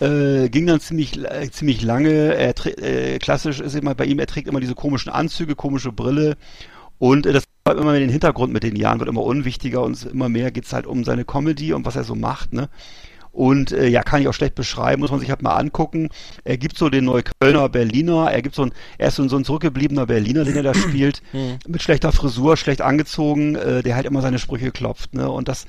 [0.00, 2.34] Äh, ging dann ziemlich, äh, ziemlich lange.
[2.34, 6.36] Er, äh, klassisch ist immer bei ihm, er trägt immer diese komischen Anzüge, komische Brille.
[6.98, 10.02] Und äh, das hat immer mehr den Hintergrund mit den Jahren, wird immer unwichtiger und
[10.04, 12.68] immer mehr geht's halt um seine Comedy und was er so macht, ne?
[13.30, 16.08] Und äh, ja, kann ich auch schlecht beschreiben, muss man sich halt mal angucken.
[16.42, 19.36] Er gibt so den Neuköllner Berliner, er gibt so ein, er ist so ein, so
[19.36, 21.22] ein zurückgebliebener Berliner, den er da spielt,
[21.68, 25.30] mit schlechter Frisur, schlecht angezogen, äh, der halt immer seine Sprüche klopft, ne?
[25.30, 25.66] Und das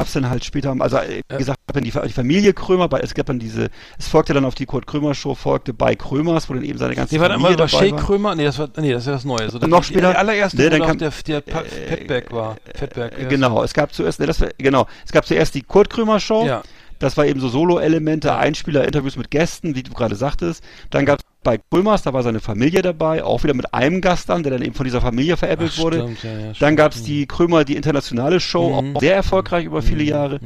[0.00, 3.12] gab's dann halt später, also äh, wie gesagt, dann die, die Familie Krömer, bei, es
[3.14, 6.54] gab dann diese, es folgte dann auf die Kurt Krömer Show, folgte bei Krömers, wo
[6.54, 8.34] dann eben seine ganze Nee, Familie war dabei Shea Krömer?
[8.34, 9.50] Nee, das war, nee, das ist ja das Neue.
[9.50, 10.10] So, das, Noch die- später?
[10.12, 12.56] Die allererste, Nee, dann kam- der, der Pa- Fettberg war.
[12.74, 13.18] Fettberg.
[13.18, 15.90] Äh, ja, genau, es gab zuerst, ne, das war, genau, es gab zuerst die Kurt
[15.90, 16.62] Krömer Show, Ja.
[17.00, 20.62] Das war eben so Solo-Elemente, Einspieler, Interviews mit Gästen, wie du gerade sagtest.
[20.90, 24.28] Dann gab es bei Krömers, da war seine Familie dabei, auch wieder mit einem Gast
[24.28, 26.02] dann, der dann eben von dieser Familie veräppelt Ach, wurde.
[26.02, 28.96] stimmt, ja, ja, Dann gab es die Krömer, die internationale Show, Mhm.
[28.96, 30.38] auch sehr erfolgreich über viele Jahre.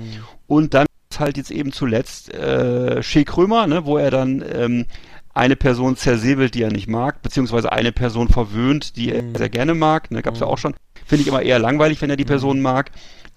[0.47, 0.87] Und dann
[1.19, 4.87] halt jetzt eben zuletzt äh, Shea Krömer, ne, wo er dann ähm,
[5.33, 9.75] eine Person zersäbelt, die er nicht mag, beziehungsweise eine Person verwöhnt, die er sehr gerne
[9.75, 10.11] mag.
[10.11, 10.75] Ne, gab's ja auch schon.
[11.07, 12.91] Finde ich immer eher langweilig, wenn er die Person mag.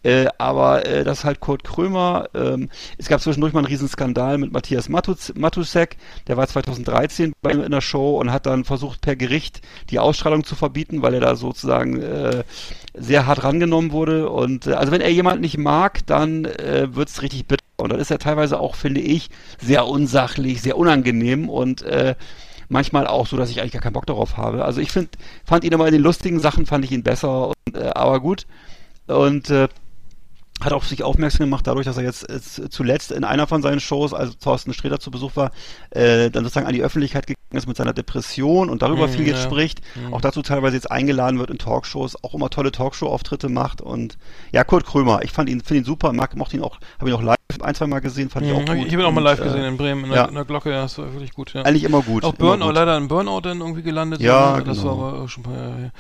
[0.08, 2.30] Äh, aber äh, das ist halt Kurt Krömer.
[2.34, 5.98] Ähm, es gab zwischendurch mal einen riesen Skandal mit Matthias Matus Matusek.
[6.28, 10.00] Der war 2013 bei ihm in der Show und hat dann versucht per Gericht die
[10.00, 12.46] Ausstrahlung zu verbieten, weil er da sozusagen äh,
[12.94, 14.30] sehr hart rangenommen wurde.
[14.30, 17.66] Und äh, also wenn er jemanden nicht mag, dann äh, wird's richtig bitter.
[17.76, 19.30] Und dann ist er teilweise auch, finde ich,
[19.60, 22.16] sehr unsachlich, sehr unangenehm und äh,
[22.70, 24.64] manchmal auch so, dass ich eigentlich gar keinen Bock darauf habe.
[24.64, 27.76] Also ich find, fand ihn immer in den lustigen Sachen fand ich ihn besser, und,
[27.76, 28.48] äh, aber gut.
[29.08, 29.68] Und äh,
[30.62, 33.80] hat auf sich aufmerksam gemacht, dadurch, dass er jetzt äh, zuletzt in einer von seinen
[33.80, 35.52] Shows, also Thorsten Sträter zu Besuch war,
[35.92, 39.28] äh, dann sozusagen an die Öffentlichkeit gegangen ist mit seiner Depression und darüber Mhm, viel
[39.28, 39.50] jetzt ja.
[39.50, 39.82] spricht,
[40.12, 44.18] auch dazu teilweise jetzt eingeladen wird in Talkshows, auch immer tolle Talkshow-Auftritte macht und
[44.52, 47.16] ja, Kurt Krömer, ich fand ihn, finde ihn super, mag, mochte ihn auch, habe ihn
[47.16, 48.76] auch live ein, zwei Mal gesehen, fand ich auch Mhm, gut.
[48.88, 50.26] ich habe ihn auch mal und, live äh, gesehen in Bremen, in der, ja.
[50.26, 51.62] in der Glocke, ja, das war wirklich gut, ja.
[51.62, 52.24] Eigentlich immer gut.
[52.24, 54.20] Auch Burnout, leider in Burnout dann irgendwie gelandet.
[54.22, 54.64] Ja, ne?
[54.64, 55.00] Das genau.
[55.00, 55.92] war aber schon ein paar Jahre her.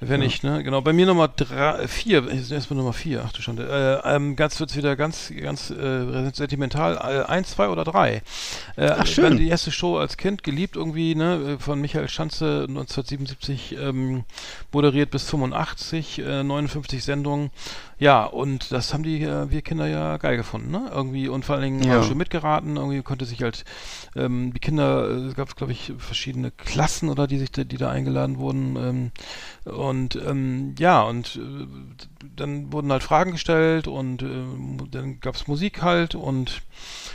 [0.00, 0.62] Wenn nicht, ne?
[0.64, 0.80] Genau.
[0.80, 4.00] Bei mir Nummer drei, vier, erstmal Nummer vier, ach du Schande.
[4.02, 6.96] Äh, ähm, ganz wird's wieder ganz, ganz äh, sentimental.
[6.96, 8.22] Äh, eins, zwei oder drei.
[8.76, 9.36] Äh, Ach, schön.
[9.36, 11.56] Die erste Show als Kind geliebt irgendwie, ne?
[11.58, 14.24] Von Michael Schanze 1977 ähm,
[14.72, 17.50] moderiert bis 85, äh, 59 Sendungen.
[18.04, 20.90] Ja, und das haben die, äh, wir Kinder ja geil gefunden, ne?
[20.92, 22.02] Irgendwie und vor allen Dingen Ja.
[22.02, 23.64] schon mitgeraten, irgendwie konnte sich halt
[24.14, 27.78] ähm, die Kinder, äh, es gab glaube ich verschiedene Klassen oder die sich da, die
[27.78, 28.76] da eingeladen wurden
[29.64, 31.66] ähm, und ähm, ja und äh,
[32.36, 36.60] dann wurden halt Fragen gestellt und ähm, dann gab es Musik halt und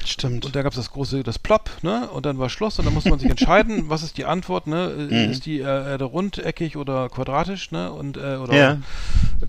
[0.03, 0.45] Stimmt.
[0.45, 2.09] und da gab es das große, das Plop, ne?
[2.09, 4.89] Und dann war Schluss und dann musste man sich entscheiden, was ist die Antwort, ne?
[4.97, 5.31] Äh, Mhm.
[5.31, 7.91] Ist die äh, Erde rundeckig oder quadratisch, ne?
[7.91, 8.77] Und äh, oder Ja.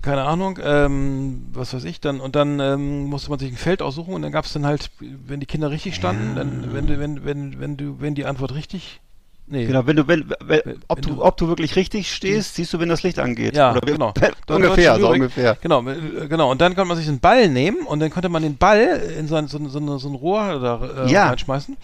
[0.01, 2.21] Keine Ahnung, ähm, was weiß ich dann.
[2.21, 4.91] Und dann ähm, musste man sich ein Feld aussuchen und dann gab es dann halt,
[4.99, 8.53] wenn die Kinder richtig standen, dann wenn du, wenn, wenn, wenn du, wenn die Antwort
[8.53, 9.00] richtig.
[9.51, 9.65] Nee.
[9.65, 12.71] Genau, wenn du, wenn, wenn, Wenn- ob, du, du- ob du wirklich richtig stehst, siehst
[12.73, 13.53] du, wenn das Licht angeht.
[13.53, 14.13] Ja, Oder genau.
[14.47, 15.57] ungefähr, so ungefähr.
[15.61, 16.49] Genau, äh, genau.
[16.49, 18.79] Und dann konnte man sich einen Ball nehmen und dann konnte man den Ball
[19.19, 21.27] in so ein, so ein, so ein, so ein Rohr da äh, Ja.
[21.27, 21.75] reinschmeißen.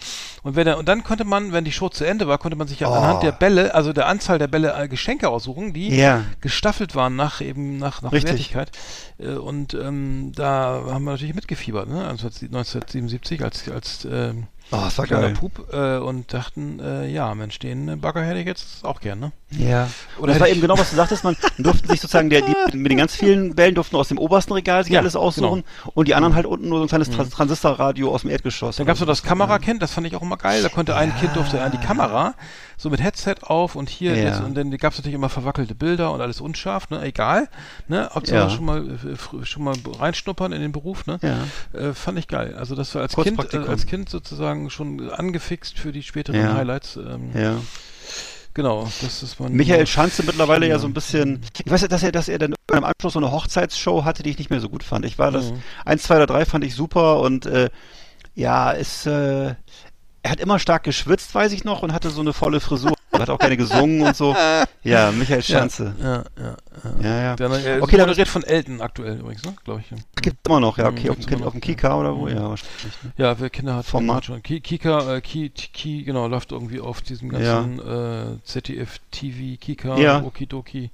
[0.44, 2.68] Und, wenn er, und dann konnte man, wenn die Show zu Ende war, konnte man
[2.68, 2.94] sich ja Oh.
[2.94, 6.24] anhand der Bälle, also der Anzahl der Bälle, äh, Geschenke aussuchen, die Ja.
[6.40, 8.54] gestaffelt waren nach eben nach, nach Richtig.
[8.54, 8.70] Wertigkeit.
[9.18, 12.06] Äh, und ähm, da haben wir natürlich mitgefiebert, ne?
[12.08, 15.34] Also 1977 als als ähm, Oh, das war kleiner geil.
[15.34, 19.32] Pup äh, und dachten, äh, ja, Mensch, den Bagger hätte ich jetzt auch gern, ne?
[19.50, 19.88] Ja.
[20.18, 22.76] Oder Oder das war eben genau, was du sagtest, man durften sich sozusagen, der, die,
[22.76, 25.64] mit den ganz vielen Bällen durften aus dem obersten Regal sich Ja, alles aussuchen
[25.94, 27.14] und die anderen halt unten nur so ein kleines Mhm.
[27.14, 28.76] Trans Transistorradio aus dem Erdgeschoss.
[28.76, 30.62] Dann gab's so das Kamerakind, das fand ich auch immer geil.
[30.62, 32.34] Da konnte ein Kind durfte an die Kamera,
[32.78, 34.28] so mit Headset auf und hier Ja.
[34.28, 37.02] jetzt, und dann gab's natürlich immer verwackelte Bilder und alles unscharf, ne?
[37.02, 37.48] Egal.
[37.88, 38.08] Ne?
[38.14, 38.48] Hauptsache Ja.
[38.50, 41.18] schon mal äh, schon mal reinschnuppern in den Beruf, ne?
[41.20, 41.78] Ja.
[41.78, 42.54] Äh, fand ich geil.
[42.56, 46.54] Also das war als Kind, äh, als Kind sozusagen schon angefixt für die späteren Ja.
[46.54, 46.96] Highlights.
[46.96, 47.56] Ähm, Ja.
[48.54, 49.52] Genau, das ist man.
[49.52, 50.78] Michael Schanze mittlerweile ja Ja.
[50.80, 53.30] so ein bisschen, ich weiß ja, dass er, dass er dann im Anschluss so eine
[53.30, 55.04] Hochzeitsshow hatte, die ich nicht mehr so gut fand.
[55.04, 55.62] Ich war das, Mhm.
[55.84, 57.70] eins, zwei oder drei fand ich super und äh,
[58.34, 59.54] ja, es, äh,
[60.22, 62.94] er hat immer stark geschwitzt, weiß ich noch, und hatte so eine volle Frisur.
[63.12, 64.34] Er hat auch keine gesungen und so.
[64.84, 65.94] Ja, Michael Schanze.
[66.00, 66.56] Ja, ja, ja.
[67.02, 67.36] Ja, ja.
[67.36, 69.54] Der, äh, Okay, moderiert von Elton aktuell übrigens, ne?
[69.64, 69.90] Glaube ich.
[69.90, 69.96] Ja.
[70.22, 72.22] Gibt's immer noch, ja, okay, auf dem, auf dem Kika oder wo?
[72.26, 72.28] Mhm.
[72.36, 72.84] Ja, wahrscheinlich.
[73.02, 73.12] Ne?
[73.18, 74.24] Ja, wer Kinder hat, Format.
[74.24, 74.42] schon.
[74.42, 77.60] Ki- Kika, äh, Ki, Ki, genau, läuft irgendwie auf diesem Ja.
[77.60, 80.22] ganzen äh, ZDF TV, Kika, Ja.
[80.22, 80.90] Okidoki,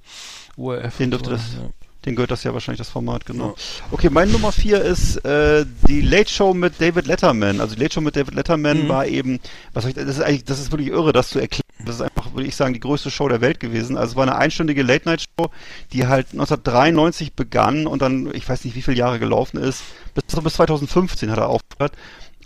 [0.57, 0.97] ORF.
[0.97, 1.59] Den dürfte so, das- Ja.
[2.05, 3.55] Den gehört das ja wahrscheinlich das Format, genau.
[3.91, 7.59] Okay, mein Nummer vier ist äh, die Late Show mit David Letterman.
[7.59, 8.89] Also die Late Show mit David Letterman Mhm.
[8.89, 9.39] war eben,
[9.73, 11.61] was soll ich, das ist eigentlich, das ist wirklich irre, das zu erklären.
[11.85, 13.97] Das ist einfach, würde ich sagen, die größte Show der Welt gewesen.
[13.97, 15.49] Also es war eine einstündige Late Night Show,
[15.93, 19.83] die halt 1993 begann und dann, ich weiß nicht, wie viele Jahre gelaufen ist,
[20.13, 21.93] bis, bis 2015 hat er aufgehört.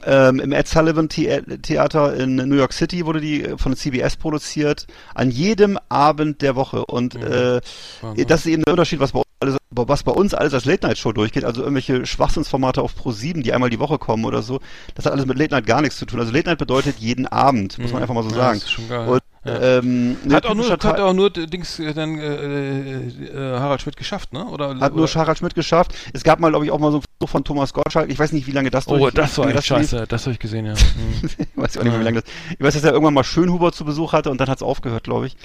[0.06, 4.16] Ähm, Im Ed Sullivan The Theater in New York City wurde die äh, von CBS
[4.16, 6.86] produziert, an jedem Abend der Woche.
[6.86, 7.22] Und Mhm.
[7.24, 7.62] äh,
[8.02, 8.28] Wahnsinn.
[8.28, 11.12] das ist eben der Unterschied, was bei, uns alles, was bei uns alles als Late-Night-Show
[11.12, 14.60] durchgeht, also irgendwelche Schwachsinnsformate auf Pro7, die einmal die Woche kommen oder so,
[14.96, 16.20] das hat alles mit Late-Night gar nichts zu tun.
[16.20, 18.04] Also Late-Night bedeutet jeden Abend, muss man Mhm.
[18.04, 18.60] einfach mal so Ja, sagen.
[18.60, 19.08] Das ist schon geil.
[19.08, 19.78] Und, ja.
[19.80, 23.96] ähm, hat, auch nur, hat auch nur äh, Dings äh, dann äh, äh, Harald Schmidt
[23.98, 24.46] geschafft, ne?
[24.46, 25.08] Oder, hat nur?
[25.08, 25.94] Harald Schmidt geschafft.
[26.14, 28.10] Es gab mal, glaube ich, auch mal so ein Versuch von Thomas Gottschalk.
[28.10, 29.78] Ich weiß nicht, wie lange das Oh, durch- das war echt das lief.
[29.90, 30.74] scheiße, das habe ich gesehen, ja.
[31.00, 31.30] Mhm.
[31.38, 32.32] ich weiß auch nicht mehr, wie lange das.
[32.58, 35.04] Ich weiß, dass er irgendwann mal Schönhuber zu Besuch hatte und dann hat es aufgehört,
[35.06, 35.38] glaube ich.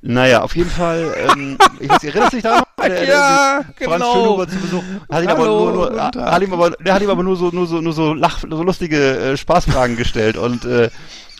[0.00, 1.14] Naja, auf jeden Fall.
[1.32, 2.62] Ähm, ich weiß, erinnerst du dich da noch?
[2.82, 4.12] Der- der- Ja, der Franz genau.
[4.14, 4.82] Schönhuber zu Besuch.
[5.10, 7.66] Hat ihn aber nur, nur, hat ihm aber, der hat ihm aber nur so, nur
[7.66, 10.90] so, nur so lach, so lustige äh, Spaßfragen gestellt und äh,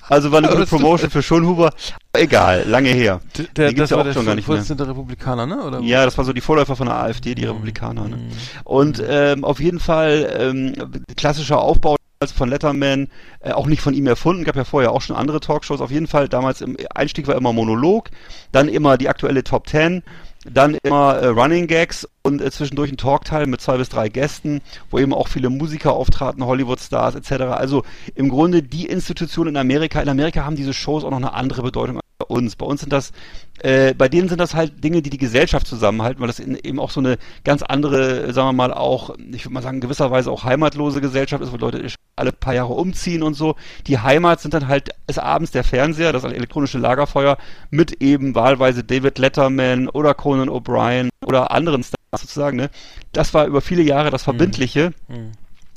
[0.08, 1.72] also war eine gute Promotion für Schönhuber.
[2.14, 3.20] Egal, lange her.
[3.38, 4.62] D- Der, Die gibt's das ja war auch der schon gar nicht mehr.
[4.62, 5.62] Der Republikaner, ne?
[5.62, 5.80] Oder?
[5.80, 8.06] Ja, das war so die Vorläufer von der AfD, die Republikaner.
[8.08, 8.18] Ne?
[8.64, 10.74] Und ähm, auf jeden Fall ähm,
[11.16, 11.96] klassischer Aufbau
[12.36, 13.08] von Letterman,
[13.40, 15.80] äh, auch nicht von ihm erfunden, gab ja vorher auch schon andere Talkshows.
[15.80, 18.10] Auf jeden Fall damals im Einstieg war immer Monolog,
[18.52, 20.02] dann immer die aktuelle Top Ten,
[20.48, 24.60] dann immer äh, Running Gags und äh, zwischendurch ein Talkteil mit zwei bis drei Gästen,
[24.90, 27.32] wo eben auch viele Musiker auftraten, Hollywood-Stars etc.
[27.44, 27.84] Also
[28.14, 30.00] im Grunde die Institution in Amerika.
[30.00, 32.56] In Amerika haben diese Shows auch noch eine andere Bedeutung bei uns.
[32.56, 33.12] Bei uns sind das,
[33.60, 36.78] äh, bei denen sind das halt Dinge, die die Gesellschaft zusammenhalten, weil das in, eben
[36.78, 40.44] auch so eine ganz andere, sagen wir mal auch, ich würde mal sagen, gewisserweise auch
[40.44, 41.86] heimatlose Gesellschaft ist, wo Leute
[42.16, 43.56] alle paar Jahre umziehen und so.
[43.86, 47.38] Die Heimat sind dann halt des Abends der Fernseher, das elektronische Lagerfeuer
[47.70, 52.70] mit eben wahlweise David Letterman oder Conan O'Brien oder anderen Stars sozusagen, ne?
[53.12, 54.92] Das war über viele Jahre das Verbindliche.
[55.08, 55.32] Mhm.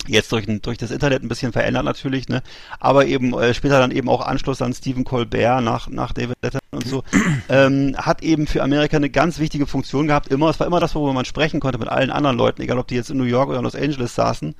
[0.08, 2.42] Jetzt durch, durch das Internet ein bisschen verändert natürlich, ne?
[2.80, 6.62] Aber eben äh, später dann eben auch Anschluss an Stephen Colbert nach, nach David Letterman
[6.72, 7.04] und so,
[7.50, 10.28] ähm, hat eben für Amerika eine ganz wichtige Funktion gehabt.
[10.28, 12.88] Immer, es war immer das, worüber man sprechen konnte mit allen anderen Leuten, egal ob
[12.88, 14.56] die jetzt in New York oder Los Angeles saßen.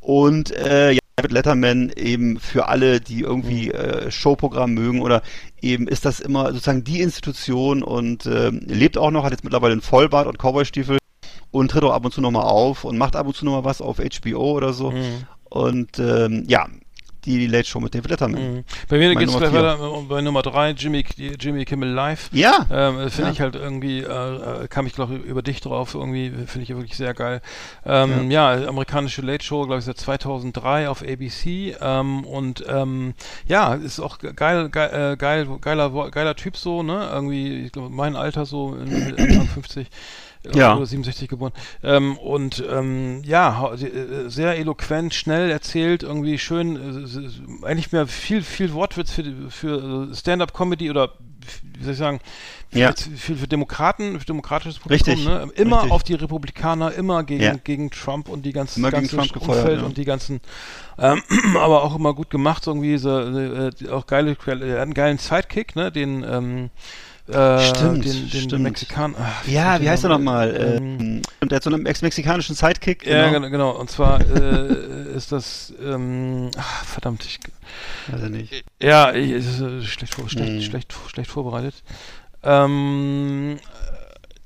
[0.00, 5.22] Und äh, ja, David Letterman eben für alle, die irgendwie äh, Showprogramm mögen oder
[5.62, 9.72] eben ist das immer sozusagen die Institution und ähm, lebt auch noch, hat jetzt mittlerweile
[9.72, 10.98] einen Vollbart und Cowboystiefel
[11.50, 13.80] und tritt auch ab und zu nochmal auf und macht ab und zu nochmal was
[13.80, 14.92] auf HBO oder so.
[15.48, 16.66] Und ähm, ja,
[17.26, 18.56] die Late Show mit David Letterman.
[18.56, 18.64] Mhm.
[18.88, 22.30] Bei mir Meine geht's Nummer bei, bei, Nummer drei Jimmy, Jimmy Kimmel Live.
[22.32, 23.32] Ja, Ähm, finde Ja.
[23.32, 26.96] ich halt irgendwie, äh, äh, kam ich glaube über dich drauf, irgendwie finde ich wirklich
[26.96, 27.42] sehr geil.
[27.84, 28.68] Ähm, ja.
[28.68, 33.14] amerikanische Late Show, glaube ich, seit 2003 auf ABC ähm, und ähm,
[33.46, 37.08] ja, ist auch geil, geil, äh, geil geiler, geiler Typ so, ne?
[37.12, 39.88] Irgendwie, ich glaube, mein Alter so, in Anfang 50.
[40.54, 40.76] äh, Ja.
[40.76, 41.52] Oder 67 geboren.
[41.82, 48.06] Ähm, und ähm, ja, hau- äh, sehr eloquent, schnell erzählt, irgendwie schön, äh, eigentlich mehr
[48.06, 51.12] viel, viel Wortwitz für, für äh, Stand-up-Comedy oder
[51.78, 52.20] wie soll ich sagen,
[52.70, 52.92] für, Ja.
[52.92, 55.48] für, für Demokraten, für demokratisches Publikum, Richtig, ne?
[55.54, 55.92] immer richtig.
[55.92, 57.54] auf die Republikaner, immer gegen, Ja.
[57.62, 59.86] gegen Trump und die ganzen Immer gegen ganze Trump gefeuert, Umfeld ja.
[59.86, 60.40] und die ganzen,
[60.98, 61.22] ähm,
[61.56, 65.92] aber auch immer gut gemacht, irgendwie so, äh, auch geile, hat einen geilen Sidekick, ne,
[65.92, 66.70] den, ähm,
[67.28, 68.62] äh, Stimmt, den, den stimmt.
[68.62, 69.16] Mexikaner.
[69.20, 70.54] ach, ja, wie heißt er nochmal?
[70.78, 73.06] Ähm, Ähm, der hat so einen ex-mexikanischen Sidekick.
[73.06, 73.70] Ja, genau, genau.
[73.72, 77.38] Und zwar äh, ist das, ähm, ach, verdammt, ich,
[78.08, 78.64] Weiß er nicht.
[78.80, 80.60] ja, ich, ist äh, schlecht, schlecht, Hm.
[80.62, 81.74] schlecht, schlecht vorbereitet.
[82.42, 83.95] Ähm, äh,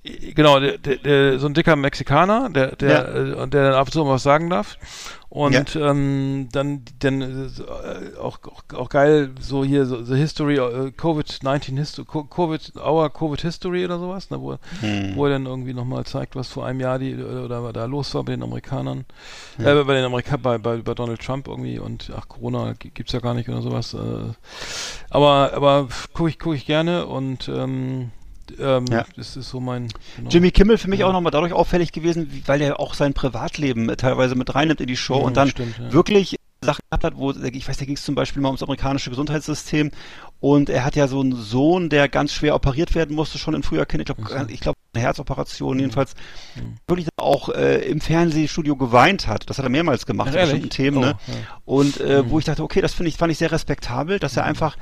[0.02, 3.42] genau, der, der, so ein dicker Mexikaner, der, der, Ja.
[3.44, 4.76] äh, der dann ab und zu mal was sagen darf.
[5.28, 10.90] Und ähm, dann, dann äh, auch, auch, auch geil, so hier, so The History, äh,
[10.90, 15.14] Covid-19 History, Covid, Our Covid History oder sowas, ne, wo, Hm.
[15.14, 18.12] wo er dann irgendwie nochmal zeigt, was vor einem Jahr die oder, oder da los
[18.14, 19.04] war bei den Amerikanern,
[19.58, 23.12] äh, bei den Amerikanern, bei, bei, bei Donald Trump irgendwie und ach, Corona gi- gibt's
[23.12, 23.94] ja gar nicht oder sowas.
[23.94, 23.98] Äh,
[25.10, 28.10] aber aber gucke ich, guck ich gerne und ähm,
[28.58, 29.04] ähm, Ja.
[29.16, 30.30] das ist so mein genau.
[30.30, 31.06] Jimmy Kimmel für mich Ja.
[31.06, 34.86] auch nochmal dadurch auffällig gewesen, weil er auch sein Privatleben äh, teilweise mit reinnimmt in
[34.86, 35.92] die Show Mhm, und dann stimmt, ja.
[35.92, 39.08] wirklich Sachen gehabt hat, wo, ich weiß, da ging es zum Beispiel mal ums amerikanische
[39.08, 39.90] Gesundheitssystem
[40.40, 43.62] und er hat ja so einen Sohn, der ganz schwer operiert werden musste, schon in
[43.62, 46.14] früher Kind, ich glaube, ich glaube, eine Herzoperation jedenfalls,
[46.56, 46.74] Mhm.
[46.88, 49.48] wirklich auch äh, im Fernsehstudio geweint hat.
[49.48, 50.50] Das hat er mehrmals gemacht, ehrlich?
[50.50, 51.06] bestimmten Themen, Oh, ne?
[51.28, 51.34] ja.
[51.64, 52.30] Und äh, Mhm.
[52.30, 54.76] wo ich dachte, okay, das finde ich, fand ich sehr respektabel, dass er einfach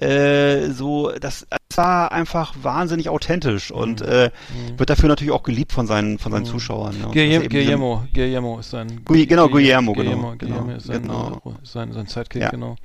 [0.00, 4.30] äh, so, das, das war einfach wahnsinnig authentisch und äh,
[4.76, 6.94] wird dafür natürlich auch geliebt von seinen, von seinen Zuschauern.
[6.98, 7.04] Ne?
[7.06, 11.02] Er Guillermo, Guillermo, Guillermo ist sein Gui- genau, Guillermo, genau, Guillermo, Guillermo genau, ist sein,
[11.02, 11.40] genau.
[11.62, 12.50] ist sein, sein Sidekick, Ja.
[12.50, 12.76] genau.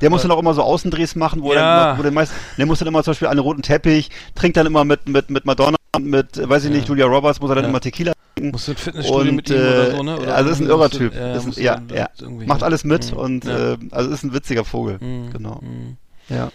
[0.00, 1.58] Der muss dann auch immer so Außendrehs machen, wo Ja.
[1.58, 4.56] er dann, wo der meist, der muss dann immer zum Beispiel den roten Teppich, trinkt
[4.56, 6.76] dann immer mit, mit, mit Madonna und mit, äh, weiß ich Ja.
[6.76, 7.70] nicht, Julia Roberts muss er dann Ja.
[7.70, 10.16] immer Tequila Musst du ein Fitnessstudio und mit ihm oder äh, so, ne?
[10.20, 11.12] Oder also ist ein irrer Typ.
[11.14, 12.46] Ja, ist ein, ja, dann ja.
[12.46, 13.18] Macht alles mit Mhm.
[13.18, 13.72] und ja.
[13.72, 14.98] äh, also ist ein witziger Vogel.
[15.00, 15.32] Mhm.
[15.32, 15.60] Genau.
[15.60, 15.96] Mhm.
[16.28, 16.50] Ja.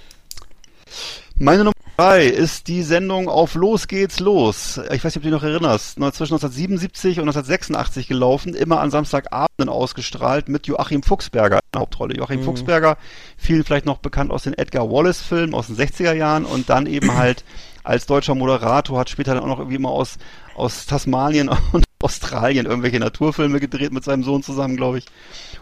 [1.35, 4.79] Meine Nummer drei ist die Sendung auf Los geht's los.
[4.91, 5.95] Ich weiß nicht, ob du dich noch erinnerst.
[5.95, 12.15] Zwischen 1977 und 1986 gelaufen, immer an Samstagabenden ausgestrahlt mit Joachim Fuchsberger in der Hauptrolle.
[12.15, 12.45] Joachim Mhm.
[12.45, 12.97] Fuchsberger,
[13.37, 17.15] vielen vielleicht noch bekannt aus den Edgar Wallace-Filmen aus den 60er Jahren und dann eben
[17.15, 17.43] halt
[17.83, 20.17] als deutscher Moderator, hat später dann auch noch irgendwie immer aus,
[20.55, 25.05] aus Tasmanien und Australien irgendwelche Naturfilme gedreht mit seinem Sohn zusammen, glaube ich.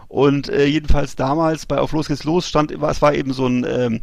[0.08, 3.46] Und äh, jedenfalls damals bei Auf Los geht's los stand, war- es war eben so
[3.46, 4.00] ein, ähm,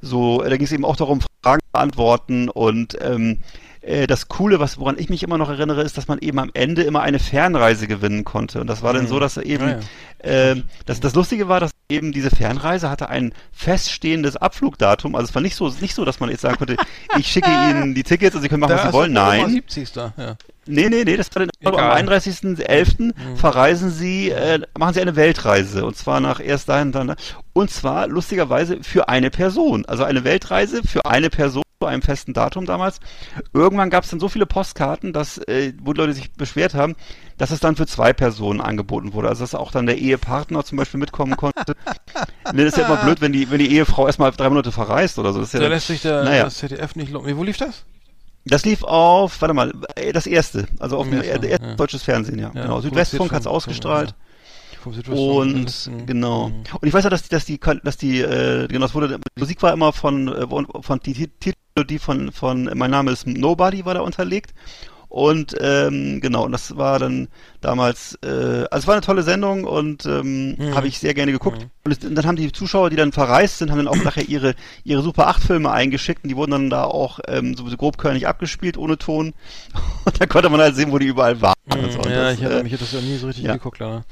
[0.00, 3.38] so, da ging es eben auch darum, Fragen beantworten und ähm,
[3.82, 6.50] äh, das Coole, was woran ich mich immer noch erinnere, ist, dass man eben am
[6.54, 8.60] Ende immer eine Fernreise gewinnen konnte.
[8.60, 9.08] Und das war dann Mhm.
[9.08, 9.80] so, dass er eben, Ja, ja.
[10.22, 15.14] Ähm, das, das Lustige war, dass eben diese Fernreise hatte ein feststehendes Abflugdatum.
[15.14, 16.76] Also es war nicht so, nicht so, dass man jetzt sagen konnte,
[17.18, 19.12] ich schicke Ihnen die Tickets und Sie können machen, was Da Sie wollen.
[19.12, 19.50] Nein.
[19.50, 19.92] 70.
[19.92, 20.36] Da, ja.
[20.66, 21.98] Nee, nee, nee, das war dann Egal.
[21.98, 23.36] am 31.11.
[23.36, 25.84] verreisen Sie, äh, machen Sie eine Weltreise.
[25.84, 27.16] Und zwar nach erst dahin, dann da.
[27.52, 29.84] Und zwar lustigerweise für eine Person.
[29.86, 33.00] Also eine Weltreise für eine Person zu einem festen Datum damals.
[33.54, 36.94] Irgendwann gab es dann so viele Postkarten, dass, äh, wo Leute sich beschwert haben,
[37.40, 39.30] dass es dann für zwei Personen angeboten wurde.
[39.30, 41.74] Also dass auch dann der Ehepartner zum Beispiel mitkommen konnte.
[42.52, 45.18] nee, das ist ja immer blöd, wenn die, wenn die Ehefrau erstmal drei Monate verreist
[45.18, 45.40] oder so.
[45.40, 46.44] Das ja Da dann- lässt sich der, naja.
[46.44, 47.34] das ZDF nicht loben.
[47.38, 47.86] Wo lief das?
[48.44, 51.38] Das lief auf, warte mal, äh, das erste, also auf dem ja.
[51.76, 52.50] deutsches Fernsehen, ja.
[52.54, 52.82] Ja, genau.
[52.82, 54.14] Südwestfunk hat's von- ausgestrahlt.
[55.08, 56.48] Und genau.
[56.48, 56.62] Mhm.
[56.80, 59.40] Und ich weiß ja, dass die, dass die, dass die, äh, genau, es wurde, die
[59.40, 63.84] Musik war immer von, äh, von, von die Titelmelodie von, von Mein Name ist Nobody
[63.86, 64.52] war da unterlegt.
[65.10, 67.26] Und ähm, genau, und das war dann
[67.60, 70.74] damals, äh, also es war eine tolle Sendung und ähm, Mhm.
[70.74, 71.66] habe ich sehr gerne geguckt.
[71.84, 74.28] Und, es, und dann haben die Zuschauer, die dann verreist sind, haben dann auch nachher
[74.28, 74.54] ihre
[74.84, 78.78] ihre Super 8 Filme eingeschickt und die wurden dann da auch ähm, so grobkörnig abgespielt
[78.78, 79.34] ohne Ton.
[80.04, 81.54] Und da konnte man halt sehen, wo die überall waren.
[81.68, 81.98] und so.
[81.98, 82.12] Und Mhm.
[82.12, 83.52] ja, das, ich habe äh, mich das ja nie so richtig ja.
[83.54, 84.04] geguckt, leider.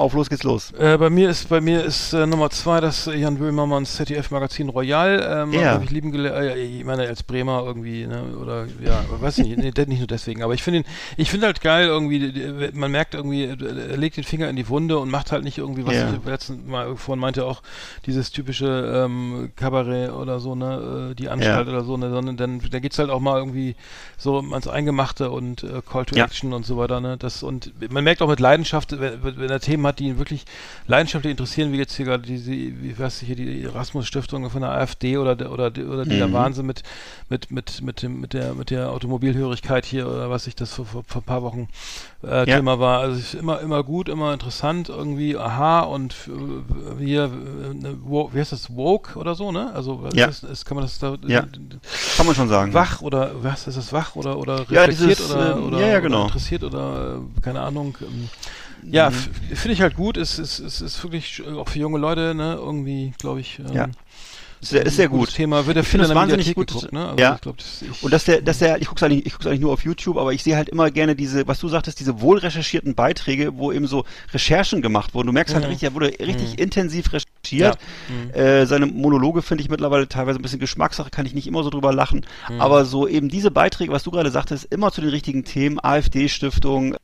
[0.00, 0.72] Auf los geht's los.
[0.72, 4.68] Äh, bei mir ist bei mir ist äh, Nummer zwei das äh, Jan Böhmermanns ZDF-Magazin
[4.68, 5.44] Royal.
[5.44, 5.72] Ähm, Ja.
[5.72, 6.36] Habe ich lieben gelernt.
[6.56, 8.22] Äh, ich meine als Bremer irgendwie, ne?
[8.40, 10.42] Oder ja, weiß ich nicht, nee, nicht nur deswegen.
[10.42, 10.84] Aber ich finde ihn,
[11.16, 12.32] ich finde halt geil irgendwie.
[12.72, 15.58] Man merkt irgendwie, äh, er legt den Finger in die Wunde und macht halt nicht
[15.58, 16.12] irgendwie, was Ja.
[16.12, 17.62] ich letzten Mal vorhin meinte auch
[18.06, 21.72] dieses typische ähm, Kabarett oder so, ne, äh, die Anstalt Ja.
[21.72, 23.74] oder so, ne, sondern dann da geht's halt auch mal irgendwie
[24.16, 26.16] so ans Eingemachte und äh, Call to.
[26.20, 27.16] Action und so weiter, ne?
[27.18, 30.44] Das und man merkt auch mit Leidenschaft, wenn, wenn er Themen hat, die ihn wirklich
[30.86, 34.62] leidenschaftlich interessieren, wie jetzt hier gerade diese, wie weiß ich hier, die Erasmus Stiftung von
[34.62, 36.32] der AfD oder der, oder oder dieser Mhm.
[36.32, 36.82] Wahnsinn mit
[37.28, 40.84] mit mit mit dem mit der mit der Automobilhörigkeit hier oder was ich das vor,
[40.84, 41.68] vor, vor ein paar Wochen
[42.22, 42.56] äh, Ja.
[42.56, 43.00] Thema war.
[43.00, 47.96] Also es ist immer immer gut, immer interessant irgendwie, aha und äh, hier äh, ne,
[48.32, 49.70] wie heißt das Woke oder so, ne?
[49.74, 50.26] Also Ja.
[50.26, 51.44] ist, ist, kann man das da Ja.
[52.16, 52.72] Kann man schon sagen.
[52.74, 55.86] wach oder was ist das wach oder oder Ja, reflektiert dieses, oder, ähm, oder, ja,
[55.86, 56.24] ja, oder genau.
[56.26, 58.28] interessiert oder äh, keine Ahnung ähm,
[58.84, 62.34] ja f- finde ich halt gut es ist es ist wirklich auch für junge Leute
[62.34, 63.88] ne irgendwie glaube ich ähm, Ja.
[64.62, 65.32] Ist sehr, ist sehr gut.
[65.32, 66.66] Thema wird der Ich finde Film der wahnsinnig gut.
[66.68, 67.34] geguckt, ne also Ja.
[67.36, 69.60] ich glaube das ich, Und dass der, dass der, ich guck's eigentlich, ich guck's eigentlich
[69.60, 72.36] nur auf YouTube, aber ich sehe halt immer gerne diese, was du sagtest, diese wohl
[72.36, 74.04] recherchierten Beiträge, wo eben so
[74.34, 75.28] Recherchen gemacht wurden.
[75.28, 75.70] Du merkst halt Mhm.
[75.70, 77.78] richtig, er wurde richtig intensiv recherchiert.
[77.80, 78.14] Ja.
[78.14, 78.30] Mhm.
[78.34, 81.70] Äh, seine Monologe finde ich mittlerweile teilweise ein bisschen Geschmackssache, kann ich nicht immer so
[81.70, 82.26] drüber lachen.
[82.50, 82.60] Mhm.
[82.60, 86.96] Aber so eben diese Beiträge, was du gerade sagtest, immer zu den richtigen Themen, AfD-Stiftung,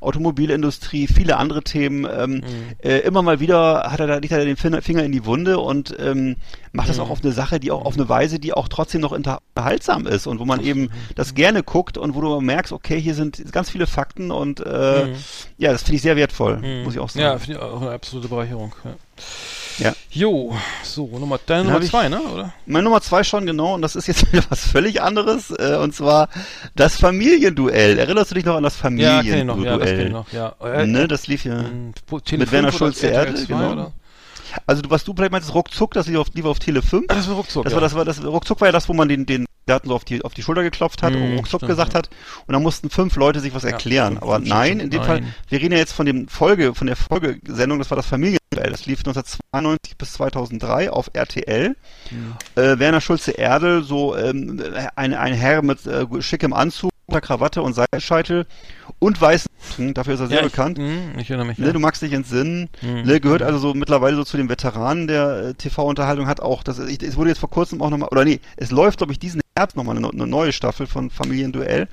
[0.00, 2.06] Automobilindustrie, viele andere Themen.
[2.10, 2.42] Ähm, Mhm.
[2.82, 5.94] äh, immer mal wieder hat er da, legt er den Finger in die Wunde und
[5.98, 6.36] ähm,
[6.72, 7.02] macht das Mhm.
[7.04, 10.26] auch auf eine Sache, die auch auf eine Weise, die auch trotzdem noch unterhaltsam ist
[10.26, 13.70] und wo man eben das gerne guckt und wo du merkst, okay, hier sind ganz
[13.70, 15.14] viele Fakten und äh, Mhm.
[15.58, 16.84] ja, das finde ich sehr wertvoll, Mhm.
[16.84, 17.40] muss ich auch ja sagen.
[17.40, 18.94] finde ich auch eine absolute Bereicherung ja.
[19.80, 19.94] Ja.
[20.10, 22.52] Jo, so, Nummer, deine Nummer hab ich- zwei, ne, oder?
[22.66, 25.94] Meine Nummer zwei schon, genau, und das ist jetzt wieder was völlig anderes, äh, und
[25.94, 26.28] zwar
[26.76, 27.98] das Familienduell.
[27.98, 30.10] Erinnerst du dich noch an das Ja, kenn ich noch, ja, das kenn ich Familienduell?
[30.10, 30.54] noch, ja.
[30.82, 31.64] Äh, ne, das lief ja.
[32.24, 33.72] Tele mit 5 Werner oder Schulze RTL Erde, 2, genau.
[33.72, 33.92] Oder?
[34.66, 37.06] Also du- was du vielleicht meinst, ruckzuck, das lief auf, lief auf Tele 5.
[37.08, 37.76] Ah, das war ruckzuck, Das ja.
[37.76, 40.04] war das war das ruckzuck war ja das, wo man den den Daten so auf
[40.04, 41.98] die auf die Schulter geklopft hat Mhm, und ruckzuck stimmt, gesagt ja.
[41.98, 42.10] hat
[42.46, 44.18] und dann mussten fünf Leute sich was Ja, erklären.
[44.18, 45.06] Aber nein, in dem nein.
[45.06, 48.40] Fall, wir reden ja jetzt von dem Folge von der Folgesendung, das war das Familienduell.
[48.70, 51.76] Das lief 1992 bis 2003 auf RTL.
[52.10, 52.34] Mhm.
[52.56, 54.62] Äh, Werner Schulze Erdel, so ähm,
[54.96, 56.90] ein ein Herr mit äh, schickem Anzug,
[57.22, 58.46] Krawatte und Seilscheitel
[59.00, 60.78] und weißen Haaren, dafür ist er sehr ja, ich, bekannt.
[60.78, 61.58] mh, ich erinnere mich.
[61.58, 61.72] Ja.
[61.72, 62.68] du magst dich entsinnen.
[62.82, 63.02] Mhm.
[63.02, 66.78] Ne, gehört also so mittlerweile so zu den Veteranen der äh, TV-Unterhaltung, hat auch, das,
[66.78, 69.40] ich, es wurde jetzt vor kurzem auch nochmal, oder nee, es läuft, glaube ich, diesen
[69.56, 71.88] Herbst nochmal eine, eine neue Staffel von Familienduell.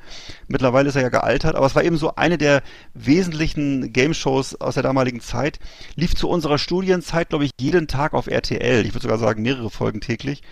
[0.47, 2.61] Mittlerweile ist er ja gealtert, aber es war eben so eine der
[2.93, 5.59] wesentlichen Game-Shows aus der damaligen Zeit.
[5.95, 8.85] Lief zu unserer Studienzeit, glaube ich, jeden Tag auf RTL.
[8.85, 10.43] Ich würde sogar sagen, mehrere Folgen täglich.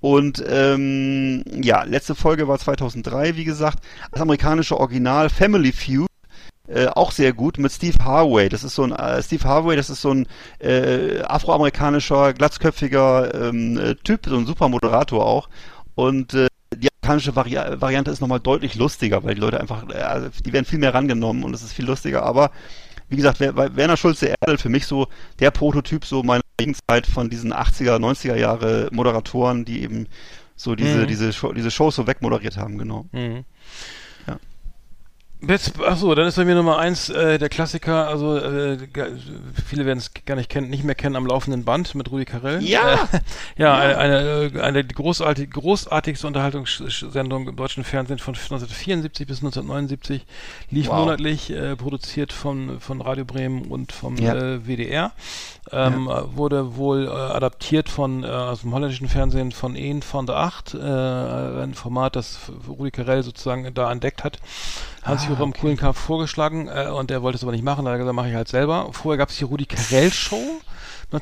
[0.00, 3.78] Und ähm, ja, letzte Folge war 2003, wie gesagt.
[4.12, 6.07] Das amerikanische Original Family Feud.
[6.68, 8.48] Äh, auch sehr gut mit Steve Harvey.
[8.50, 10.26] Das ist so ein äh, Steve Harvey, das ist so ein
[10.60, 15.48] äh, afroamerikanischer, glatzköpfiger ähm, äh, Typ, so ein super Moderator auch.
[15.94, 19.94] Und äh, die amerikanische Vari Variante ist nochmal deutlich lustiger, weil die Leute einfach, äh,
[19.94, 22.22] also die werden viel mehr rangenommen und es ist viel lustiger.
[22.24, 22.50] Aber
[23.08, 25.06] wie gesagt, Wer- Wer- Werner Schulze Erdel für mich so
[25.40, 30.06] der Prototyp so meiner Jugendzeit von diesen 80er, 90er Jahre Moderatoren, die eben
[30.54, 31.06] so diese, Mhm.
[31.06, 33.06] diese, Show, diese Shows so wegmoderiert haben, genau.
[33.12, 33.44] Mhm.
[35.40, 35.48] Ja.
[35.48, 38.76] Jetzt, achso, dann ist bei mir Nummer eins äh, der Klassiker, also äh,
[39.66, 42.60] viele werden es gar nicht kennen, nicht mehr kennen am laufenden Band mit Rudi Carell.
[42.62, 42.94] Ja!
[43.12, 43.20] Äh,
[43.56, 50.26] ja, Eine, eine, äh, eine großartig, großartigste Unterhaltungssendung im deutschen Fernsehen von 1974 bis 1979,
[50.70, 50.98] lief Wow.
[51.00, 54.34] monatlich, äh, produziert von, von Radio Bremen und vom Ja.
[54.34, 55.12] äh, WDR.
[55.70, 60.26] Ähm, äh, Wurde wohl äh, adaptiert von äh, aus dem holländischen Fernsehen von Een van
[60.26, 64.38] der Acht, äh, ein Format, das Rudi Carell sozusagen da entdeckt hat.
[65.08, 68.14] Hans-Joachim Kuhlenkampf vorgeschlagen äh, und er wollte es aber nicht machen, da hat er gesagt,
[68.16, 68.88] mache ich halt selber.
[68.92, 70.60] Vorher gab es die Rudi Carell Show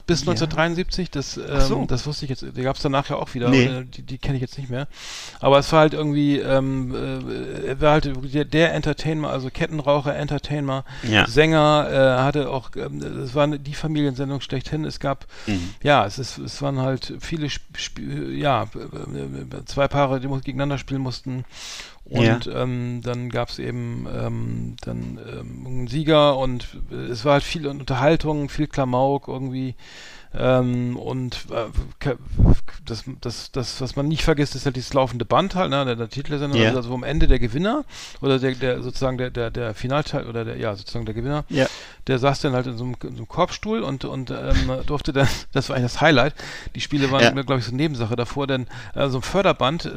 [0.08, 1.84] bis 1973, das, ähm, so.
[1.86, 3.66] das wusste ich jetzt, die gab es danach ja auch wieder, Nee.
[3.66, 4.88] äh, die, die kenne ich jetzt nicht mehr.
[5.38, 10.16] Aber es war halt irgendwie, ähm, äh, er war halt der, der Entertainer, also Kettenraucher,
[10.16, 11.28] Entertainer, Ja.
[11.28, 14.84] Sänger, äh, hatte auch, ähm, es war die Familiensendung schlechthin.
[14.84, 15.70] Es gab, Mhm.
[15.84, 18.02] ja, es ist, es waren halt viele, Sp Sp
[18.34, 21.44] ja, äh, äh, zwei Paare, die gegeneinander spielen mussten.
[22.08, 26.80] Und ähm, dann gab es eben ähm, dann ähm, einen Sieger und
[27.10, 29.74] es war halt viel Unterhaltung, viel Klamauk irgendwie.
[30.38, 31.66] Ähm, und äh,
[32.84, 35.96] das, das, das, was man nicht vergisst, ist halt dieses laufende Band halt, ne, der,
[35.96, 36.74] der Titelsender, Ja.
[36.74, 37.84] also am Ende der Gewinner
[38.20, 41.66] oder der, der sozusagen der, der, der Finalteil oder der, ja, sozusagen der Gewinner, Ja.
[42.06, 45.12] der saß dann halt in so einem, in so einem Korbstuhl und, und ähm, durfte
[45.12, 46.34] dann, das war eigentlich das Highlight.
[46.74, 47.42] Die Spiele waren, Ja.
[47.42, 49.90] glaube ich, so eine Nebensache davor, denn äh, so ein Förderband, äh,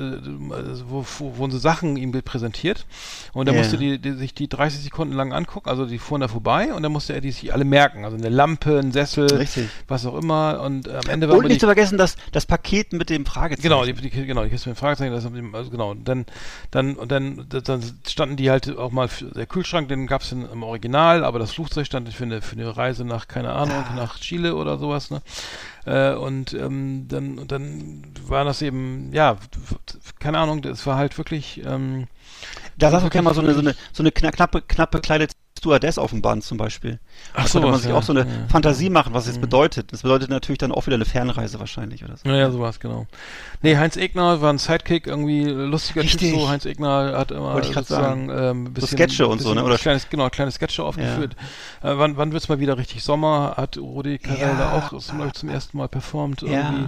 [0.87, 2.85] wo, wo wurden so Sachen ihm präsentiert
[3.33, 3.53] und Ja.
[3.53, 6.81] musste die, die, sich die 30 Sekunden lang angucken, also die fuhren da vorbei und
[6.83, 9.69] dann musste er die sich alle merken, also eine Lampe, ein Sessel, Richtig.
[9.87, 12.93] was auch immer und äh, am Ende war Und nicht zu vergessen, das, das Paket
[12.93, 13.64] mit dem Fragezeichen.
[13.64, 16.26] Genau, die, die, genau, die Kiste mit dem Fragezeichen, das, also genau, und dann,
[16.72, 20.31] dann, und dann, dann standen die halt auch mal, für, der Kühlschrank, den gab es
[20.31, 24.19] im Original, aber das Flugzeug stand für eine, für eine Reise nach, keine Ahnung, nach
[24.19, 25.22] Chile oder sowas, ne?
[25.85, 29.38] Äh, und ähm, dann, und dann war das eben, ja,
[30.19, 32.07] keine Ahnung, das war halt wirklich, ähm,
[32.77, 35.35] Da saß auch gerne mal so eine, so eine, so eine kna- knappe, knapp bekleidete
[35.60, 36.99] Stewardess auf dem Band zum Beispiel.
[37.34, 37.95] Ach da so, man sich ja.
[37.95, 38.26] auch so eine Ja.
[38.49, 39.41] Fantasie machen, was es jetzt Mhm.
[39.41, 39.94] bedeutet.
[39.94, 42.27] Das bedeutet natürlich dann auch wieder eine Fernreise wahrscheinlich oder so.
[42.27, 43.06] Naja, sowas, genau.
[43.61, 46.31] Nee, Heinz Egner war ein Sidekick, irgendwie lustiger Richtig.
[46.31, 46.49] Typ so.
[46.49, 49.64] Heinz Egner hat immer sozusagen ähm, ein bisschen, Sketche und so, ne?
[49.64, 51.34] Oder- kleines, genau, kleine Sketche aufgeführt.
[51.84, 53.53] Äh, wann wann wird's mal wieder richtig Sommer?
[53.57, 54.56] Hat Rudi Carell Ja.
[54.57, 56.88] da auch zum, zum ersten Mal performt irgendwie.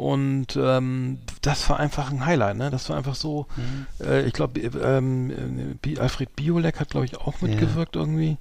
[0.00, 0.06] Ja.
[0.06, 2.70] Und ähm, das war einfach ein Highlight, ne?
[2.70, 3.86] Das war einfach so, Mhm.
[4.04, 8.36] äh, ich glaube, ähm, äh, Alfred Biolek hat, glaube ich, auch mitgewirkt irgendwie.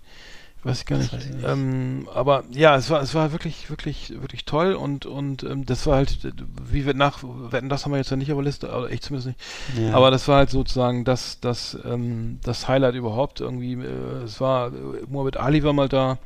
[0.61, 1.13] Weiß ich gar nicht.
[1.13, 1.47] weiß ich nicht.
[1.47, 5.87] Ähm, aber ja, es war, es war wirklich, wirklich, wirklich toll und und ähm, das
[5.87, 6.33] war halt, äh,
[6.69, 9.01] wie wir nach, wetten, das haben wir jetzt ja nicht auf der Liste, oder ich
[9.01, 9.39] zumindest nicht.
[9.87, 9.93] Ja.
[9.95, 13.73] Aber das war halt sozusagen das, das, ähm, das Highlight überhaupt irgendwie.
[13.73, 14.71] Äh, es war, äh,
[15.07, 16.17] Mohamed Ali war mal da.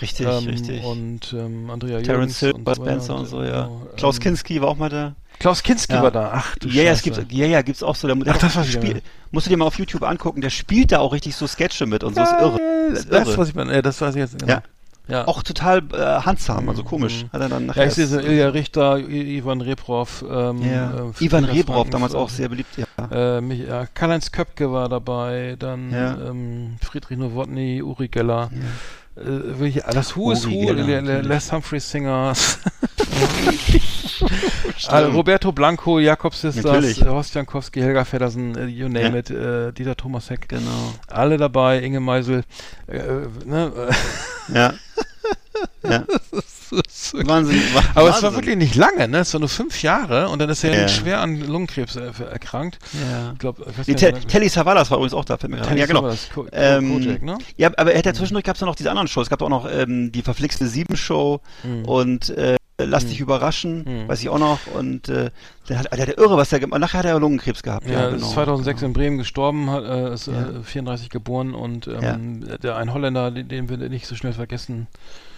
[0.00, 0.84] Richtig, ähm, richtig.
[0.84, 3.64] Und ähm, Andrea Terence Hill, und Spencer und so, ja.
[3.64, 5.14] genau, Klaus ähm, Kinski war auch mal da.
[5.40, 6.02] Klaus Kinski Ja.
[6.02, 6.30] war da.
[6.34, 7.20] Ach du Ja, ja, es Scheiße.
[7.22, 8.06] gibt, ja, ja, gibt's auch so.
[8.08, 9.02] Der, der Ach, das ich spiel, ja.
[9.30, 10.40] Musst du dir mal auf YouTube angucken.
[10.40, 12.22] Der spielt da auch richtig so Sketche mit und so.
[12.22, 12.58] Ist irre.
[12.90, 13.38] Das, Ist das, irre.
[13.38, 14.38] was ich meine, ja, das weiß ich jetzt.
[14.38, 14.52] Genau.
[14.54, 14.62] Ja.
[15.08, 15.28] ja.
[15.28, 17.24] Auch total äh, handsam, also komisch.
[17.24, 17.32] Mhm.
[17.32, 17.86] Hat er dann Ja, nachher.
[17.86, 20.92] ich sehe so Ilja Richter, I Ivan Reprov, ähm, ja.
[21.20, 22.76] äh, Ivan Rebrov, damals auch sehr beliebt.
[22.76, 23.36] Ja.
[23.38, 26.16] Äh, mich, ja, Karl-Heinz Köpke war dabei, dann Ja.
[26.30, 28.50] ähm, Friedrich Nowotny, Uri Geller.
[28.52, 28.56] Äh,
[29.22, 30.72] wirklich, das Who is Who.
[30.72, 32.58] Les Humphrey Singers.
[34.88, 39.14] also Roberto Blanco, Jakob Sisters, äh, Horst Jankowski, Helga Feddersen, äh, you name Ja.
[39.16, 40.48] it, äh, Dieter Thomasek.
[40.48, 40.94] Genau.
[41.08, 42.42] Alle dabei, Inge Meisel.
[42.86, 42.98] Äh,
[43.44, 43.72] ne,
[44.52, 44.74] Ja.
[45.88, 46.04] ja.
[47.26, 47.60] Wahnsinn.
[47.72, 49.18] Wa- aber es war wirklich nicht lange, ne?
[49.18, 50.88] Es war nur fünf Jahre und dann ist er Ja.
[50.88, 52.78] schwer an Lungenkrebs erkrankt.
[52.92, 53.32] Ja.
[53.32, 55.38] Ich glaube, Nee, Te Telly Savalas war übrigens auch da.
[55.74, 56.12] Ja, genau.
[56.34, 57.38] Ko Ähm, Kojak, ne?
[57.56, 59.26] Ja, aber er hat ja zwischendurch gab es noch diese anderen Shows.
[59.26, 61.84] Es gab auch noch ähm, die verflixte Sieben-Show Mhm.
[61.86, 64.60] und äh, Lass dich überraschen, weiß ich auch noch.
[64.72, 65.32] Und äh,
[65.68, 67.86] der hat, der hat irre, was der gemacht Nachher hat er Lungenkrebs gehabt.
[67.88, 68.32] Ja, Ja, ist genau.
[68.34, 70.48] 2006 in Bremen gestorben, hat, äh, ist Ja.
[70.50, 74.86] äh, 34 geboren und ähm, der ein Holländer, den, den wir nicht so schnell vergessen.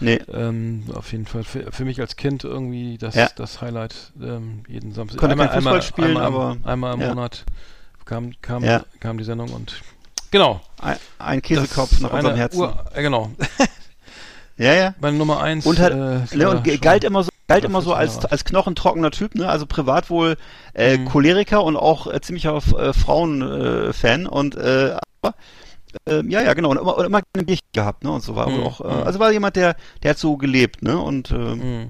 [0.01, 0.21] Nee.
[0.31, 3.31] Ähm, auf jeden Fall für, für mich als Kind irgendwie das, Ja.
[3.35, 5.19] das Highlight ähm, jeden Samstag.
[5.21, 7.09] Konnte kein Fußball spielen, einmal, aber- einmal im ja.
[7.09, 7.47] Monat
[8.05, 8.83] kam, kam, Ja.
[9.01, 9.81] kam die Sendung und
[10.31, 10.61] genau.
[10.79, 12.61] Ein, ein Käsekopf nach unserem Herzen.
[12.61, 13.31] Ur, äh, genau.
[14.61, 14.95] ja, ja.
[15.01, 15.67] Meine Nummer eins.
[15.67, 19.11] Und hat, äh, ne, und galt immer so, galt immer so 40 als, als knochentrockener
[19.11, 19.49] Typ, ne?
[19.49, 20.37] Also privat wohl
[20.75, 21.07] äh, Mhm.
[21.07, 25.35] Choleriker und auch äh, ziemlicher äh, Frauenfan äh, und äh, aber,
[26.09, 26.71] äh, ja, ja, genau.
[26.71, 28.13] Und immer, und immer ein Bierchen gehabt, ne?
[28.13, 29.03] Und so war Mhm, auch, äh, mhm.
[29.03, 30.99] also war jemand, der, der hat so gelebt, ne?
[30.99, 31.89] Und äh, Mhm.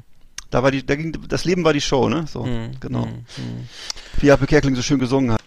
[0.51, 2.25] da war die, da ging, das Leben war die Show, ne?
[2.27, 2.71] So, Mhm.
[2.81, 3.07] genau.
[3.07, 3.25] Mhm.
[4.21, 5.41] Wie Happe Kerkeling so schön gesungen hat.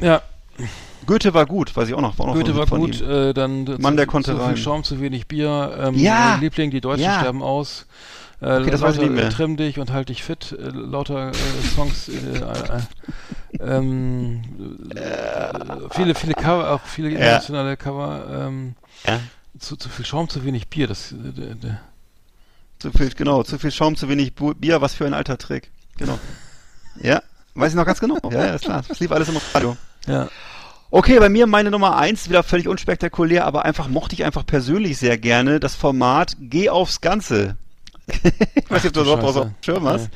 [0.00, 0.22] Ja,
[1.08, 2.18] Goethe war gut, weiß ich auch noch.
[2.18, 4.44] War auch noch Goethe ein war gut, äh, dann Mann, zu, der konnte zu viel
[4.44, 4.56] reimen.
[4.58, 6.36] Schaum, zu wenig Bier, ähm, Ja!
[6.36, 7.18] Liebling, die Deutschen Ja!
[7.20, 7.86] sterben aus.
[8.40, 9.30] Äh, Okay, das weiß ich lauter, nicht mehr.
[9.30, 11.34] Trimm dich und halt dich fit, äh, lauter äh,
[11.74, 12.82] Songs, äh, äh,
[13.60, 14.42] ähm,
[14.94, 17.16] äh, viele, viele Cover, auch viele Ja.
[17.16, 18.74] internationale Cover, ähm,
[19.06, 19.20] Ja.
[19.58, 21.14] zu, zu viel Schaum, zu wenig Bier, das,
[22.78, 25.70] Zu viel, genau, zu viel Schaum, zu wenig Bier, was für ein alter Trick.
[25.96, 26.18] Genau.
[27.02, 27.22] ja,
[27.54, 28.18] weiß ich noch ganz genau.
[28.30, 28.84] Ja, ja, ist klar.
[28.86, 29.76] Das lief alles im Radio.
[30.06, 30.28] ja.
[30.90, 34.96] Okay, bei mir meine Nummer eins, wieder völlig unspektakulär, aber einfach mochte ich einfach persönlich
[34.98, 37.56] sehr gerne das Format Geh aufs Ganze.
[38.06, 40.08] ich weiß nicht, ob du das auf Schirm hast.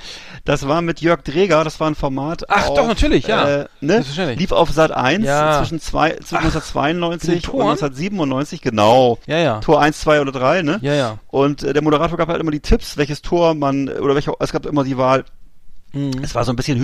[0.47, 2.49] Das war mit Jörg Dreger, das war ein Format.
[2.49, 3.47] Ach, auf, doch, natürlich, ja.
[3.63, 4.03] Äh, ne?
[4.35, 5.59] Lief auf Sat 1 Ja.
[5.59, 7.69] zwischen, zwei, zwischen Ach, mit 1992 den und Toren?
[7.73, 9.19] 1997, genau.
[9.27, 9.61] Ja, ja.
[9.61, 10.79] Tor 1, 2 oder 3, ne?
[10.81, 11.19] Ja, ja.
[11.29, 14.53] Und äh, der Moderator gab halt immer die Tipps, welches Tor man, oder welche, es
[14.53, 15.25] gab immer die Wahl,
[15.95, 16.23] Mhm.
[16.23, 16.79] es war so ein bisschen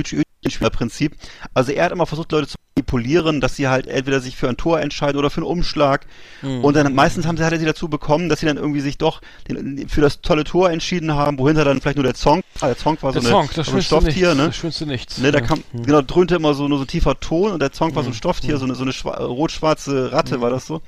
[0.49, 1.15] Hütchenspielerprinzip.
[1.55, 4.57] Also er hat immer versucht, Leute zu manipulieren, dass sie halt entweder sich für ein
[4.57, 6.07] Tor entscheiden oder für einen Umschlag.
[6.43, 6.65] Mhm.
[6.65, 8.99] Und dann meistens haben sie, hat er sie dazu bekommen, dass sie dann irgendwie sich
[8.99, 12.67] doch den, für das tolle Tor entschieden haben, wohinter dann vielleicht nur der Song, ah,
[12.69, 14.11] der Song war so, eine, Song, das so ein schönste nichts.
[14.19, 14.47] Stofftier, ne?
[14.47, 15.19] Das schönste nichts.
[15.19, 15.83] Ne, da kam, Mhm.
[15.85, 18.13] genau, dröhnte immer so nur so ein tiefer Ton und der Song war so ein
[18.13, 18.17] Mhm.
[18.17, 20.81] Stofftier, so eine, so eine schwa- rot-schwarze Ratte war das so.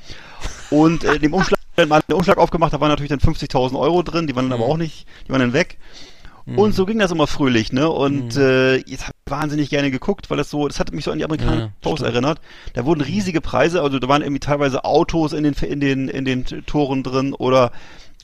[0.70, 1.58] Und äh, dem Umschlag,
[1.88, 4.64] man den Umschlag aufgemacht, da waren natürlich dann 50.000 Euro drin, die waren dann Mhm.
[4.64, 5.78] aber auch nicht, die waren dann weg.
[6.56, 7.88] Und so ging das immer fröhlich, ne?
[7.88, 11.18] Und äh, jetzt habe wahnsinnig gerne geguckt, weil das so, das hat mich so an
[11.18, 12.40] die amerikanischen Ja, Shows erinnert.
[12.74, 16.24] Da wurden riesige Preise, also da waren irgendwie teilweise Autos in den in den in
[16.24, 17.72] den Toren drin oder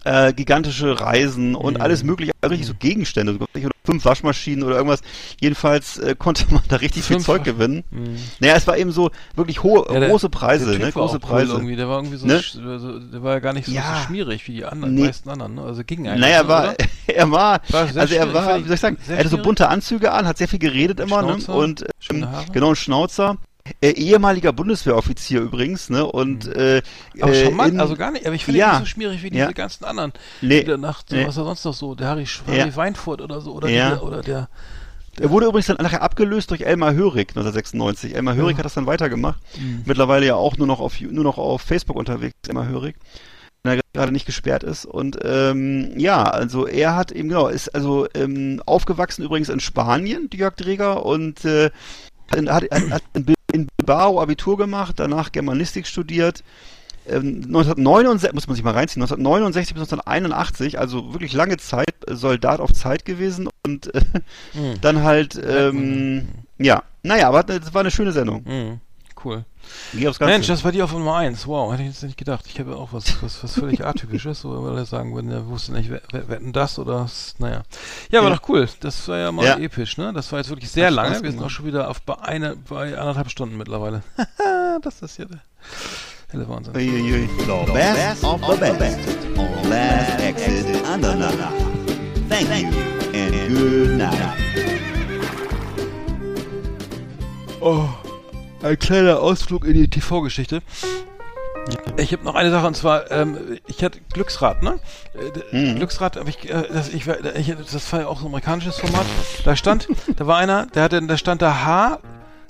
[0.06, 1.80] äh, gigantische Reisen und Mhm.
[1.80, 3.46] alles mögliche, also richtig so Gegenstände, so
[3.84, 5.00] fünf Waschmaschinen oder irgendwas.
[5.40, 7.84] Jedenfalls äh, konnte man da richtig viel Fünf Zeug Wasch- gewinnen.
[7.90, 8.16] Mhm.
[8.40, 10.92] Naja, es war eben so wirklich hohe, Ja, der- große Preise, der ne?
[10.92, 11.52] Große auch cool Preise.
[11.52, 11.76] Irgendwie.
[11.76, 12.40] Der war irgendwie so, Ne?
[12.40, 13.98] so der war ja gar nicht so, Ja.
[14.00, 15.04] so schmierig wie die anderen, Nee.
[15.04, 15.54] meisten anderen.
[15.56, 15.62] Ne?
[15.62, 16.20] Also ging eigentlich.
[16.20, 16.74] Naja, ne, war,
[17.06, 20.12] er war, War also er war, wie soll ich sagen, er hatte so bunte Anzüge
[20.12, 21.32] an, hat sehr viel geredet immer, ne?
[21.40, 23.36] Schnauzer, Und schöne ähm, genau ein Schnauzer.
[23.80, 26.05] Äh, ehemaliger Bundeswehroffizier übrigens, ne?
[26.06, 26.82] Und äh,
[27.20, 29.22] Aber äh, charmant, in- also gar nicht, aber ich finde ihn ja, nicht so schmierig
[29.22, 29.52] wie diese ja.
[29.52, 30.12] ganzen anderen.
[30.40, 31.26] Nee, Die danach, nee.
[31.26, 32.60] was er sonst noch so, der Harry, Sch- Ja.
[32.62, 33.90] Harry Weinfurt oder so, oder, Ja.
[33.90, 34.48] der, oder der,
[35.20, 38.14] Er wurde übrigens dann nachher abgelöst durch Elmar Hörig 1996.
[38.14, 38.59] Elmar Hörig Ja.
[38.59, 39.40] hat das dann weitergemacht.
[39.59, 39.82] Mhm.
[39.86, 42.97] Mittlerweile ja auch nur noch auf nur noch auf Facebook unterwegs, Elmar Hörig.
[43.62, 44.84] Wenn er gerade nicht gesperrt ist.
[44.86, 50.28] Und ähm, ja, also er hat eben genau, ist also ähm, aufgewachsen übrigens in Spanien,
[50.32, 51.70] Jörg Dreger, und äh,
[52.30, 56.43] hat, hat, hat in in Bilbao Abitur gemacht, danach Germanistik studiert.
[57.09, 62.14] Ähm, 1969, muss man sich mal reinziehen, 1969 bis 1981, also wirklich lange Zeit, äh,
[62.16, 64.01] Soldat auf Zeit gewesen und äh,
[64.55, 64.81] Mhm.
[64.81, 66.28] dann halt, ähm,
[66.59, 68.43] ja, naja, aber es war eine schöne Sendung.
[68.44, 68.81] Mhm.
[69.24, 69.44] Cool.
[70.09, 70.24] Aufs Ganze.
[70.32, 71.47] Mensch, das war die auf Nummer 1.
[71.47, 72.44] Wow, hätte ich jetzt nicht gedacht.
[72.47, 75.47] Ich habe ja auch was, was, was völlig atypisches, so, weil er sagen würden, er
[75.47, 77.62] wusste nicht, wetten das oder naja.
[78.10, 78.36] Ja, war Ja.
[78.36, 78.68] doch cool.
[78.80, 79.59] Das war ja mal Ja.
[79.59, 80.12] episch, ne?
[80.12, 81.10] Das war jetzt wirklich sehr lange.
[81.10, 81.47] Wir sind gemacht.
[81.47, 84.02] auch schon wieder auf bei eine, bei anderthalb Stunden mittlerweile.
[84.82, 85.40] das ist ja der
[86.30, 86.74] helle Wahnsinn.
[86.74, 88.98] The best of the best
[89.36, 91.32] on Last Exit Andernach.
[92.28, 92.68] Thank you
[93.14, 94.34] and good night.
[97.60, 97.88] Oh,
[98.66, 100.62] ein kleiner Ausflug in die TV-Geschichte.
[101.97, 104.78] Ich habe noch eine Sache und zwar, ähm, ich hatte Glücksrad, ne?
[105.52, 105.76] Äh, Mhm.
[105.76, 108.78] Glücksrad, aber ich, äh, das, ich, war- ich, das war ja auch so ein amerikanisches
[108.78, 109.06] Format.
[109.44, 111.98] Da stand, da war einer, der hatte, da stand da H,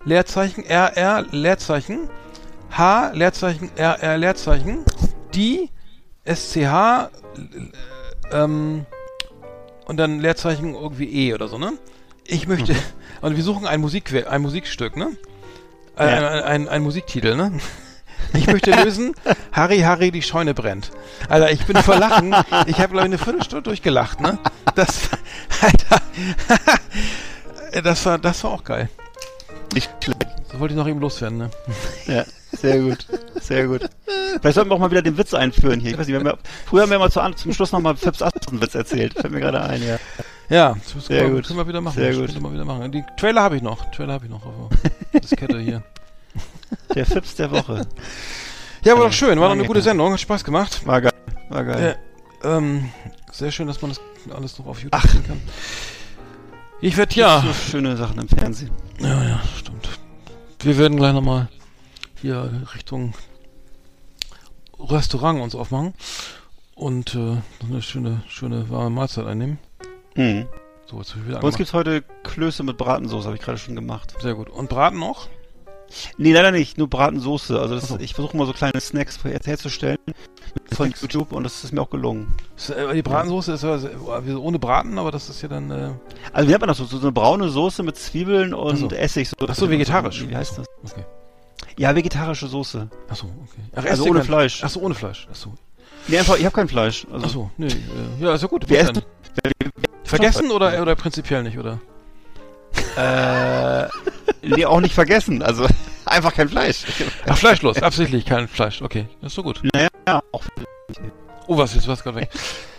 [0.05, 2.10] Leerzeichen, RR, Leerzeichen,
[2.70, 4.84] H, Leerzeichen, RR, Leerzeichen,
[5.34, 5.70] die,
[6.24, 7.09] SCH,
[8.32, 8.84] ähm,
[9.86, 11.72] und dann Leerzeichen irgendwie E oder so, ne?
[12.26, 12.74] Ich möchte,
[13.22, 15.16] und wir suchen ein Musikwerk, ein Musikstück, ne?
[15.97, 16.44] Äh, Ja.
[16.44, 17.52] ein, ein, Musiktitel, ne?
[18.32, 19.14] Ich möchte lösen,
[19.52, 20.90] Harry, Harry, die Scheune brennt.
[21.28, 22.35] Alter, ich bin vor Lachen.
[22.66, 24.39] Ich habe, glaube ich, eine Viertelstunde durchgelacht, ne?
[24.74, 25.10] Das,
[25.60, 26.02] Alter,
[27.82, 28.89] das war, das war auch geil.
[29.74, 30.27] Nicht schlecht.
[30.51, 31.51] So wollte ich noch eben loswerden, ne?
[32.06, 33.06] Ja, sehr gut.
[33.40, 33.89] Sehr gut.
[34.40, 35.93] Vielleicht sollten wir auch mal wieder den Witz einführen hier.
[35.93, 38.23] Ich weiß nicht, wir haben ja, früher haben wir mal zu, zum Schluss nochmal Fips
[38.23, 39.14] Asten-Witz erzählt.
[39.14, 39.98] Fällt mir gerade ein, ja.
[40.48, 41.47] Ja, das Sehr gut.
[41.47, 41.97] können wir wieder machen.
[41.97, 42.43] Sehr Das gut.
[42.43, 42.93] wir wieder machen.
[42.93, 43.90] Die Trailer habe ich noch.
[43.90, 44.70] Trailer habe ich noch auf
[45.12, 45.82] der Diskette hier.
[46.94, 47.86] Der Fips der Woche.
[48.85, 49.39] Ja, war doch schön.
[49.40, 50.12] War doch eine gute Sendung.
[50.12, 50.86] Hat Spaß gemacht.
[50.86, 51.12] War geil.
[51.48, 51.97] War geil.
[52.43, 52.90] Äh, ähm,
[53.32, 54.01] sehr schön, dass man das
[54.35, 55.40] alles noch auf YouTube sehen kann.
[56.81, 57.40] Ich werde ja.
[57.40, 58.70] So schöne Sachen im Fernsehen.
[59.01, 59.89] Ja, ja, stimmt.
[60.60, 61.48] Wir werden gleich nochmal
[62.20, 63.14] hier Richtung
[64.78, 65.94] Restaurant uns aufmachen
[66.74, 69.59] und äh, noch eine schöne, schöne warme Mahlzeit einnehmen.
[70.16, 70.47] Mhm.
[70.86, 71.56] So, jetzt Bei uns angemacht.
[71.56, 74.14] gibt's heute Klöße mit Bratensoße, habe ich gerade schon gemacht.
[74.20, 74.48] Sehr gut.
[74.48, 75.28] Und Braten noch?
[76.18, 77.60] Nee, leider nicht, nur Bratensoße.
[77.60, 77.98] Also das, so.
[78.01, 79.98] ich versuche mal so kleine Snacks her- herzustellen
[80.72, 81.02] von Snacks.
[81.02, 82.34] YouTube und das ist mir auch gelungen.
[82.68, 85.70] Äh, die Bratensoße ist also ohne Braten, aber das ist ja dann.
[85.70, 85.90] Äh,
[86.32, 86.84] Also wie nennt man das so?
[86.86, 88.88] So eine braune Soße mit Zwiebeln und Ach so.
[88.90, 89.28] Essig.
[89.28, 90.26] So, Ach so, vegetarisch.
[90.28, 90.66] Wie heißt das?
[90.84, 91.05] okay.
[91.78, 92.88] Ja, vegetarische Soße.
[93.09, 93.60] Achso, okay.
[93.76, 94.64] Ach, Also ohne kein- Fleisch.
[94.64, 95.28] Achso, ohne Fleisch.
[95.30, 95.55] Achso.
[96.09, 97.06] Nee, einfach, ich habe kein Fleisch.
[97.12, 97.66] Also, Achso, nee.
[97.66, 97.72] Äh,
[98.20, 98.68] ja, ist ja gut.
[98.68, 99.02] Wir essen-
[100.06, 101.80] Vergessen oder, oder prinzipiell nicht, oder?
[102.96, 103.88] Äh,
[104.42, 105.42] nee, auch nicht vergessen.
[105.42, 105.66] Also
[106.04, 106.84] einfach kein Fleisch.
[107.26, 107.82] Ach, fleischlos.
[107.82, 108.82] Absichtlich kein Fleisch.
[108.82, 109.62] Okay, das ist so gut.
[109.74, 110.44] Naja, auch
[111.48, 112.30] Oh, was, jetzt war's gerade weg.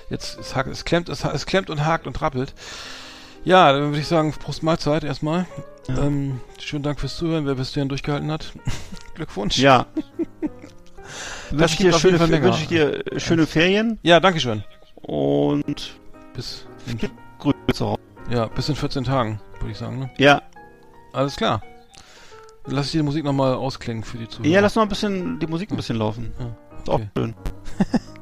[0.09, 2.53] Jetzt, es, hakt, es, klemmt, es, es klemmt und hakt und trappelt.
[3.43, 5.45] Ja, dann würde ich sagen, Prost Mahlzeit erstmal.
[5.87, 6.03] Ja.
[6.03, 8.51] Ähm, schönen Dank fürs Zuhören, wer bis hierhin durchgehalten hat.
[9.15, 9.57] Glückwunsch.
[9.57, 9.85] Ja.
[11.51, 14.63] Das Wünsche ich dir schöne, ich dir schöne Ferien Ja, Dankeschön.
[14.95, 15.97] und
[16.33, 16.65] Bis,
[17.39, 17.95] Grüße
[18.29, 19.99] ja, bis in 14 Tagen, würde ich sagen.
[19.99, 20.11] Ne?
[20.17, 20.41] Ja.
[21.13, 21.61] Alles klar.
[22.65, 24.49] Lass ich die Musik nochmal ausklingen für die Zuhörer.
[24.49, 26.33] Ja, lass noch ein bisschen die Musik ein bisschen laufen.
[26.37, 27.09] Ja, Ist auch okay.
[27.17, 27.35] schön.